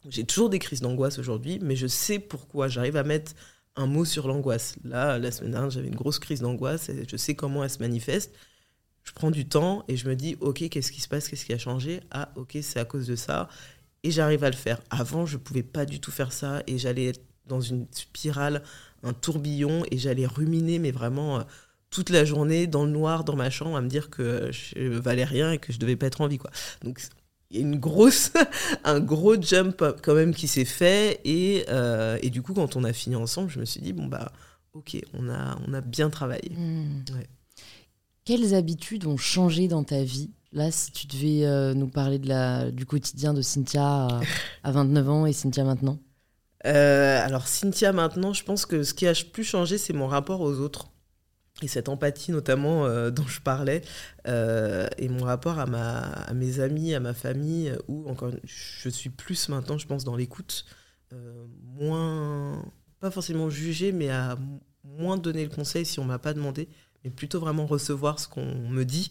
[0.08, 2.68] J'ai toujours des crises d'angoisse aujourd'hui, mais je sais pourquoi.
[2.68, 3.32] J'arrive à mettre
[3.76, 4.76] un mot sur l'angoisse.
[4.82, 8.34] Là, la semaine dernière, j'avais une grosse crise d'angoisse je sais comment elle se manifeste.
[9.04, 11.52] Je prends du temps et je me dis, ok, qu'est-ce qui se passe, qu'est-ce qui
[11.52, 12.00] a changé?
[12.10, 13.48] Ah, ok, c'est à cause de ça
[14.02, 14.80] et j'arrive à le faire.
[14.90, 18.62] Avant, je pouvais pas du tout faire ça et j'allais être dans une spirale,
[19.02, 21.42] un tourbillon et j'allais ruminer, mais vraiment euh,
[21.90, 25.24] toute la journée dans le noir, dans ma chambre, à me dire que je valais
[25.24, 26.50] rien et que je devais pas être en vie, quoi.
[26.82, 27.00] Donc,
[27.50, 28.32] il y a une grosse,
[28.84, 32.84] un gros jump quand même qui s'est fait et, euh, et, du coup, quand on
[32.84, 34.32] a fini ensemble, je me suis dit, bon, bah,
[34.72, 36.50] ok, on a, on a bien travaillé.
[36.50, 37.02] Mmh.
[38.24, 40.30] Quelles habitudes ont changé dans ta vie?
[40.52, 44.20] Là, si tu devais euh, nous parler de la, du quotidien de Cynthia
[44.62, 45.98] à, 29 ans et Cynthia maintenant?
[46.66, 50.40] Euh, Alors, Cynthia maintenant, je pense que ce qui a plus changé, c'est mon rapport
[50.40, 50.90] aux autres.
[51.62, 53.82] Et cette empathie notamment euh, dont je parlais,
[54.26, 59.10] et mon rapport à, ma, à mes amis, à ma famille, où encore, je suis
[59.10, 60.64] plus maintenant, je pense, dans l'écoute,
[61.74, 62.64] moins,
[63.00, 64.38] pas forcément juger, mais à
[64.84, 66.68] moins donner le conseil si on m'a pas demandé,
[67.04, 69.10] mais plutôt vraiment recevoir ce qu'on me dit.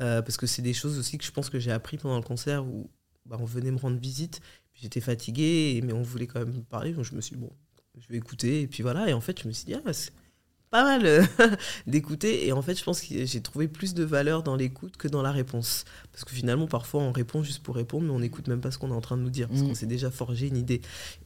[0.00, 2.22] Euh, parce que c'est des choses aussi que je pense que j'ai appris pendant le
[2.22, 2.90] concert où
[3.26, 4.40] bah, on venait me rendre visite,
[4.72, 7.52] j'étais fatiguée, mais on voulait quand même parler, donc je me suis dit, bon,
[7.98, 10.12] je vais écouter, et puis voilà, et en fait, je me suis dit, ah, c'est
[10.70, 11.24] pas mal euh,
[11.86, 15.08] d'écouter, et en fait, je pense que j'ai trouvé plus de valeur dans l'écoute que
[15.08, 15.84] dans la réponse.
[16.12, 18.78] Parce que finalement, parfois, on répond juste pour répondre, mais on n'écoute même pas ce
[18.78, 19.68] qu'on est en train de nous dire, parce mm.
[19.68, 20.80] qu'on s'est déjà forgé une idée.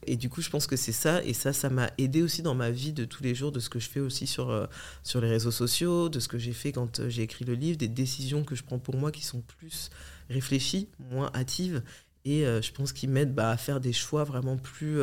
[0.07, 2.55] Et du coup, je pense que c'est ça, et ça, ça m'a aidé aussi dans
[2.55, 4.65] ma vie de tous les jours, de ce que je fais aussi sur, euh,
[5.03, 7.77] sur les réseaux sociaux, de ce que j'ai fait quand euh, j'ai écrit le livre,
[7.77, 9.91] des décisions que je prends pour moi qui sont plus
[10.29, 11.83] réfléchies, moins hâtives,
[12.27, 14.99] et je pense qu'ils m'aident bah, à faire des choix vraiment plus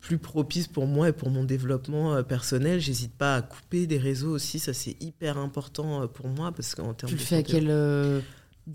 [0.00, 2.80] plus propice pour moi et pour mon développement euh, personnel.
[2.80, 6.74] J'hésite pas à couper des réseaux aussi, ça c'est hyper important euh, pour moi parce
[6.74, 8.20] qu'en termes tu le fais à quelle euh,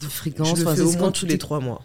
[0.01, 1.83] fréquence Je le fais au moins tous les trois mois.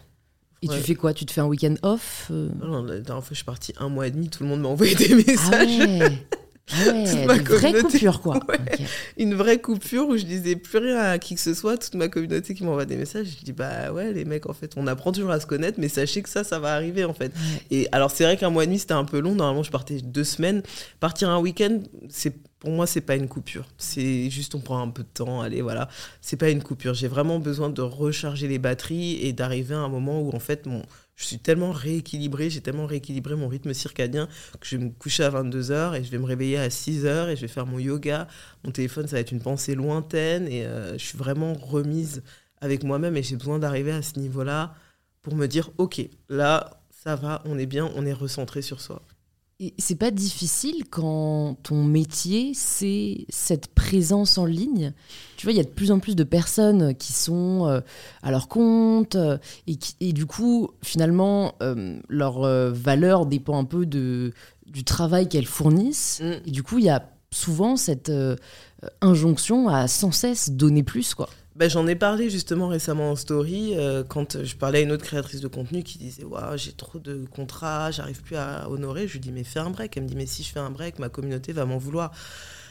[0.61, 1.13] Et tu fais quoi?
[1.13, 4.07] Tu te fais un week-end off non, La dernière fois, je suis partie un mois
[4.07, 5.79] et demi, tout le monde m'a envoyé des messages.
[5.79, 6.27] Ah Ouais,
[6.71, 8.39] une vraie coupure, quoi.
[9.17, 12.07] Une vraie coupure où je disais plus rien à qui que ce soit, toute ma
[12.07, 13.27] communauté qui m'envoie des messages.
[13.39, 15.89] Je dis, bah ouais, les mecs, en fait, on apprend toujours à se connaître, mais
[15.89, 17.31] sachez que ça, ça va arriver, en fait.
[17.71, 19.35] Et alors, c'est vrai qu'un mois et demi, c'était un peu long.
[19.35, 20.61] Normalement, je partais deux semaines.
[20.99, 23.67] Partir un week-end, c'est pour moi, c'est pas une coupure.
[23.77, 25.87] C'est juste, on prend un peu de temps, allez, voilà.
[26.21, 26.93] C'est pas une coupure.
[26.93, 30.65] J'ai vraiment besoin de recharger les batteries et d'arriver à un moment où, en fait,
[30.65, 30.83] mon
[31.19, 34.27] je suis tellement rééquilibré, j'ai tellement rééquilibré mon rythme circadien
[34.61, 37.35] que je vais me coucher à 22h et je vais me réveiller à 6h et
[37.35, 38.29] je vais faire mon yoga.
[38.63, 42.23] Mon téléphone, ça va être une pensée lointaine et euh, je suis vraiment remise
[42.61, 44.73] avec moi-même et j'ai besoin d'arriver à ce niveau-là
[45.21, 49.01] pour me dire, ok, là, ça va, on est bien, on est recentré sur soi.
[49.61, 54.93] Et c'est pas difficile quand ton métier, c'est cette présence en ligne.
[55.35, 57.81] Tu vois, il y a de plus en plus de personnes qui sont euh,
[58.23, 59.37] à leur compte euh,
[59.67, 62.39] et, qui, et, du coup, finalement, euh, leur
[62.71, 64.31] valeur dépend un peu de,
[64.65, 66.21] du travail qu'elles fournissent.
[66.23, 66.47] Mm.
[66.47, 68.11] Et du coup, il y a souvent cette
[69.01, 71.29] injonction à sans cesse donner plus, quoi.
[71.59, 75.03] Bah, j'en ai parlé justement récemment en story euh, quand je parlais à une autre
[75.03, 79.09] créatrice de contenu qui disait Waouh, j'ai trop de contrats, j'arrive plus à honorer.
[79.09, 79.97] Je lui dis Mais fais un break.
[79.97, 82.13] Elle me dit Mais si je fais un break, ma communauté va m'en vouloir.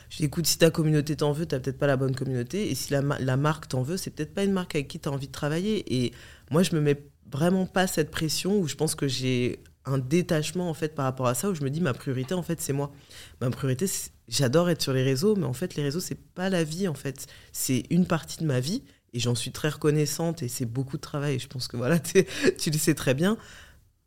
[0.08, 2.70] Je dis Écoute, si ta communauté t'en veut, t'as peut-être pas la bonne communauté.
[2.70, 3.02] Et si la,
[3.36, 5.84] marque t'en veut, c'est peut-être pas une marque avec qui tu as envie de travailler.
[5.94, 6.14] Et
[6.50, 6.98] moi, je me mets
[7.30, 11.26] vraiment pas cette pression où je pense que j'ai un détachement en fait par rapport
[11.26, 12.92] à ça où je me dis ma priorité en fait c'est moi.
[13.40, 13.86] Ma priorité
[14.28, 16.94] j'adore être sur les réseaux mais en fait les réseaux c'est pas la vie en
[16.94, 17.26] fait.
[17.52, 18.82] C'est une partie de ma vie
[19.12, 21.98] et j'en suis très reconnaissante et c'est beaucoup de travail je pense que voilà
[22.58, 23.38] tu le sais très bien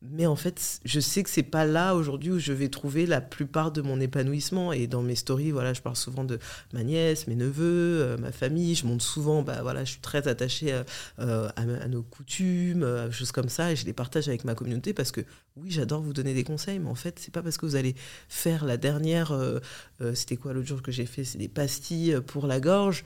[0.04, 3.22] mais en fait, je sais que c'est pas là aujourd'hui où je vais trouver la
[3.22, 4.74] plupart de mon épanouissement.
[4.74, 6.40] Et dans mes stories, voilà, je parle souvent de
[6.74, 8.74] ma nièce, mes neveux, euh, ma famille.
[8.74, 10.84] Je montre souvent, bah voilà, je suis très attachée euh,
[11.20, 15.12] euh, à, nos coutumes, choses comme ça, et je les partage avec ma communauté parce
[15.12, 15.22] que
[15.56, 17.96] oui, j'adore vous donner des conseils, mais en fait, c'est pas parce que vous allez
[18.28, 19.38] faire la dernière,
[20.14, 23.04] c'était quoi l'autre jour que j'ai fait, c'est des pastilles pour la gorge,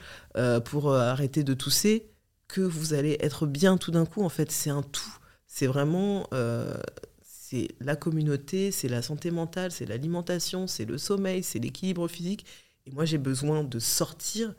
[0.66, 2.12] pour arrêter de tousser,
[2.48, 4.24] que vous allez être bien tout d'un coup.
[4.24, 5.18] En fait, c'est un tout
[5.56, 6.76] c'est vraiment euh,
[7.23, 12.45] c'est la communauté, c'est la santé mentale, c'est l'alimentation, c'est le sommeil, c'est l'équilibre physique.
[12.86, 14.53] Et moi, j'ai besoin de sortir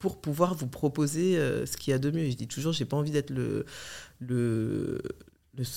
[0.00, 2.24] pour pouvoir vous proposer euh, ce qu'il y a de mieux.
[2.24, 3.64] Et je dis toujours, j'ai pas envie d'être le,
[4.18, 5.00] le,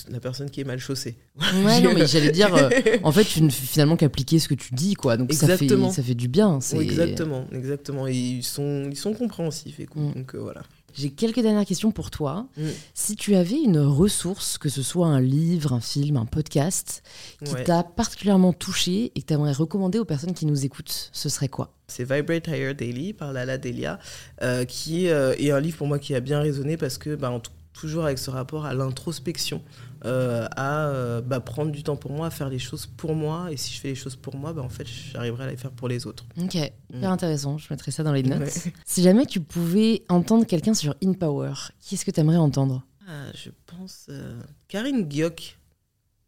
[0.10, 1.18] la personne qui est mal chaussée.
[1.64, 2.72] Ouais, non, mais j'allais dire, euh,
[3.04, 5.18] en fait, tu ne fais finalement qu'appliquer ce que tu dis, quoi.
[5.18, 6.58] Donc ça fait, ça fait du bien.
[6.80, 8.08] exactement, exactement.
[8.08, 9.80] Et ils sont, ils sont compréhensifs.
[9.80, 10.14] Et mm.
[10.14, 10.64] Donc voilà.
[10.94, 12.48] J'ai quelques dernières questions pour toi.
[12.58, 12.68] Mm.
[12.94, 17.04] Si tu avais une ressource, que ce soit un livre, un film, un podcast,
[17.44, 21.30] qui t'a particulièrement touché et que tu aimerais recommander aux personnes qui nous écoutent, ce
[21.30, 21.74] serait quoi?
[21.88, 24.00] C'est Vibrate Higher Daily par Lala Delia,
[24.42, 27.32] euh, qui euh, est un livre pour moi qui a bien résonné parce que, bah,
[27.32, 27.42] en
[27.74, 29.62] toujours avec ce rapport à l'introspection,
[30.06, 33.52] euh, à euh, bah, prendre du temps pour moi, à faire les choses pour moi.
[33.52, 35.72] Et si je fais les choses pour moi, bah, en fait, j'arriverai à les faire
[35.72, 36.26] pour les autres.
[36.38, 37.04] Ok, hyper mm.
[37.04, 37.58] intéressant.
[37.58, 38.68] Je mettrai ça dans les notes.
[38.86, 42.86] Si jamais tu pouvais entendre quelqu'un sur InPower, qui est-ce que tu aimerais entendre?
[43.08, 45.58] Ah, Je pense euh, Karine Guioc,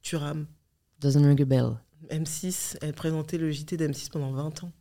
[0.02, 0.47] Turam.
[1.02, 1.72] Doesn't ring a bell.
[2.10, 4.72] M6, elle présentait le JT d'M6 pendant 20 ans.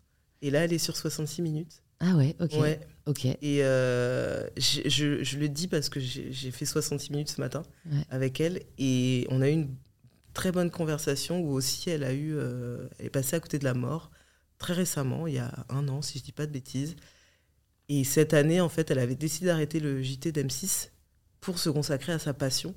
[0.42, 1.82] Et là, elle est sur 66 minutes.
[2.00, 2.52] Ah ouais, ok.
[2.60, 2.80] Ouais.
[3.06, 3.24] Ok.
[3.24, 7.62] Et euh, je, je, le dis parce que j'ai fait 66 minutes ce matin
[8.10, 9.74] avec elle et on a eu une
[10.32, 13.64] très bonne conversation où aussi elle a eu, euh, elle est passée à côté de
[13.64, 14.10] la mort
[14.58, 16.96] très récemment, il y a un an si je dis pas de bêtises.
[17.90, 20.88] Et cette année, en fait, elle avait décidé d'arrêter le JT d'M6
[21.40, 22.74] pour se consacrer à sa passion.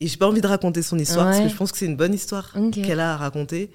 [0.00, 1.96] Et j'ai pas envie de raconter son histoire parce que je pense que c'est une
[1.96, 3.70] bonne histoire qu'elle a à raconter.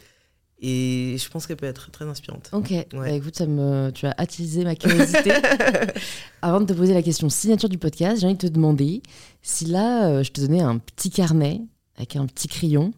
[0.68, 2.50] Et je pense qu'elle peut être très inspirante.
[2.52, 3.92] Ok, bah, écoute, ça me...
[3.92, 5.32] tu as attisé ma curiosité.
[6.42, 9.04] Avant de te poser la question signature du podcast, j'ai envie de te demander
[9.44, 11.62] si là, euh, je te donnais un petit carnet
[11.98, 12.94] avec un petit crayon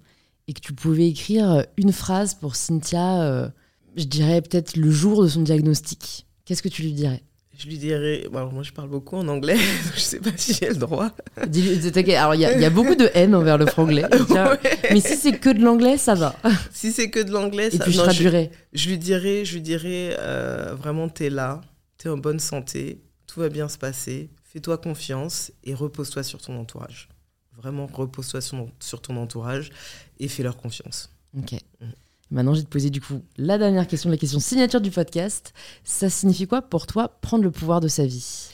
[0.47, 3.49] et que tu pouvais écrire une phrase pour Cynthia, euh,
[3.97, 6.25] je dirais peut-être le jour de son diagnostic.
[6.45, 7.21] Qu'est-ce que tu lui dirais?
[7.57, 8.27] Je lui dirais.
[8.33, 9.57] alors moi, je parle beaucoup en anglais,
[9.95, 11.09] je sais pas si j'ai le droit.
[11.35, 14.05] Alors, il y, a beaucoup de haine envers le franglais.
[14.91, 16.35] Mais si c'est que de l'anglais, ça va.
[16.71, 17.83] Si c'est que de l'anglais, ça va.
[17.83, 18.51] Et puis, je traduirais.
[18.73, 21.61] Je, lui dirais, je lui dirais euh, vraiment, t'es là,
[21.97, 26.59] t'es en bonne santé, tout va bien se passer, fais-toi confiance et repose-toi sur ton
[26.59, 27.09] entourage.
[27.57, 29.71] Vraiment, repose-toi sur, sur, ton entourage
[30.19, 31.09] et fais-leur confiance.
[31.35, 31.53] Ok.
[31.81, 31.85] Mm.
[32.29, 35.53] Maintenant, je vais te poser du coup la dernière question, la question signature du podcast.
[35.83, 38.49] Ça signifie quoi pour toi prendre le pouvoir de sa vie?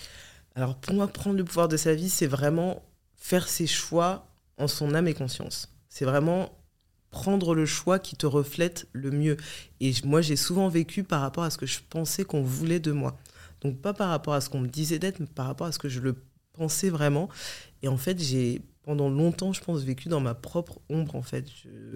[0.56, 2.84] Alors pour moi, prendre le pouvoir de sa vie, c'est vraiment
[3.16, 4.28] faire ses choix
[4.58, 5.74] en son âme et conscience.
[5.90, 6.52] C'est vraiment
[7.10, 9.38] prendre le choix qui te reflète le mieux.
[9.80, 12.92] Et moi, j'ai souvent vécu par rapport à ce que je pensais qu'on voulait de
[12.92, 13.18] moi.
[13.62, 15.80] Donc pas par rapport à ce qu'on me disait d'être, mais par rapport à ce
[15.80, 16.16] que je le
[16.54, 17.30] pensais vraiment.
[17.82, 21.46] Et en fait, j'ai pendant longtemps, je pense, vécu dans ma propre ombre, en fait.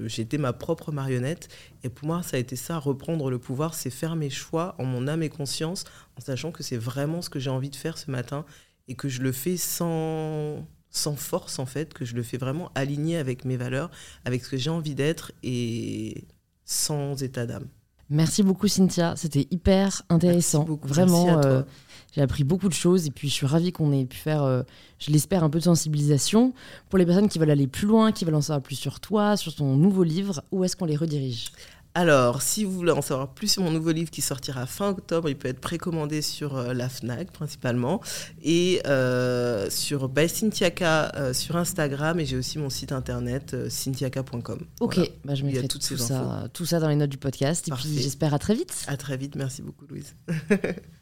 [0.05, 1.49] J'étais ma propre marionnette.
[1.84, 4.85] Et pour moi, ça a été ça, reprendre le pouvoir, c'est faire mes choix en
[4.85, 5.84] mon âme et conscience,
[6.18, 8.45] en sachant que c'est vraiment ce que j'ai envie de faire ce matin
[8.88, 12.72] et que je le fais sans, sans force, en fait, que je le fais vraiment
[12.73, 13.91] aligné avec mes valeurs,
[14.23, 16.23] avec ce que j'ai envie d'être et
[16.64, 17.68] sans état d'âme.
[18.09, 19.15] Merci beaucoup, Cynthia.
[19.18, 20.65] C'était hyper intéressant.
[20.84, 21.43] Vraiment.
[21.43, 21.64] Euh,
[22.13, 24.63] j'ai appris beaucoup de choses et puis je suis ravie qu'on ait pu faire, euh,
[24.99, 26.53] je l'espère, un peu de sensibilisation.
[26.89, 29.38] Pour les personnes qui veulent aller plus loin, qui veulent en savoir plus sur toi,
[29.38, 31.51] sur ton nouveau livre, où est-ce qu'on les redirige?
[31.93, 35.29] Alors, si vous voulez en savoir plus sur mon nouveau livre qui sortira fin octobre,
[35.29, 38.01] il peut être précommandé sur euh, la FNAC principalement
[38.43, 44.59] et euh, sur By Cynthiaka sur Instagram et j'ai aussi mon site internet cynthiaka.com.
[44.79, 47.99] Ok, bah, je mettrai tout, ça, tout ça dans les notes du podcast et puis
[47.99, 48.85] j'espère à très vite.
[48.88, 50.15] À très vite, merci beaucoup Louise.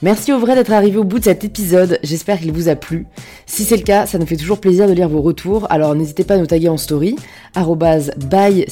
[0.00, 3.08] Merci au vrai d'être arrivé au bout de cet épisode, j'espère qu'il vous a plu.
[3.46, 6.22] Si c'est le cas, ça nous fait toujours plaisir de lire vos retours, alors n'hésitez
[6.22, 7.16] pas à nous taguer en story,
[7.56, 8.64] by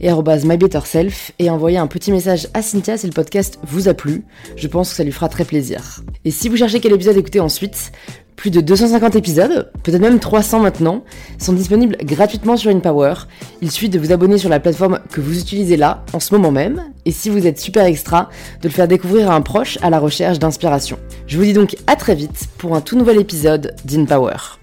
[0.00, 0.12] et
[0.44, 4.22] mybetterself, et envoyer un petit message à Cynthia si le podcast vous a plu.
[4.54, 6.04] Je pense que ça lui fera très plaisir.
[6.24, 7.90] Et si vous cherchez quel épisode écouter ensuite,
[8.42, 11.04] plus de 250 épisodes, peut-être même 300 maintenant,
[11.38, 13.14] sont disponibles gratuitement sur InPower.
[13.60, 16.50] Il suffit de vous abonner sur la plateforme que vous utilisez là, en ce moment
[16.50, 19.90] même, et si vous êtes super extra, de le faire découvrir à un proche à
[19.90, 20.98] la recherche d'inspiration.
[21.28, 24.61] Je vous dis donc à très vite pour un tout nouvel épisode d'InPower.